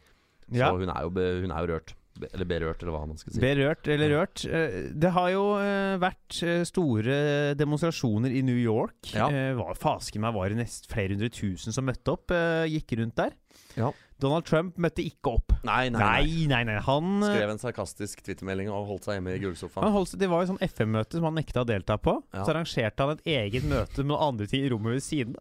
Så 0.50 0.72
hun, 0.80 0.90
er 0.90 1.00
jo 1.06 1.10
hun 1.14 1.54
er 1.54 1.60
jo 1.62 1.70
rørt. 1.70 1.94
Eller 2.32 2.48
berørt, 2.48 2.82
eller 2.82 2.94
hva 2.94 3.02
man 3.08 3.18
skal 3.20 3.34
si. 3.34 3.40
Berørt 3.42 3.88
eller 3.92 4.12
rørt. 4.14 4.44
Eh, 4.48 4.76
Det 4.96 5.10
har 5.16 5.28
jo 5.34 5.44
eh, 5.60 5.96
vært 6.02 6.38
eh, 6.46 6.62
store 6.68 7.18
demonstrasjoner 7.58 8.32
i 8.32 8.42
New 8.46 8.56
York. 8.58 9.12
Ja. 9.14 9.28
Fasken 9.76 10.24
meg 10.24 10.34
var 10.36 10.48
det 10.52 10.60
nest 10.62 10.88
flere 10.92 11.14
hundre 11.16 11.28
tusen 11.32 11.74
som 11.76 11.86
møtte 11.88 12.14
opp. 12.16 12.32
Gikk 12.70 12.96
rundt 13.00 13.16
der. 13.20 13.36
Ja. 13.76 13.92
Donald 14.20 14.46
Trump 14.48 14.78
møtte 14.80 15.04
ikke 15.04 15.34
opp. 15.36 15.52
Nei, 15.68 15.90
nei, 15.92 16.00
nei. 16.00 16.46
Nei, 16.48 16.62
nei. 16.64 16.76
Han, 16.86 17.18
Skrev 17.20 17.50
en 17.52 17.60
sarkastisk 17.60 18.22
twittermelding 18.24 18.70
og 18.72 18.86
holdt 18.88 19.04
seg 19.04 19.18
hjemme 19.18 19.34
i 19.36 19.42
gullsofaen. 19.42 20.06
det 20.16 20.28
var 20.32 20.44
jo 20.44 20.54
sånn 20.54 20.62
FM-møte 20.64 21.18
som 21.18 21.28
han 21.28 21.36
nekta 21.36 21.66
å 21.66 21.68
delta 21.68 21.98
på. 22.00 22.14
Ja. 22.32 22.44
Så 22.46 22.54
arrangerte 22.54 23.04
han 23.04 23.18
et 23.18 23.26
eget 23.28 23.68
møte 23.68 24.00
med 24.00 24.14
noen 24.14 24.24
andre 24.30 24.48
ting 24.48 24.64
i 24.64 24.70
rommet 24.72 24.96
ved 24.96 25.04
siden. 25.04 25.36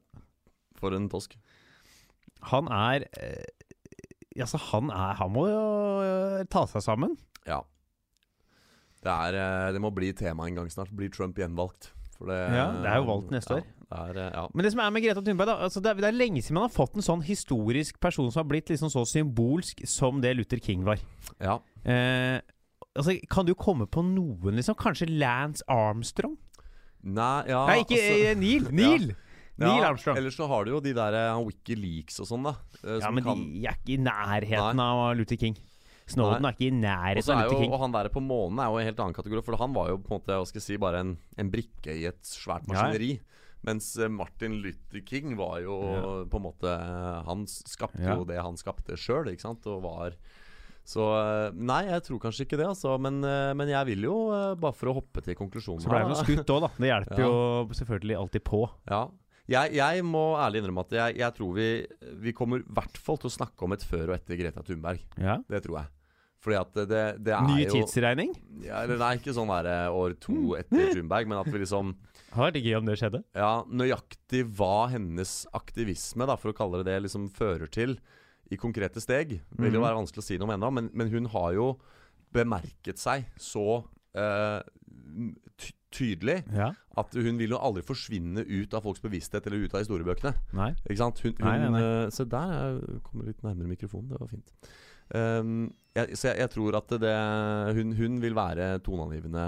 For 0.76 0.92
en 0.98 1.08
tosk. 1.12 1.38
Han 2.52 2.68
er 2.68 3.08
Altså, 4.36 4.60
han 4.72 4.90
er 4.92 5.16
Han 5.22 5.32
må 5.32 5.46
jo 5.48 5.62
eh, 6.04 6.46
ta 6.52 6.66
seg 6.68 6.84
sammen. 6.84 7.16
Ja. 7.48 7.62
Det, 9.06 9.12
er, 9.14 9.38
eh, 9.38 9.72
det 9.76 9.82
må 9.84 9.92
bli 9.96 10.12
tema 10.18 10.48
en 10.50 10.58
gang 10.60 10.72
snart. 10.74 10.92
Blir 10.96 11.12
Trump 11.14 11.38
gjenvalgt? 11.40 11.92
For 12.18 12.32
det, 12.32 12.40
Ja, 12.56 12.72
det 12.82 12.90
er 12.90 13.02
jo 13.02 13.08
valgt 13.10 13.32
neste 13.34 13.58
ja, 13.58 13.62
år. 13.62 13.70
Det 13.86 14.00
er, 14.02 14.20
eh, 14.24 14.32
ja. 14.34 14.46
Men 14.54 14.66
det 14.66 14.72
som 14.74 14.82
er 14.82 14.94
med 14.96 15.04
Greta 15.06 15.22
Thunberg, 15.22 15.50
da 15.52 15.56
altså 15.68 15.84
det, 15.84 15.92
er, 15.92 16.02
det 16.02 16.10
er 16.10 16.18
lenge 16.18 16.42
siden 16.42 16.58
man 16.58 16.68
har 16.68 16.74
fått 16.74 16.96
en 16.98 17.06
sånn 17.06 17.24
historisk 17.28 18.00
person 18.04 18.32
som 18.32 18.42
har 18.44 18.50
blitt 18.50 18.72
liksom 18.72 18.92
så 18.92 19.04
symbolsk 19.08 19.84
som 19.88 20.24
det 20.24 20.34
Luther 20.40 20.60
King 20.64 20.84
var. 20.88 21.00
ja. 21.44 21.60
Eh, 21.86 22.40
altså, 22.98 23.14
kan 23.30 23.46
du 23.46 23.54
komme 23.54 23.86
på 23.86 24.02
noen, 24.02 24.56
liksom? 24.58 24.76
Kanskje 24.80 25.06
Lance 25.12 25.62
Armstrong? 25.70 26.34
Nei, 27.06 27.44
ja 27.52 27.60
Nei, 27.70 27.82
ikke 27.84 28.00
altså- 28.00 28.40
Neil! 28.42 28.72
Neil! 28.82 29.06
Neil 29.12 29.16
Ja, 29.58 29.90
Armstrong. 29.90 30.18
Ellers 30.20 30.36
så 30.36 30.48
har 30.52 30.66
du 30.66 30.72
jo 30.74 30.80
de 30.84 30.92
der 30.98 31.14
eh, 31.16 31.38
Wikileaks 31.46 32.20
og 32.20 32.28
sånn, 32.28 32.44
da. 32.44 32.56
eh, 32.84 33.00
Ja, 33.00 33.12
men 33.12 33.24
kan- 33.24 33.40
de 33.54 33.66
er 33.66 33.78
ikke 33.78 33.94
i 33.96 34.02
nærheten 34.04 34.80
av 34.84 35.16
Luther 35.16 35.38
King. 35.40 35.56
Snowden 36.08 36.42
Nei. 36.44 36.50
er 36.52 36.54
ikke 36.58 36.68
i 36.68 36.76
nærheten 36.76 37.34
av 37.34 37.40
er 37.40 37.48
Luther 37.50 37.62
King. 37.64 37.72
og 37.74 37.80
han 37.80 37.92
der 37.96 38.10
på 38.14 38.22
månen 38.22 38.60
er 38.60 38.68
jo 38.70 38.78
en 38.78 38.86
helt 38.86 39.00
annen 39.00 39.16
kategori, 39.16 39.44
for 39.44 39.58
han 39.58 39.74
var 39.74 39.88
jo 39.90 39.98
på 39.98 40.12
en 40.12 40.20
måte, 40.20 40.36
hva 40.38 40.46
skal 40.46 40.60
jeg 40.62 40.68
si, 40.68 40.78
bare 40.78 41.00
en, 41.02 41.18
en 41.38 41.50
brikke 41.50 41.88
i 41.96 42.06
et 42.06 42.22
svært 42.22 42.68
maskineri. 42.68 43.14
ja. 43.18 43.24
Mens 43.66 43.98
eh, 43.98 44.08
Martin 44.14 44.60
Luther 44.62 45.02
King 45.02 45.36
var 45.36 45.60
jo 45.64 45.80
Ja. 45.82 46.02
på 46.30 46.36
en 46.38 46.44
måte 46.44 46.70
Han 47.26 47.48
skapte 47.48 47.98
Ja. 48.04 48.14
jo 48.20 48.24
det 48.26 48.38
han 48.38 48.54
skapte 48.56 48.94
sjøl, 48.96 49.26
ikke 49.34 49.42
sant, 49.42 49.66
og 49.66 49.82
var 49.82 50.12
Så 50.86 51.02
nei, 51.56 51.86
jeg 51.90 52.04
tror 52.04 52.20
kanskje 52.22 52.46
ikke 52.46 52.58
det, 52.62 52.68
altså. 52.68 53.00
Men, 53.02 53.22
men 53.58 53.68
jeg 53.68 53.86
vil 53.88 54.04
jo, 54.06 54.56
bare 54.56 54.72
for 54.78 54.92
å 54.92 54.94
hoppe 55.02 55.24
til 55.26 55.34
konklusjonen 55.34 55.82
Så 55.82 55.90
ble 55.90 55.98
han 56.04 56.14
skutt 56.14 56.46
òg, 56.46 56.62
da. 56.62 56.70
Det 56.78 56.92
hjelper 56.92 57.24
jo 57.26 57.34
selvfølgelig 57.74 58.18
alltid 58.20 58.44
på. 58.46 58.70
Ja. 58.92 59.08
Jeg, 59.52 59.76
jeg 59.78 60.04
må 60.08 60.24
ærlig 60.42 60.64
innrømme 60.64 60.82
at 60.88 60.94
jeg, 60.98 61.18
jeg 61.22 61.34
tror 61.38 61.52
vi 61.54 61.66
Vi 62.24 62.32
kommer 62.34 62.64
i 62.64 62.66
hvert 62.66 62.98
fall 62.98 63.20
til 63.22 63.30
å 63.30 63.36
snakke 63.36 63.62
om 63.68 63.76
et 63.76 63.84
før 63.86 64.10
og 64.10 64.16
etter 64.18 64.40
Greta 64.40 64.64
Thunberg. 64.66 65.04
Ja. 65.22 65.38
Det 65.50 65.62
tror 65.68 65.80
jeg. 65.84 65.92
Fordi 66.46 66.58
at 66.60 66.74
det, 66.78 66.84
det, 66.90 67.04
det 67.26 67.34
er 67.34 67.46
Ny 67.48 67.60
jo 67.66 67.72
tidsregning? 67.74 68.34
ja, 68.66 68.84
Nei, 68.90 69.12
ikke 69.18 69.34
sånn 69.34 69.50
der 69.50 69.70
eh, 69.72 69.94
år 69.98 70.14
to 70.22 70.54
etter 70.60 70.92
Thunberg, 70.94 71.26
men 71.30 71.40
at 71.42 71.50
vi 71.50 71.62
liksom 71.64 71.96
Hadde 72.36 72.52
vært 72.52 72.66
gøy 72.68 72.76
om 72.78 72.86
det 72.90 72.98
skjedde. 73.00 73.22
Ja, 73.34 73.52
nøyaktig 73.72 74.42
hva 74.58 74.90
hennes 74.92 75.46
aktivisme, 75.56 76.26
da, 76.28 76.36
for 76.38 76.52
å 76.52 76.58
kalle 76.58 76.82
det 76.84 76.90
det, 76.92 76.98
liksom 77.06 77.30
fører 77.34 77.70
til 77.72 77.96
i 78.54 78.58
konkrete 78.62 79.02
steg, 79.02 79.38
vil 79.56 79.72
jo 79.74 79.80
Mhm. 79.80 79.86
være 79.88 80.00
vanskelig 80.02 80.22
å 80.22 80.26
si 80.28 80.38
noe 80.38 80.50
om 80.50 80.54
ennå. 80.58 80.70
Men, 80.76 80.90
men 80.94 81.10
hun 81.14 81.30
har 81.34 81.54
jo 81.56 81.70
bemerket 82.36 83.00
seg 83.02 83.26
så 83.42 83.64
eh, 84.14 84.60
tydelig 85.96 86.38
Ja. 86.54 86.70
at 87.00 87.14
hun 87.16 87.38
vil 87.40 87.56
jo 87.56 87.60
aldri 87.64 87.82
forsvinne 87.88 88.44
ut 88.46 88.74
av 88.78 88.84
folks 88.86 89.02
bevissthet 89.04 89.48
eller 89.48 89.64
ut 89.66 89.74
av 89.76 89.82
historiebøkene. 89.86 90.34
Nei. 90.58 90.72
Ikke 90.90 91.00
sant? 91.02 91.22
Hun, 91.24 91.34
hun, 91.40 91.48
Nei, 91.48 91.58
nei, 91.64 91.70
nei. 91.76 91.82
eh, 92.06 92.10
Se 92.16 92.26
der 92.30 92.54
jeg 92.58 93.02
kommer 93.08 93.26
litt 93.32 93.42
nærmere 93.46 93.72
mikrofonen. 93.72 94.10
Det 94.12 94.20
var 94.22 94.32
fint. 94.32 94.54
Um, 95.16 95.56
jeg, 95.96 96.16
så 96.18 96.32
jeg, 96.32 96.40
jeg 96.44 96.50
tror 96.56 96.76
at 96.80 96.94
det, 97.00 97.16
hun, 97.78 97.92
hun 98.00 98.16
vil 98.24 98.34
være 98.36 98.80
toneangivende 98.86 99.44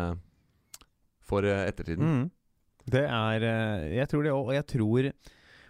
for 1.28 1.44
eh, 1.48 1.66
ettertiden. 1.72 2.04
Mm. 2.22 2.28
Det 2.88 3.04
er 3.04 3.44
eh, 3.44 3.88
Jeg 3.98 4.08
tror 4.12 4.24
det 4.24 4.32
òg, 4.32 4.46
og 4.48 4.54
jeg 4.56 4.64
tror 4.72 5.10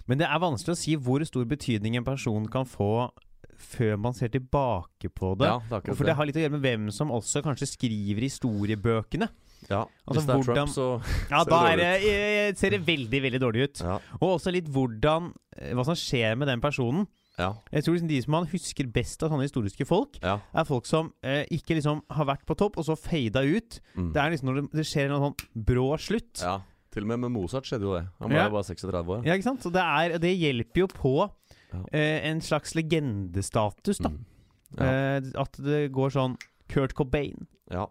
Men 0.08 0.20
det 0.22 0.28
er 0.30 0.40
vanskelig 0.44 0.76
å 0.76 0.80
si 0.80 0.94
hvor 1.02 1.24
stor 1.26 1.48
betydning 1.50 1.98
en 1.98 2.06
person 2.06 2.46
kan 2.52 2.68
få 2.70 3.10
før 3.58 3.96
man 3.98 4.13
ser 4.13 4.30
tilbake 4.30 5.10
på 5.18 5.32
det. 5.40 5.48
Ja, 5.50 5.58
det 5.82 5.96
For 5.98 6.06
det 6.06 6.13
har 6.20 6.28
litt 6.30 6.38
å 6.38 6.44
gjøre 6.44 6.54
med 6.60 6.62
hvem 6.62 6.92
som 6.94 7.10
også 7.12 7.42
kanskje 7.42 7.66
skriver 7.72 8.22
historiebøkene. 8.28 9.28
Ja, 9.70 9.86
Altså, 10.08 10.22
Hvis 10.22 10.26
det 10.26 10.30
er 10.30 10.38
hvordan- 10.38 10.56
Trump, 10.56 10.72
så 10.72 10.88
Ja, 11.34 11.43
Ser 11.43 11.50
da 11.52 11.76
det 11.76 11.88
det, 12.04 12.58
ser 12.60 12.70
det 12.72 12.82
veldig, 12.88 13.22
veldig 13.26 13.41
dårlig 13.41 13.63
ut. 13.67 13.82
Ja. 13.84 13.98
Og 14.22 14.28
også 14.39 14.52
litt 14.56 14.70
hvordan 14.72 15.34
eh, 15.58 15.74
Hva 15.76 15.84
som 15.86 15.98
skjer 16.00 16.38
med 16.38 16.48
den 16.48 16.62
personen. 16.63 17.08
Ja. 17.38 17.52
Jeg 17.72 17.84
tror 17.84 17.93
liksom 17.98 18.10
De 18.10 18.22
som 18.24 18.32
man 18.32 18.48
husker 18.50 18.88
best 18.89 19.22
av 19.24 19.30
sånne 19.30 19.46
historiske 19.46 19.86
folk, 19.86 20.15
ja. 20.24 20.39
er 20.56 20.63
folk 20.65 20.88
som 20.89 21.12
eh, 21.22 21.43
ikke 21.54 21.76
liksom 21.78 22.00
har 22.10 22.26
vært 22.26 22.46
på 22.50 22.56
topp, 22.58 22.78
og 22.82 22.86
så 22.88 22.96
fada 22.98 23.43
ut. 23.46 23.80
Mm. 23.96 24.13
Det 24.13 24.22
er 24.24 24.32
liksom 24.34 24.50
når 24.50 24.62
det, 24.62 24.63
det 24.80 24.86
skjer 24.89 25.12
en 25.12 25.22
sånn 25.28 25.65
brå 25.67 25.91
slutt. 26.02 26.41
ja. 26.41 26.60
Til 26.98 27.04
og 27.04 27.10
med 27.12 27.20
med 27.20 27.30
Mozart 27.36 27.67
skjedde 27.67 27.86
jo 27.86 27.91
det. 27.93 28.08
Han 28.24 28.32
var 28.32 28.48
jo 28.48 28.54
bare 28.56 28.63
36 28.65 29.12
år. 29.13 29.26
Ja, 29.28 29.36
ikke 29.36 29.43
sant? 29.46 29.62
Så 29.62 29.70
det, 29.70 29.84
er, 29.84 30.15
det 30.17 30.32
hjelper 30.34 30.80
jo 30.82 30.88
på 30.89 31.12
eh, 31.93 32.24
en 32.32 32.39
slags 32.41 32.74
legendestatus, 32.74 34.00
da. 34.02 34.10
Mm. 34.10 34.82
Eh, 34.82 35.28
at 35.43 35.60
det 35.62 35.91
går 35.93 36.15
sånn 36.15 36.38
Kurt 36.72 36.96
Cobain. 36.98 37.46
ja. 37.70 37.86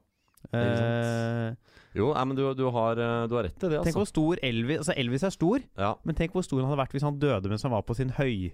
Eh, 0.53 1.55
Jo, 1.97 2.11
nei, 2.13 2.25
men 2.29 2.37
du, 2.37 2.43
du, 2.55 2.67
har, 2.71 2.99
eh, 3.01 3.27
du 3.27 3.35
har 3.39 3.47
rett 3.49 3.57
i 3.57 3.69
det, 3.73 3.79
tenk 3.81 3.87
altså. 3.87 4.03
hvor 4.03 4.09
stor 4.11 4.41
Elvis 4.45 4.79
Altså, 4.83 4.95
Elvis 5.01 5.23
er 5.25 5.33
stor, 5.33 5.63
Ja. 5.81 5.95
men 6.05 6.15
tenk 6.19 6.33
hvor 6.37 6.45
stor 6.45 6.61
han 6.61 6.69
hadde 6.69 6.83
vært 6.83 6.93
hvis 6.93 7.07
han 7.07 7.19
døde 7.19 7.49
mens 7.49 7.63
han 7.65 7.73
var 7.73 7.83
på 7.89 7.97
sin 7.97 8.11
høy... 8.19 8.53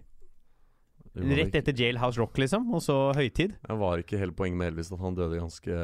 Rett 1.13 1.53
etter 1.59 1.75
Jailhouse 1.77 2.17
Rock, 2.23 2.39
liksom, 2.41 2.71
og 2.73 2.81
så 2.81 2.95
høytid. 3.13 3.51
Det 3.69 3.75
var 3.77 4.01
ikke 4.01 4.17
hele 4.17 4.33
poenget 4.33 4.57
med 4.63 4.71
Elvis 4.73 4.89
at 4.95 5.03
han 5.03 5.15
døde 5.19 5.37
ganske 5.43 5.81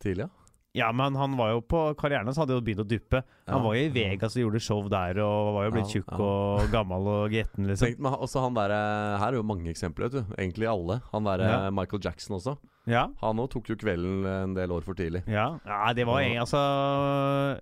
tidlig? 0.00 0.24
Ja? 0.24 0.39
Ja, 0.72 0.92
men 0.94 1.16
han 1.18 1.32
var 1.36 1.50
jo 1.50 1.60
på 1.66 1.78
karrieren 1.98 2.28
hans 2.30 2.38
hadde 2.38 2.54
jo 2.54 2.60
begynt 2.62 2.84
å 2.84 2.86
duppe. 2.86 3.24
Han 3.48 3.56
Ja, 3.56 3.62
var 3.64 3.74
jo 3.74 3.80
i. 3.88 3.88
Vegas 3.90 4.36
og 4.36 4.42
gjorde 4.44 4.60
show 4.62 4.84
der, 4.88 5.18
og 5.18 5.54
var 5.56 5.64
jo 5.66 5.72
blitt 5.74 5.88
Ja, 5.90 5.94
tjukk 5.98 6.12
ja. 6.12 6.18
og 6.22 6.70
gammel 6.70 7.08
og 7.10 7.30
gretten, 7.32 7.66
liksom. 7.66 7.88
Tenk, 7.88 7.98
men 7.98 8.12
også 8.14 8.40
han 8.44 8.54
der, 8.54 8.70
eh, 8.70 9.18
Her 9.18 9.32
er 9.32 9.40
jo 9.40 9.42
mange 9.42 9.66
eksempler, 9.72 10.06
vet 10.08 10.12
du. 10.28 10.34
Egentlig 10.38 10.68
alle. 10.70 11.00
Han 11.10 11.24
derre 11.26 11.48
Ja. 11.50 11.70
Michael 11.70 12.00
Jackson 12.04 12.36
også. 12.38 12.56
Ja. 12.86 13.08
Han 13.20 13.36
òg 13.42 13.50
tok 13.50 13.66
jo 13.68 13.76
kvelden 13.76 14.24
en 14.24 14.54
del 14.54 14.70
år 14.70 14.82
for 14.86 14.94
tidlig. 14.94 15.24
Ja, 15.26 15.58
ja 15.66 15.92
det 15.92 16.06
var 16.06 16.20
egentlig 16.22 16.40
Altså 16.46 17.60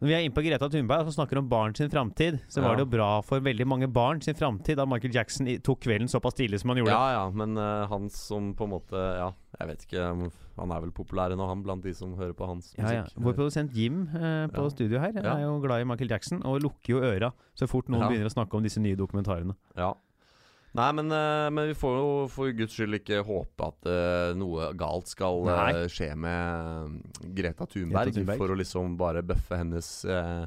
Når 0.00 0.06
vi 0.06 0.14
er 0.14 0.20
inne 0.26 0.34
på 0.34 0.42
Greta 0.44 0.68
Thunberg 0.70 1.08
som 1.08 1.14
snakker 1.24 1.38
om 1.40 1.48
barn 1.50 1.74
sin 1.74 1.90
framtid, 1.90 2.40
så 2.48 2.60
var 2.62 2.70
Ja. 2.70 2.76
det 2.76 2.84
jo 2.86 2.90
bra 2.98 3.20
for 3.22 3.40
veldig 3.40 3.66
mange 3.66 3.88
barn 3.92 4.20
sin 4.22 4.34
framtid 4.34 4.76
da 4.76 4.84
Michael 4.86 5.12
Jackson 5.14 5.46
tok 5.62 5.80
kvelden 5.80 6.06
såpass 6.08 6.34
tidlig 6.34 6.60
som 6.60 6.70
han 6.70 6.78
gjorde. 6.78 6.90
Ja 6.94 7.10
ja, 7.24 7.30
men 7.30 7.56
uh, 7.58 7.86
han 7.90 8.08
som 8.08 8.52
på 8.54 8.64
en 8.64 8.70
måte 8.70 8.94
Ja, 8.94 9.32
jeg 9.58 9.68
vet 9.68 9.86
ikke. 9.88 10.30
Han 10.58 10.70
er 10.74 10.80
vel 10.82 10.90
populær 10.92 11.30
nå, 11.36 11.46
han, 11.48 11.62
blant 11.62 11.82
de 11.84 11.92
som 11.94 12.16
hører 12.18 12.34
på 12.34 12.46
hans 12.46 12.74
Ja, 12.78 12.90
ja. 12.92 13.02
musikk. 13.06 13.22
Vår 13.24 13.34
produsent 13.38 13.72
Jim 13.74 14.02
eh, 14.14 14.46
på 14.52 14.64
Ja. 14.66 14.68
studio 14.74 14.98
her 15.00 15.12
Ja. 15.14 15.36
er 15.36 15.42
jo 15.46 15.60
glad 15.60 15.80
i 15.80 15.84
Michael 15.84 16.10
Jackson 16.10 16.42
og 16.44 16.60
lukker 16.62 16.88
jo 16.96 17.00
øra 17.00 17.32
så 17.56 17.68
fort 17.68 17.88
noen 17.88 18.02
Ja. 18.02 18.08
begynner 18.08 18.26
å 18.30 18.34
snakke 18.34 18.54
om 18.54 18.62
disse 18.62 18.78
nye 18.80 18.96
dokumentarene. 18.96 19.54
Ja. 19.76 19.94
Nei, 20.74 20.92
men, 20.92 21.06
eh, 21.10 21.48
men 21.50 21.68
vi 21.68 21.74
får 21.74 21.94
jo 21.98 22.28
for 22.28 22.52
guds 22.52 22.74
skyld 22.76 22.94
ikke 23.00 23.24
håpe 23.24 23.66
at 23.66 23.86
eh, 23.88 24.34
noe 24.36 24.72
galt 24.76 25.06
skal 25.08 25.48
eh, 25.48 25.86
skje 25.88 26.14
med 26.14 26.90
mm, 26.92 27.34
Greta 27.34 27.66
Thunberg, 27.66 28.04
Greta 28.12 28.18
Thunberg. 28.20 28.36
for 28.38 28.48
å 28.48 28.58
liksom 28.58 28.96
bare 28.98 29.22
bøffe 29.22 29.56
hennes 29.56 30.04
eh, 30.04 30.44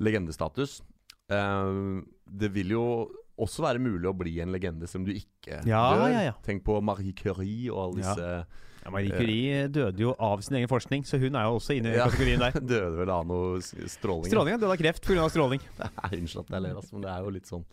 legendestatus. 0.00 0.80
Det 1.30 2.50
vil 2.52 2.72
jo 2.74 2.84
også 3.40 3.62
være 3.64 3.80
mulig 3.80 4.08
å 4.10 4.16
bli 4.16 4.34
en 4.42 4.50
legende 4.52 4.88
som 4.90 5.04
du 5.06 5.12
ikke 5.14 5.62
Ja, 5.66 5.84
dør. 5.94 6.08
ja, 6.12 6.20
ja. 6.28 6.32
Tenk 6.44 6.64
på 6.66 6.80
Marie 6.84 7.14
Curie 7.16 7.70
og 7.72 7.78
alle 7.94 8.02
disse 8.02 8.26
Ja, 8.26 8.44
Marie 8.88 9.10
Curie 9.12 9.68
døde 9.68 9.98
jo 10.00 10.14
av 10.18 10.40
sin 10.42 10.56
egen 10.56 10.68
forskning, 10.70 11.04
så 11.04 11.18
hun 11.20 11.34
er 11.36 11.44
jo 11.44 11.58
også 11.58 11.76
inne 11.76 11.92
i 11.92 11.96
Ja. 11.98 12.06
kategorien 12.08 12.40
der. 12.40 12.52
Døde 12.72 12.96
vel 12.96 13.10
av 13.10 13.26
noe 13.28 13.60
stråling? 13.60 14.30
stråling. 14.32 14.54
ja. 14.54 14.58
Døde 14.62 14.72
av 14.72 14.78
kreft 14.80 15.04
pga. 15.04 15.26
stråling. 15.30 15.60
Nei, 15.78 15.90
Unnskyld 16.20 16.44
at 16.46 16.54
jeg 16.56 16.62
ler, 16.64 16.74
altså, 16.80 16.92
men 16.96 17.02
det 17.04 17.10
er 17.12 17.20
jo 17.26 17.30
litt 17.36 17.46
sånn 17.50 17.64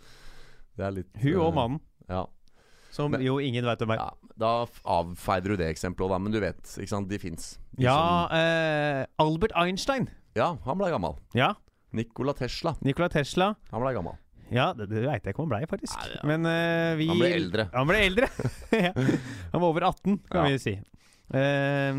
Det 0.78 0.86
er 0.86 0.92
litt 0.92 1.16
Hun 1.24 1.36
og 1.40 1.48
eh, 1.48 1.56
mannen, 1.56 1.80
Ja. 2.10 2.26
som 2.92 3.12
Men- 3.12 3.22
jo 3.26 3.38
ingen 3.40 3.66
veit 3.66 3.80
hvem 3.80 3.96
er. 3.96 4.02
Ja, 4.04 4.10
Da 4.38 4.52
avfeider 4.86 5.56
du 5.56 5.58
det 5.58 5.72
eksempelet 5.74 6.10
da. 6.14 6.18
Men 6.20 6.32
du 6.32 6.40
vet, 6.40 6.62
ikke 6.78 6.90
sant, 6.92 7.08
de 7.10 7.18
fins. 7.18 7.58
Ja, 7.80 8.28
eh, 8.30 9.06
Albert 9.18 9.52
Einstein. 9.56 10.10
ja, 10.36 10.56
han 10.66 10.78
ble 10.78 10.92
gammel. 10.92 11.16
Ja. 11.34 11.54
Nikola 11.94 12.34
Tesla, 12.36 12.76
Nikola 12.84 13.08
Tesla. 13.10 13.56
han 13.72 13.82
ble 13.82 13.94
gammel. 13.96 14.18
Ja, 14.52 14.72
det, 14.74 14.88
det 14.90 15.02
veit 15.04 15.24
jeg 15.26 15.34
ikke 15.34 15.42
om 15.44 15.50
han 15.50 15.58
blei, 15.60 15.68
faktisk. 15.68 15.98
Nei, 15.98 16.12
ja. 16.14 16.22
Men 16.24 16.46
eh, 16.46 16.96
vi 16.96 17.08
Han 17.10 17.18
ble 17.20 17.32
eldre. 17.36 17.66
Han 17.74 17.88
ble 17.90 17.98
eldre. 18.06 18.30
ja. 18.72 18.92
Han 19.52 19.60
var 19.62 19.68
over 19.68 19.82
18, 19.90 20.20
kan 20.30 20.46
Ja. 20.46 20.52
vi 20.54 20.58
si. 20.60 20.76
Eh, 21.34 21.92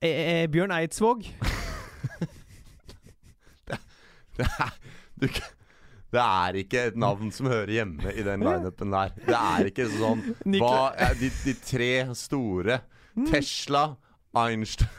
eh, 0.00 0.08
eh, 0.08 0.46
Bjørn 0.48 0.72
Eidsvåg. 0.72 1.26
Det 4.34 4.46
er, 4.50 4.70
du, 5.14 5.26
det 6.10 6.20
er 6.22 6.56
ikke 6.58 6.80
et 6.88 6.96
navn 6.98 7.28
som 7.34 7.46
hører 7.46 7.70
hjemme 7.70 8.10
i 8.18 8.22
den 8.26 8.42
lineupen 8.42 8.90
der. 8.90 9.12
Det 9.28 9.36
er 9.38 9.68
ikke 9.70 9.86
sånn 9.92 10.24
Hva 10.58 10.88
de, 11.20 11.28
de 11.44 11.54
tre 11.62 11.90
store 12.18 12.80
Tesla, 13.30 13.84
Einstein 14.34 14.90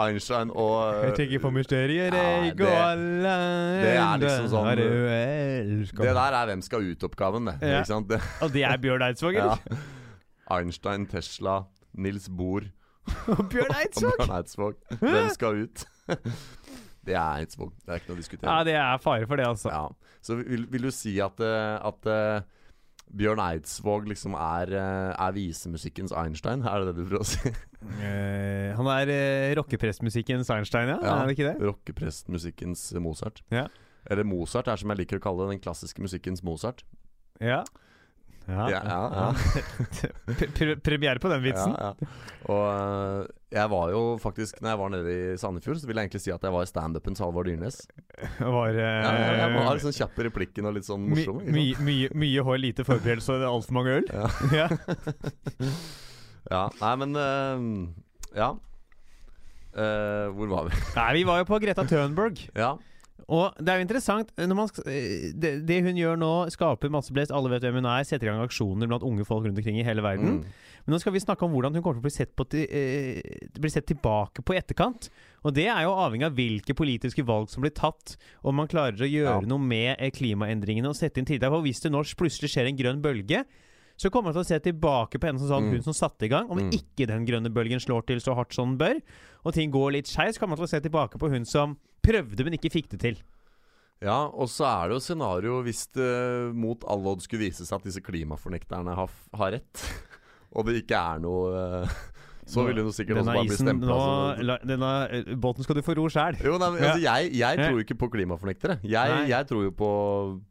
Einstein 0.00 0.48
og 0.56 0.78
Jeg 1.10 1.16
tenker 1.18 1.42
på 1.44 1.50
mysterier 1.52 2.14
Ja, 2.16 2.24
det- 2.48 2.56
det 2.56 3.92
er 3.92 4.22
liksom 4.22 4.48
sånn-. 4.54 4.72
Det 6.00 6.14
der 6.16 6.38
er 6.40 6.46
Hvem 6.48 6.62
skal 6.64 6.86
ut-oppgaven, 6.94 7.50
det. 7.50 7.56
Ja. 7.60 7.82
Det, 7.84 8.20
Og 8.40 8.52
det 8.56 8.64
er 8.70 8.80
Bjørn 8.80 9.04
Eidsvåg, 9.10 9.36
ja. 9.42 9.58
Einstein, 10.56 11.04
Tesla, 11.12 11.58
Nils 11.94 12.28
Bohr 12.28 12.68
Og 13.32 13.48
Bjørn 13.50 13.74
Eidsvåg! 13.80 14.16
Bjørn 14.18 14.36
Eidsvåg. 14.38 14.78
Hvem 15.00 15.34
skal 15.34 15.64
ut? 15.64 15.84
Det 17.06 17.16
er 17.16 17.40
Eidsvåg. 17.40 17.72
Det 17.80 17.94
er 17.94 18.00
ikke 18.00 18.10
noe 18.10 18.18
å 18.18 18.20
diskutere. 18.20 18.52
Ja, 18.52 18.64
det 18.66 18.74
er 18.76 18.98
fare 19.00 19.26
for 19.26 19.40
det, 19.40 19.46
altså. 19.48 19.70
Ja. 19.72 20.16
Så 20.20 20.36
vil, 20.36 20.66
vil 20.68 20.84
du 20.84 20.90
si 20.92 21.14
at, 21.24 21.38
eh, 21.40 21.76
at 21.88 22.08
uh, 22.12 22.42
Bjørn 23.16 23.40
Eidsvåg 23.40 24.04
liksom 24.10 24.36
er, 24.36 24.74
eh, 24.76 25.08
er 25.14 25.32
visemusikkens 25.34 26.12
Einstein? 26.12 26.60
Er 26.68 26.84
det 26.84 26.92
det 26.92 27.00
du 27.00 27.08
prøver 27.08 27.24
å 27.24 27.30
si? 27.30 27.54
Uh, 27.80 28.76
han 28.76 28.90
er 28.98 29.14
uh, 29.14 29.46
rockeprestmusikkens 29.62 30.52
Einstein, 30.52 30.92
ja? 30.92 30.98
Ja. 31.00 31.16
Er 31.16 31.30
det 31.30 31.38
ikke 31.38 31.48
det? 31.48 31.56
Rockeprestmusikkens 31.70 32.84
Mozart. 33.00 33.40
Ja. 33.48 33.64
Eller 34.04 34.28
Mozart 34.28 34.68
er 34.68 34.84
som 34.84 34.92
jeg 34.92 35.00
liker 35.00 35.22
å 35.22 35.24
kalle 35.24 35.48
det, 35.48 35.56
den 35.56 35.64
klassiske 35.64 36.04
musikkens 36.04 36.44
Mozart. 36.46 36.84
Ja. 37.40 37.62
Ja, 38.50 38.66
Ja, 38.72 38.80
ja, 38.82 39.00
ja. 39.14 39.26
Pre- 40.40 40.48
pre 40.56 40.74
premiere 40.82 41.20
på 41.22 41.30
den 41.30 41.42
vitsen. 41.44 41.74
Og 42.50 42.64
øh, 42.66 43.26
jeg 43.52 43.70
var 43.70 43.90
jo 43.92 44.00
faktisk 44.22 44.60
Når 44.62 44.68
jeg 44.72 44.78
var 44.80 44.88
nede 44.94 45.12
i 45.12 45.36
Sandefjord, 45.38 45.78
så 45.82 45.86
vil 45.88 45.98
jeg 46.00 46.08
egentlig 46.08 46.22
si 46.24 46.32
at 46.34 46.42
jeg 46.46 46.54
var 46.54 46.64
standupens 46.70 47.22
Halvor 47.22 47.46
Dyrnes. 47.46 47.80
Var 48.40 48.74
uh, 48.74 48.80
Ja, 48.80 49.12
jeg 49.42 49.54
var 49.54 49.74
litt 49.76 49.84
sånn 49.86 49.96
kjapp 49.96 50.18
i 50.18 50.26
replikken 50.28 50.68
og 50.70 50.76
litt 50.78 50.88
sånn 50.88 51.06
morsom. 51.10 51.40
My, 51.46 51.66
sant? 51.74 51.84
mye, 51.86 52.10
mye, 52.24 52.44
hår, 52.46 52.60
lite 52.62 52.86
forberedelse 52.88 53.38
og 53.38 53.46
altfor 53.52 53.78
mange 53.78 53.98
øl? 54.00 54.10
Ja. 54.10 54.26
ja. 54.60 54.68
Ja, 56.50 56.64
nei, 56.80 56.92
men 57.04 57.16
uh, 57.16 58.36
Ja. 58.36 58.52
Uh, 59.70 60.26
hvor 60.34 60.48
var 60.50 60.66
vi? 60.66 60.78
Nei, 60.96 61.10
vi 61.20 61.26
var 61.28 61.42
jo 61.44 61.46
på 61.46 61.60
Greta 61.62 61.84
Thunberg. 61.86 62.40
Ja. 62.58 62.72
Og 63.28 63.54
det 63.58 63.68
er 63.68 63.80
jo 63.80 63.84
interessant 63.86 64.30
når 64.38 64.56
man, 64.56 64.70
eh, 64.86 65.30
det, 65.34 65.66
det 65.68 65.82
hun 65.84 65.96
gjør 65.98 66.16
nå, 66.20 66.32
skaper 66.54 66.90
masse 66.92 67.12
blest. 67.12 67.32
Alle 67.34 67.50
vet 67.52 67.62
hvem 67.66 67.80
hun 67.80 67.88
er. 67.90 68.04
Setter 68.08 68.28
i 68.28 68.30
gang 68.32 68.42
aksjoner 68.44 68.88
blant 68.90 69.04
unge 69.06 69.26
folk 69.28 69.44
rundt 69.46 69.58
omkring 69.58 69.78
i 69.80 69.86
hele 69.86 70.02
verden. 70.04 70.40
Mm. 70.40 70.66
Men 70.86 70.94
nå 70.94 71.00
skal 71.02 71.12
vi 71.12 71.20
snakke 71.20 71.44
om 71.44 71.52
hvordan 71.52 71.74
hun 71.76 71.82
kommer 71.84 72.00
til 72.00 72.04
å 72.04 72.08
bli 72.08 72.14
sett, 72.14 72.32
på 72.38 72.46
til, 72.48 72.64
eh, 72.72 73.20
bli 73.60 73.70
sett 73.70 73.86
tilbake 73.90 74.42
på 74.42 74.54
i 74.56 74.60
etterkant. 74.62 75.10
Og 75.44 75.54
det 75.56 75.66
er 75.68 75.82
jo 75.84 75.92
avhengig 75.92 76.26
av 76.30 76.36
hvilke 76.36 76.74
politiske 76.76 77.24
valg 77.26 77.50
som 77.52 77.62
blir 77.64 77.74
tatt. 77.76 78.16
Om 78.44 78.56
man 78.62 78.68
klarer 78.70 78.96
å 78.96 79.10
gjøre 79.10 79.40
Ja. 79.42 79.46
noe 79.46 79.58
med 79.60 79.96
eh, 79.98 80.10
klimaendringene 80.10 80.88
og 80.88 80.96
sette 80.96 81.18
inn 81.20 81.28
tiltak. 81.28 81.50
For 81.52 81.62
hvis 81.62 81.80
det 81.84 81.92
nå 81.92 82.00
plutselig 82.16 82.50
skjer 82.54 82.66
en 82.68 82.76
grønn 82.80 83.02
bølge, 83.04 83.44
så 84.00 84.08
kommer 84.12 84.30
man 84.30 84.38
til 84.38 84.44
å 84.46 84.48
se 84.48 84.58
tilbake 84.64 85.20
på 85.20 85.28
henne 85.28 85.40
som 85.42 85.50
sånn, 85.50 85.66
Mm. 85.68 85.72
hun 85.76 85.82
som 85.90 85.96
satte 85.98 86.24
i 86.24 86.30
gang. 86.32 86.48
Om 86.48 86.58
Mm. 86.58 86.70
ikke 86.72 87.06
den 87.10 87.26
grønne 87.28 87.52
bølgen 87.52 87.80
slår 87.82 88.06
til 88.08 88.20
så 88.24 88.34
hardt 88.34 88.54
som 88.56 88.72
den 88.72 88.78
bør, 88.80 89.02
og 89.44 89.52
ting 89.54 89.70
går 89.70 89.92
litt 89.98 90.06
skeis, 90.08 90.36
så 90.36 90.40
kommer 90.40 90.56
man 90.56 90.64
til 90.64 90.68
å 90.70 90.72
se 90.72 90.80
tilbake 90.80 91.18
på 91.20 91.28
hun 91.30 91.44
som 91.44 91.76
prøvde, 92.02 92.44
men 92.44 92.56
ikke 92.56 92.72
fikk 92.72 92.88
det 92.96 93.00
til. 93.00 93.16
Ja, 94.00 94.30
og 94.32 94.48
så 94.48 94.64
er 94.64 94.88
det 94.88 94.94
jo 94.96 95.00
scenario 95.04 95.58
hvis 95.62 95.82
det 95.92 96.54
mot 96.56 96.82
all 96.88 97.04
odds 97.06 97.24
skulle 97.28 97.44
vise 97.50 97.66
seg 97.68 97.76
at 97.76 97.84
disse 97.84 98.00
klimafornekterne 98.00 98.94
har, 98.96 99.10
har 99.36 99.52
rett, 99.52 99.82
og 100.56 100.64
det 100.64 100.78
ikke 100.86 100.96
er 100.96 101.20
noe 101.20 101.82
eh, 101.84 101.88
Så 102.50 102.64
vil 102.66 102.80
hun 102.80 102.88
sikkert 102.90 103.20
også 103.20 103.28
Denne 103.28 103.36
bare 103.36 103.46
bli 103.46 103.58
stempla 103.60 103.96
altså. 104.40 104.66
denne 104.66 104.92
eh, 105.12 105.34
båten 105.36 105.62
skal 105.62 105.76
du 105.76 105.82
få 105.82 105.94
ro 105.94 106.08
sjæl. 106.08 106.40
Altså, 106.40 106.96
jeg, 106.98 107.28
jeg 107.36 107.58
tror 107.60 107.78
ikke 107.84 107.98
på 108.00 108.08
klimafornektere. 108.10 108.80
Jeg, 108.82 109.28
jeg 109.28 109.46
tror 109.46 109.62
jo 109.68 109.70
på, 109.70 109.90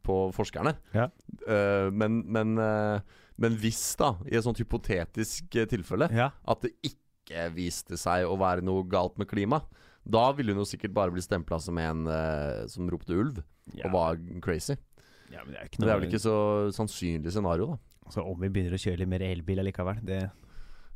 på 0.06 0.20
forskerne. 0.32 0.76
Ja. 0.94 1.08
Uh, 1.44 1.90
men, 1.92 2.22
men, 2.30 2.54
eh, 2.56 3.00
men 3.40 3.56
hvis, 3.60 3.80
da, 3.98 4.12
i 4.28 4.36
et 4.36 4.44
sånt 4.46 4.60
hypotetisk 4.60 5.56
eh, 5.56 5.66
tilfelle, 5.70 6.10
Ja. 6.12 6.30
at 6.44 6.60
det 6.66 6.74
ikke 6.86 7.46
viste 7.54 7.96
seg 8.00 8.26
å 8.28 8.36
være 8.40 8.62
noe 8.66 8.84
galt 8.90 9.16
med 9.20 9.28
klima, 9.30 9.62
da 10.04 10.30
ville 10.36 10.52
hun 10.54 10.62
jo 10.62 10.68
sikkert 10.68 10.94
bare 10.96 11.12
bli 11.14 11.22
stempla 11.24 11.58
som 11.62 11.76
en 11.78 12.06
eh, 12.10 12.66
som 12.72 12.88
ropte 12.90 13.12
ulv 13.16 13.42
og 13.84 13.92
var 13.92 14.16
crazy. 14.42 14.76
Ja, 15.30 15.44
men 15.44 15.54
det 15.54 15.60
er 15.60 15.68
ikke 15.68 15.80
noe 15.82 15.86
det 15.86 15.92
er 15.94 16.00
vel 16.00 16.08
ikke 16.10 16.22
så 16.24 16.36
sannsynlig 16.74 17.30
scenario, 17.34 17.66
da. 17.74 17.78
Altså, 18.10 18.24
Om 18.26 18.40
vi 18.42 18.48
begynner 18.50 18.74
å 18.74 18.80
kjøre 18.82 18.98
litt 19.04 19.08
mer 19.12 19.22
elbil 19.22 19.60
allikevel, 19.62 20.00
det 20.02 20.22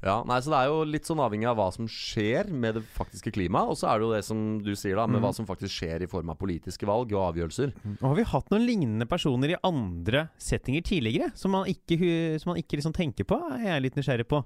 Ja, 0.05 0.18
nei, 0.28 0.36
så 0.44 0.52
Det 0.52 0.59
er 0.59 0.68
jo 0.68 0.80
litt 0.84 1.09
sånn 1.09 1.22
avhengig 1.24 1.46
av 1.48 1.57
hva 1.57 1.70
som 1.72 1.86
skjer 1.88 2.50
med 2.52 2.76
det 2.76 2.82
faktiske 2.92 3.32
klimaet. 3.32 3.72
Og 3.72 3.78
så 3.80 3.88
er 3.88 4.00
det 4.00 4.05
jo 4.05 4.12
det 4.12 4.24
som 4.26 4.42
du 4.61 4.74
sier, 4.76 4.98
da, 5.00 5.07
med 5.09 5.22
mm. 5.22 5.24
hva 5.24 5.30
som 5.36 5.48
faktisk 5.48 5.78
skjer 5.78 6.05
i 6.05 6.11
form 6.11 6.32
av 6.34 6.36
politiske 6.40 6.88
valg 6.88 7.14
og 7.16 7.30
avgjørelser. 7.30 7.72
Og 7.94 8.05
har 8.11 8.18
vi 8.18 8.26
hatt 8.34 8.52
noen 8.52 8.66
lignende 8.68 9.09
personer 9.09 9.55
i 9.55 9.62
andre 9.64 10.26
settinger 10.36 10.84
tidligere, 10.84 11.30
som 11.38 11.57
man 11.57 11.70
ikke, 11.70 11.96
som 12.42 12.52
man 12.52 12.61
ikke 12.61 12.80
liksom 12.80 12.96
tenker 12.96 13.28
på? 13.28 13.40
er 13.64 13.80
litt 13.80 13.96
nysgjerrig 13.96 14.28
på. 14.28 14.44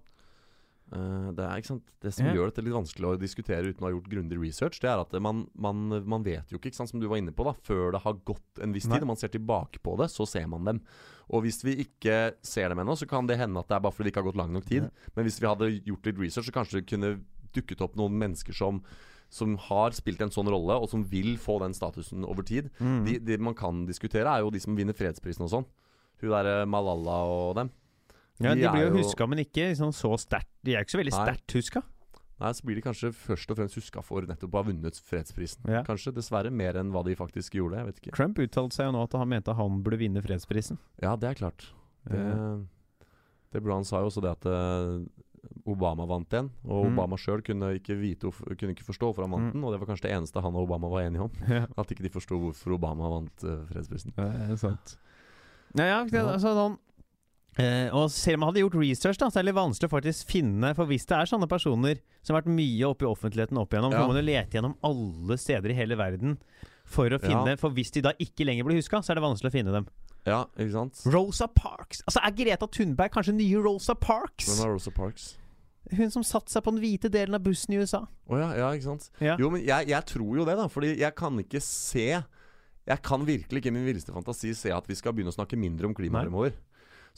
Uh, 0.89 1.35
det 1.37 1.45
er 1.45 1.61
Det 2.01 2.11
som 2.15 2.25
yeah. 2.25 2.37
gjør 2.39 2.49
dette 2.49 2.63
litt 2.65 2.73
vanskelig 2.73 3.11
å 3.11 3.19
diskutere 3.21 3.69
uten 3.69 3.83
å 3.83 3.89
ha 3.89 3.93
gjort 3.93 4.09
grundig 4.09 4.39
research, 4.41 4.79
det 4.81 4.89
er 4.89 5.03
at 5.03 5.13
man, 5.21 5.43
man, 5.53 5.83
man 6.09 6.25
vet 6.25 6.49
jo 6.49 6.57
ikke, 6.57 6.71
ikke 6.71 6.81
sant, 6.81 6.95
som 6.95 7.03
du 7.03 7.09
var 7.11 7.21
inne 7.21 7.35
på, 7.35 7.45
da 7.45 7.53
før 7.67 7.93
det 7.93 8.01
har 8.07 8.17
gått 8.25 8.63
en 8.65 8.73
viss 8.73 8.87
Nei. 8.89 8.97
tid, 8.97 9.05
og 9.05 9.11
man 9.13 9.21
ser 9.21 9.35
tilbake 9.35 9.83
på 9.85 9.99
det, 10.01 10.09
så 10.15 10.25
ser 10.29 10.47
man 10.49 10.65
dem. 10.65 10.81
Og 11.31 11.43
hvis 11.45 11.61
vi 11.65 11.75
ikke 11.85 12.35
ser 12.43 12.69
dem 12.73 12.79
ennå, 12.81 12.97
så 12.97 13.07
kan 13.09 13.27
det 13.29 13.37
hende 13.39 13.61
at 13.61 13.69
det 13.69 13.77
er 13.77 13.83
bare 13.85 13.93
fordi 13.93 14.09
det 14.09 14.13
ikke 14.15 14.23
har 14.23 14.31
gått 14.31 14.41
lang 14.41 14.53
nok 14.55 14.65
tid. 14.69 14.87
Ja. 14.89 15.11
Men 15.17 15.25
hvis 15.29 15.41
vi 15.43 15.47
hadde 15.51 15.69
gjort 15.85 16.07
litt 16.09 16.19
research, 16.23 16.49
så 16.49 16.55
kanskje 16.57 16.81
det 16.81 16.89
kunne 16.89 17.11
dukket 17.57 17.81
opp 17.85 17.97
noen 18.01 18.17
mennesker 18.21 18.57
som 18.57 18.83
som 19.29 19.59
har 19.61 19.93
spilt 19.93 20.23
en 20.25 20.31
sånn 20.33 20.49
rolle, 20.49 20.73
og 20.81 20.89
som 20.89 21.03
vil 21.05 21.35
få 21.37 21.59
den 21.61 21.75
statusen 21.77 22.23
over 22.25 22.41
tid. 22.49 22.71
Mm. 22.81 23.03
De, 23.05 23.19
de 23.21 23.37
man 23.45 23.53
kan 23.53 23.83
diskutere, 23.85 24.25
er 24.25 24.41
jo 24.41 24.49
de 24.55 24.61
som 24.65 24.73
vinner 24.75 24.97
fredsprisen 24.97 25.45
og 25.45 25.51
sånn. 25.53 25.67
Hun 26.23 26.31
derre 26.33 26.63
Malala 26.65 27.19
og 27.29 27.51
dem. 27.59 27.69
ja, 28.41 28.55
de 28.55 28.63
de 28.63 28.71
blir 28.73 28.87
jo 28.87 28.95
jo- 28.95 29.03
huska, 29.03 29.27
men 29.29 29.43
ikke 29.45 29.69
liksom 29.69 29.93
så 29.93 30.15
sterkt. 30.17 30.49
De 30.65 30.73
er 30.75 30.81
ikke 30.81 30.97
så 30.97 31.03
veldig 31.03 31.13
sterkt 31.13 31.53
huska. 31.59 31.83
Nei, 32.39 32.53
så 32.55 32.63
blir 32.69 32.79
de 32.79 32.83
kanskje 32.85 33.11
først 33.13 33.51
og 33.51 33.57
fremst 33.59 33.75
huska 33.81 34.03
for 34.07 34.23
nettopp 34.29 34.55
å 34.55 34.61
ha 34.61 34.67
vunnet 34.69 34.99
fredsprisen. 35.03 35.65
Ja. 35.67 35.81
Kanskje 35.87 36.13
dessverre 36.15 36.53
mer 36.55 36.79
enn 36.79 36.93
hva 36.95 37.03
de 37.07 37.17
faktisk 37.19 37.57
gjorde. 37.59 37.81
Jeg 37.81 37.89
vet 37.91 37.99
ikke. 38.03 38.15
Trump 38.15 38.39
uttalte 38.39 38.79
seg 38.79 38.87
jo 38.87 38.93
nå 38.95 39.03
at 39.03 39.17
han 39.19 39.29
mente 39.33 39.55
han 39.59 39.81
burde 39.83 39.99
vinne 39.99 40.23
fredsprisen. 40.23 40.79
Ja, 41.03 41.17
det 41.19 41.33
er 41.33 41.41
klart. 41.41 41.67
Det, 42.09 42.21
det 43.53 43.65
han 43.67 43.85
sa 43.89 44.01
jo 44.05 44.11
også 44.13 44.23
det 44.23 44.31
at 44.37 44.47
eh, 44.47 45.03
Obama 45.69 46.07
vant 46.09 46.29
den. 46.31 46.51
Og 46.65 46.87
Mm. 46.87 46.93
Obama 46.95 47.17
sjøl 47.19 47.43
kunne, 47.43 47.73
kunne 47.83 48.73
ikke 48.75 48.87
forstå 48.87 49.11
hvorfor 49.11 49.27
han 49.27 49.35
vant 49.35 49.49
Mm. 49.51 49.53
den. 49.59 49.65
Og 49.65 49.73
det 49.75 49.81
var 49.83 49.91
kanskje 49.91 50.09
det 50.09 50.15
eneste 50.17 50.41
han 50.41 50.55
og 50.55 50.63
Obama 50.69 50.89
var 50.89 51.03
enige 51.03 51.27
om. 51.27 51.31
ja. 51.49 51.67
At 51.77 51.91
ikke 51.91 52.07
de 52.07 52.15
forsto 52.15 52.39
hvorfor 52.39 52.75
Obama 52.79 53.09
vant 53.19 53.45
eh, 53.45 53.65
fredsprisen. 53.73 54.15
Ja, 54.17 54.29
det 54.47 54.51
er 54.55 54.63
sant. 54.63 54.97
Ja, 55.77 55.85
ja, 55.85 56.23
altså 56.33 56.79
eh, 57.59 57.89
Og 57.95 58.11
selv 58.15 58.39
om 58.39 58.41
man 58.45 58.51
hadde 58.53 58.63
gjort 58.65 58.79
research, 58.81 59.19
da, 59.21 59.29
så 59.31 59.39
er 59.41 59.45
det 59.47 59.51
litt 59.53 59.59
vanskelig 59.59 59.89
å 59.91 59.95
faktisk 59.97 60.31
finne 60.31 60.75
For 60.79 60.89
hvis 60.91 61.07
det 61.11 61.17
er 61.19 61.31
sånne 61.31 61.49
personer 61.51 62.01
som 62.23 62.35
har 62.35 62.43
vært 62.43 62.55
mye 62.57 62.89
oppe 62.89 63.07
i 63.07 63.11
offentligheten 63.11 63.59
opp 63.61 63.73
igjennom, 63.75 63.93
så 63.93 63.99
Ja. 64.01 64.07
må 64.07 64.13
man 64.15 64.21
jo 64.23 64.27
lete 64.31 64.59
gjennom 64.59 64.77
alle 64.85 65.37
steder 65.41 65.71
i 65.71 65.79
hele 65.79 65.97
verden 65.97 66.39
for 66.89 67.09
å 67.11 67.19
finne 67.21 67.55
Ja. 67.55 67.57
For 67.61 67.71
hvis 67.71 67.91
de 67.93 68.01
da 68.03 68.13
ikke 68.19 68.47
lenger 68.49 68.65
blir 68.65 68.77
huska, 68.81 69.03
så 69.03 69.11
er 69.13 69.21
det 69.21 69.27
vanskelig 69.27 69.51
å 69.51 69.57
finne 69.59 69.73
dem. 69.73 69.87
Ja, 70.27 70.45
ikke 70.59 70.73
sant? 70.73 71.03
Rosa 71.07 71.47
Parks! 71.49 72.03
Altså 72.09 72.21
Er 72.25 72.33
Greta 72.37 72.67
Thunberg 72.67 73.11
kanskje 73.13 73.35
nye 73.35 73.61
Rosa 73.63 73.95
Parks? 73.95 74.49
Hvem 74.49 74.65
er 74.67 74.73
Rosa 74.75 74.91
Parks? 74.91 75.37
Hun 75.97 76.11
som 76.11 76.23
satte 76.23 76.51
seg 76.53 76.63
på 76.65 76.73
den 76.75 76.83
hvite 76.83 77.09
delen 77.09 77.35
av 77.35 77.41
bussen 77.43 77.73
i 77.73 77.79
USA. 77.81 78.03
Oh, 78.29 78.37
ja, 78.37 78.51
ja, 78.59 78.67
ikke 78.77 78.85
sant? 78.91 79.07
Ja. 79.25 79.37
Jo, 79.41 79.49
men 79.49 79.63
jeg, 79.65 79.89
jeg 79.89 80.05
tror 80.11 80.37
jo 80.37 80.45
det, 80.45 80.57
da. 80.59 80.67
Fordi 80.69 80.91
jeg 80.99 81.15
kan 81.17 81.39
ikke 81.41 81.63
se 81.65 82.23
Jeg 82.89 83.03
kan 83.03 83.25
virkelig 83.25 83.61
ikke 83.63 83.69
i 83.69 83.77
min 83.77 83.87
villeste 83.87 84.13
fantasi 84.13 84.55
se 84.57 84.71
at 84.73 84.87
vi 84.89 84.95
skal 84.95 85.13
begynne 85.13 85.33
å 85.33 85.37
snakke 85.37 85.57
mindre 85.57 85.87
om 85.89 85.95
klima 85.95 86.23
fremover. 86.25 86.53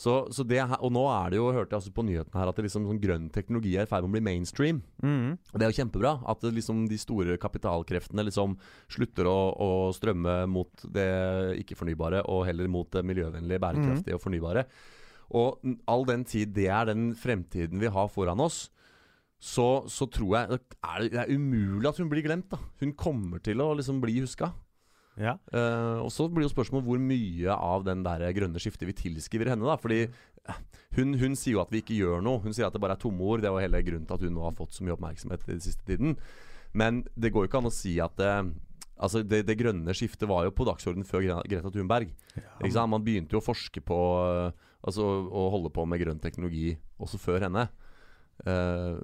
Så, 0.01 0.15
så 0.33 0.45
det 0.49 0.63
Og 0.81 0.89
nå 0.95 1.03
er 1.13 1.33
det 1.33 1.37
jo, 1.37 1.51
hørte 1.53 1.75
jeg 1.75 1.83
også 1.83 1.93
på 1.93 2.05
nyhetene 2.09 2.41
her, 2.41 2.49
at 2.49 2.57
det 2.57 2.65
liksom 2.65 2.87
sånn 2.89 3.03
grønn 3.03 3.27
teknologi 3.35 3.75
er 3.77 3.85
i 3.85 3.91
ferd 3.91 4.07
med 4.07 4.15
å 4.15 4.17
bli 4.17 4.25
mainstream. 4.31 4.81
Mm. 5.05 5.37
Og 5.37 5.59
Det 5.59 5.67
er 5.67 5.75
jo 5.75 5.77
kjempebra. 5.77 6.15
At 6.31 6.41
det 6.41 6.55
liksom 6.57 6.87
de 6.89 6.99
store 7.01 7.37
kapitalkreftene 7.41 8.25
liksom 8.25 8.57
slutter 8.89 9.29
å, 9.29 9.39
å 9.53 9.71
strømme 9.97 10.39
mot 10.49 10.87
det 10.97 11.11
ikke-fornybare, 11.61 12.25
og 12.33 12.47
heller 12.49 12.71
mot 12.73 12.89
det 12.97 13.05
miljøvennlige, 13.11 13.61
bærekraftige 13.61 14.17
og 14.17 14.25
fornybare. 14.25 14.65
Og 15.37 15.61
all 15.91 16.09
den 16.09 16.25
tid 16.27 16.57
det 16.57 16.71
er 16.73 16.89
den 16.89 17.11
fremtiden 17.19 17.83
vi 17.83 17.93
har 17.93 18.09
foran 18.11 18.41
oss, 18.43 18.71
så, 19.41 19.85
så 19.89 20.09
tror 20.13 20.35
jeg 20.37 20.49
er 20.49 20.57
det, 20.57 21.13
det 21.13 21.21
er 21.23 21.31
umulig 21.33 21.89
at 21.89 22.01
hun 22.01 22.11
blir 22.13 22.25
glemt. 22.25 22.51
da 22.53 22.61
Hun 22.81 22.97
kommer 22.97 23.41
til 23.45 23.61
å 23.61 23.73
liksom 23.77 24.01
bli 24.03 24.19
huska. 24.21 24.51
Ja. 25.19 25.35
Uh, 25.53 26.05
og 26.05 26.11
så 26.15 26.29
blir 26.31 26.47
jo 26.47 26.53
spørsmålet 26.53 26.87
hvor 26.87 27.01
mye 27.03 27.57
av 27.57 27.83
den 27.85 28.05
der 28.07 28.23
grønne 28.37 28.61
skiftet 28.63 28.87
vi 28.89 28.95
tilskriver 28.97 29.51
henne. 29.53 29.67
da 29.67 29.75
Fordi 29.81 29.99
eh, 30.07 30.61
hun, 30.97 31.17
hun 31.21 31.35
sier 31.37 31.57
jo 31.59 31.63
at 31.65 31.73
vi 31.75 31.83
ikke 31.83 31.99
gjør 31.99 32.23
noe. 32.25 32.41
Hun 32.45 32.55
sier 32.57 32.69
at 32.69 32.73
det 32.77 32.81
bare 32.81 32.95
er 32.97 33.03
tomme 33.03 33.21
ord. 33.27 33.43
Det 33.43 33.51
er 33.51 33.57
jo 33.57 33.65
hele 33.67 33.83
grunnen 33.85 34.07
til 34.09 34.17
at 34.17 34.25
hun 34.25 34.35
nå 34.39 34.47
har 34.47 34.57
fått 34.57 34.73
så 34.77 34.87
mye 34.87 34.95
oppmerksomhet 34.97 35.45
i 35.49 35.53
den 35.57 35.61
siste 35.65 35.85
tiden. 35.89 36.17
Men 36.73 37.03
det 37.19 37.33
går 37.35 37.45
jo 37.45 37.51
ikke 37.51 37.61
an 37.65 37.71
å 37.73 37.75
si 37.75 37.97
at 38.01 38.17
det, 38.21 38.35
Altså 39.01 39.23
det, 39.25 39.47
det 39.49 39.55
grønne 39.57 39.95
skiftet 39.97 40.29
var 40.29 40.45
jo 40.45 40.51
på 40.53 40.67
dagsordenen 40.69 41.07
før 41.09 41.23
Gre- 41.25 41.45
Greta 41.49 41.71
Thunberg. 41.73 42.11
Sant? 42.69 42.91
Man 42.93 43.01
begynte 43.07 43.33
jo 43.33 43.41
å 43.41 43.47
forske 43.47 43.81
på 43.81 43.97
eh, 44.29 44.67
Altså 44.85 45.05
å 45.29 45.47
holde 45.53 45.71
på 45.73 45.87
med 45.89 46.01
grønn 46.01 46.21
teknologi 46.21 46.75
også 47.01 47.19
før 47.21 47.47
henne. 47.49 47.67
Eh, 48.45 48.99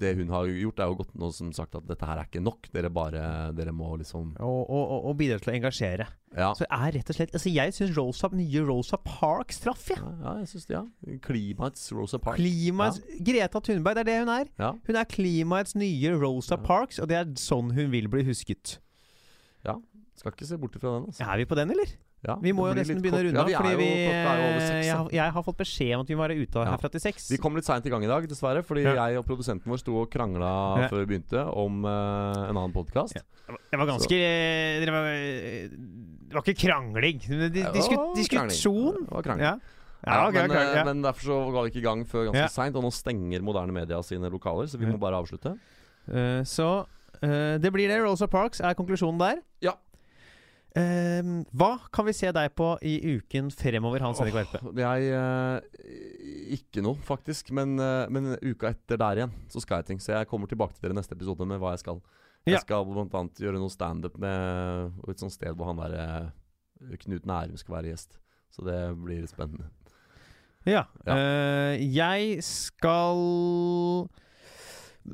det 0.00 0.14
hun 0.18 0.30
har 0.32 0.46
gjort, 0.50 0.80
er 0.80 0.90
jo 0.90 0.98
gått 1.00 1.12
nå 1.18 1.28
som 1.34 1.50
sagt 1.56 1.76
at 1.78 1.86
dette 1.88 2.06
her 2.06 2.20
er 2.20 2.28
ikke 2.28 2.42
nok. 2.44 2.68
Dere 2.74 2.90
bare 2.92 3.22
Dere 3.56 3.74
må 3.74 3.90
liksom 4.00 4.34
Og, 4.44 4.60
og, 4.64 4.94
og, 4.98 5.12
bidra 5.18 5.38
til 5.42 5.52
å 5.52 5.56
engasjere. 5.56 6.08
Ja. 6.36 6.50
Så 6.56 6.66
er 6.68 6.92
rett 6.98 7.08
og 7.08 7.16
slett 7.16 7.32
Altså 7.34 7.50
Jeg 7.50 7.72
syns 7.76 7.94
Rosa, 7.96 8.28
nye 8.36 8.64
Rosa 8.68 8.98
Parks 9.02 9.62
traff, 9.64 9.86
jeg. 9.92 10.00
Ja, 10.02 10.14
ja, 10.24 10.34
jeg 10.42 10.50
synes 10.52 10.68
det, 10.68 10.76
ja. 10.76 11.18
Klimaets 11.24 11.86
Rosa 11.96 12.20
Parks. 12.22 12.42
Klimaets 12.42 13.00
Greta 13.24 13.62
Thunberg, 13.64 13.98
det 13.98 14.04
er 14.04 14.10
det 14.10 14.18
hun 14.22 14.34
er. 14.34 14.52
Ja. 14.60 14.72
Hun 14.88 15.00
er 15.00 15.08
klimaets 15.08 15.78
nye 15.78 16.16
Rosa 16.18 16.56
Ja. 16.58 16.64
Parks, 16.68 17.00
og 17.02 17.10
det 17.10 17.20
er 17.20 17.32
sånn 17.40 17.72
hun 17.76 17.94
vil 17.94 18.10
bli 18.12 18.26
husket. 18.28 18.78
Ja. 19.66 19.78
Skal 20.18 20.34
ikke 20.34 20.48
se 20.48 20.58
bort 20.58 20.76
ifra 20.78 20.96
den. 20.96 21.08
Altså. 21.10 21.24
Er 21.24 21.40
vi 21.40 21.48
på 21.48 21.58
den, 21.58 21.72
eller? 21.74 21.96
Ja, 22.26 22.34
Vi 22.42 22.50
må 22.50 22.66
jo 22.66 22.74
nesten 22.74 22.98
begynne 23.00 23.20
å 23.20 23.24
runde 23.28 23.38
av, 23.38 23.48
er 23.48 23.54
fordi 23.60 23.76
vi 23.78 23.88
jeg, 23.94 24.90
har- 24.96 25.10
jeg 25.14 25.32
har 25.32 25.42
fått 25.46 25.56
beskjed 25.60 25.94
om 25.94 26.00
at 26.02 26.08
vi 26.08 26.14
må 26.18 26.24
være 26.26 26.34
ute 26.42 26.58
Ja. 26.58 26.72
herfra 26.76 26.90
til 26.90 27.00
seks. 27.00 27.28
Vi 27.30 27.36
kom 27.38 27.54
litt 27.54 27.64
seint 27.64 27.86
i 27.86 27.90
gang 27.90 28.02
i 28.02 28.08
dag, 28.10 28.26
dessverre. 28.26 28.64
Fordi 28.66 28.82
Ja. 28.82 29.06
jeg 29.06 29.18
og 29.18 29.24
produsenten 29.24 29.70
vår 29.70 29.78
sto 29.78 29.94
og 30.02 30.10
krangla 30.10 30.80
Ja. 30.82 30.88
før 30.88 31.06
vi 31.06 31.14
begynte 31.14 31.46
om 31.56 31.84
uh, 31.84 32.48
en 32.50 32.56
annen 32.56 32.72
podkast. 32.72 33.14
Ja. 33.14 33.22
Det 33.70 33.78
var 33.78 33.86
ganske 33.86 34.08
det 34.08 34.90
var, 34.90 35.04
Det 36.28 36.34
var 36.34 36.42
ikke 36.42 36.58
krangling. 36.58 37.20
Det 37.20 37.52
di- 37.52 37.60
Ja, 37.60 37.70
Disku, 37.72 37.94
diskusjon. 38.16 39.04
Det 39.06 39.10
var 39.14 39.22
krangling. 39.22 39.40
Ja. 39.46 39.58
Ja, 40.06 40.28
ok, 40.28 40.34
men, 40.34 40.50
okay, 40.50 40.62
eh, 40.62 40.74
ja. 40.76 40.84
men 40.84 41.02
derfor 41.02 41.22
så 41.26 41.52
ga 41.52 41.62
vi 41.62 41.70
ikke 41.70 41.78
i 41.82 41.82
gang 41.82 42.04
før 42.04 42.26
ganske 42.30 42.34
Ja. 42.36 42.46
seint, 42.48 42.76
og 42.76 42.82
nå 42.84 42.90
stenger 42.92 43.40
moderne 43.42 43.72
media 43.72 44.00
sine 44.02 44.30
lokaler, 44.30 44.66
så 44.68 44.76
vi 44.78 44.86
Ja. 44.86 44.92
må 44.92 44.98
bare 44.98 45.14
avslutte. 45.22 45.58
Uh, 46.08 46.42
så 46.44 46.86
uh, 47.22 47.58
det 47.58 47.72
blir 47.72 47.88
det. 47.88 48.00
Rosa 48.02 48.26
Parks 48.26 48.60
er 48.60 48.74
konklusjonen 48.74 49.18
der. 49.18 49.42
Ja. 49.60 49.72
Eh, 50.76 51.22
hva 51.56 51.70
kan 51.94 52.04
vi 52.06 52.12
se 52.12 52.28
deg 52.34 52.52
på 52.58 52.74
i 52.84 52.98
uken 53.16 53.48
fremover, 53.54 54.02
Hans 54.04 54.20
Henrik 54.20 54.36
Verpe? 54.36 54.60
Oh, 54.62 54.74
Jeg 54.76 55.08
uh, 55.16 55.58
Ikke 56.54 56.82
noe, 56.84 56.98
faktisk. 57.08 57.50
Men, 57.56 57.78
uh, 57.80 58.04
men 58.12 58.34
uka 58.44 58.70
etter 58.74 59.00
der 59.00 59.22
igjen 59.22 59.32
så 59.48 59.62
skal 59.64 59.80
jeg 59.80 59.88
ting. 59.92 60.02
Så 60.04 60.12
jeg 60.14 60.28
kommer 60.30 60.50
tilbake 60.50 60.76
til 60.76 60.84
dere 60.86 60.98
neste 61.00 61.16
episode 61.16 61.46
med 61.48 61.60
hva 61.62 61.72
jeg 61.74 61.84
skal. 61.86 62.02
Jeg 62.46 62.58
Ja. 62.58 62.60
skal 62.64 62.86
annet 62.86 63.40
gjøre 63.42 63.58
noe 63.60 63.72
standup 63.72 64.16
med 64.18 64.92
et 65.08 65.18
sånt 65.20 65.34
sted 65.34 65.56
hvor 65.56 65.66
han 65.72 65.80
der 65.82 65.96
eh, 65.98 66.96
Knut 67.02 67.26
Nærum 67.26 67.56
skal 67.58 67.74
være 67.80 67.90
gjest. 67.90 68.18
Så 68.54 68.64
det 68.64 68.78
blir 69.02 69.26
spennende. 69.28 69.68
Ja. 70.66 70.84
Ja. 71.06 71.16
Jeg 71.80 72.42
skal 72.44 74.08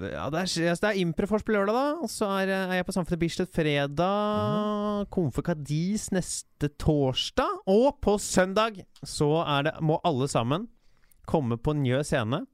ja, 0.01 0.29
det 0.31 0.39
er, 0.41 0.71
altså, 0.71 0.81
det 0.83 0.91
er 0.91 1.01
Improfors 1.03 1.43
på 1.47 1.53
lørdag, 1.55 1.75
da. 1.75 1.85
Og 2.03 2.11
så 2.11 2.27
er, 2.43 2.49
er 2.49 2.75
jeg 2.81 2.87
på 2.89 2.95
Samfunnet 2.97 3.21
Bislett 3.23 3.53
fredag. 3.55 5.07
Komfe 5.15 5.43
Kadis 5.47 6.09
neste 6.15 6.71
torsdag. 6.81 7.61
Og 7.71 7.99
på 8.05 8.17
søndag 8.23 8.83
så 9.07 9.31
er 9.47 9.69
det, 9.71 9.75
må 9.85 10.01
alle 10.05 10.29
sammen 10.31 10.69
komme 11.29 11.57
på 11.59 11.75
Njø 11.79 12.03
scene. 12.05 12.45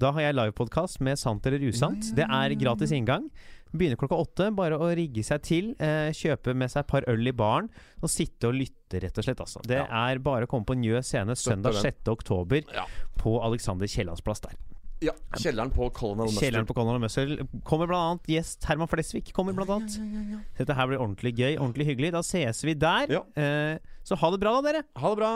Da 0.00 0.10
har 0.16 0.24
jeg 0.26 0.34
livepodkast 0.34 1.00
med 1.06 1.18
Sant 1.20 1.44
eller 1.46 1.62
usant. 1.68 2.08
Det 2.18 2.26
er 2.26 2.54
gratis 2.58 2.90
inngang. 2.96 3.28
Begynner 3.74 3.98
klokka 3.98 4.18
åtte. 4.18 4.48
Bare 4.54 4.76
å 4.78 4.88
rigge 4.94 5.22
seg 5.26 5.42
til. 5.46 5.70
Eh, 5.82 6.10
kjøpe 6.14 6.54
med 6.58 6.70
seg 6.70 6.82
et 6.84 6.90
par 6.90 7.06
øl 7.10 7.30
i 7.30 7.34
baren 7.34 7.68
og 8.02 8.10
sitte 8.10 8.50
og 8.50 8.58
lytte, 8.58 9.00
rett 9.02 9.18
og 9.18 9.26
slett. 9.26 9.40
Altså. 9.42 9.62
Det 9.66 9.78
Ja. 9.78 9.86
er 10.10 10.18
bare 10.18 10.46
å 10.46 10.50
komme 10.50 10.66
på 10.66 10.74
Njø 10.78 11.00
scene 11.02 11.34
søndag 11.38 11.74
den. 11.78 11.82
6. 11.82 12.10
oktober 12.10 12.62
Ja. 12.74 12.84
på 13.18 13.38
Alexander 13.42 13.86
Kiellands 13.86 14.20
plass 14.20 14.40
der. 14.40 14.54
Ja 15.02 15.12
kjelleren 15.36 15.72
på 15.74 15.88
Colonel 15.90 16.28
Mustard. 16.28 16.44
Kjelleren 16.44 16.66
på 16.68 16.74
Colonel 16.76 17.00
Muscle. 17.02 17.46
Kommer 17.66 17.88
blant 17.90 18.04
annet 18.10 18.30
gjest 18.36 18.64
Herman 18.68 18.88
Flesvig. 18.90 19.32
Kommer 19.36 19.56
blant 19.56 19.70
annet. 19.70 20.44
Dette 20.58 20.76
her 20.76 20.90
blir 20.90 21.02
ordentlig 21.02 21.34
gøy, 21.38 21.56
ordentlig 21.56 21.88
hyggelig. 21.92 22.12
Da 22.14 22.22
ses 22.24 22.62
vi 22.64 22.76
der. 22.78 23.10
Ja. 23.18 23.24
Eh, 23.36 23.78
så 24.04 24.18
ha 24.20 24.30
det 24.34 24.40
bra, 24.42 24.54
da, 24.60 24.70
dere. 24.70 24.84
Ha 25.00 25.14
det 25.14 25.18
bra. 25.22 25.32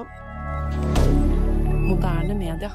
Moderne 1.88 2.34
media. 2.38 2.72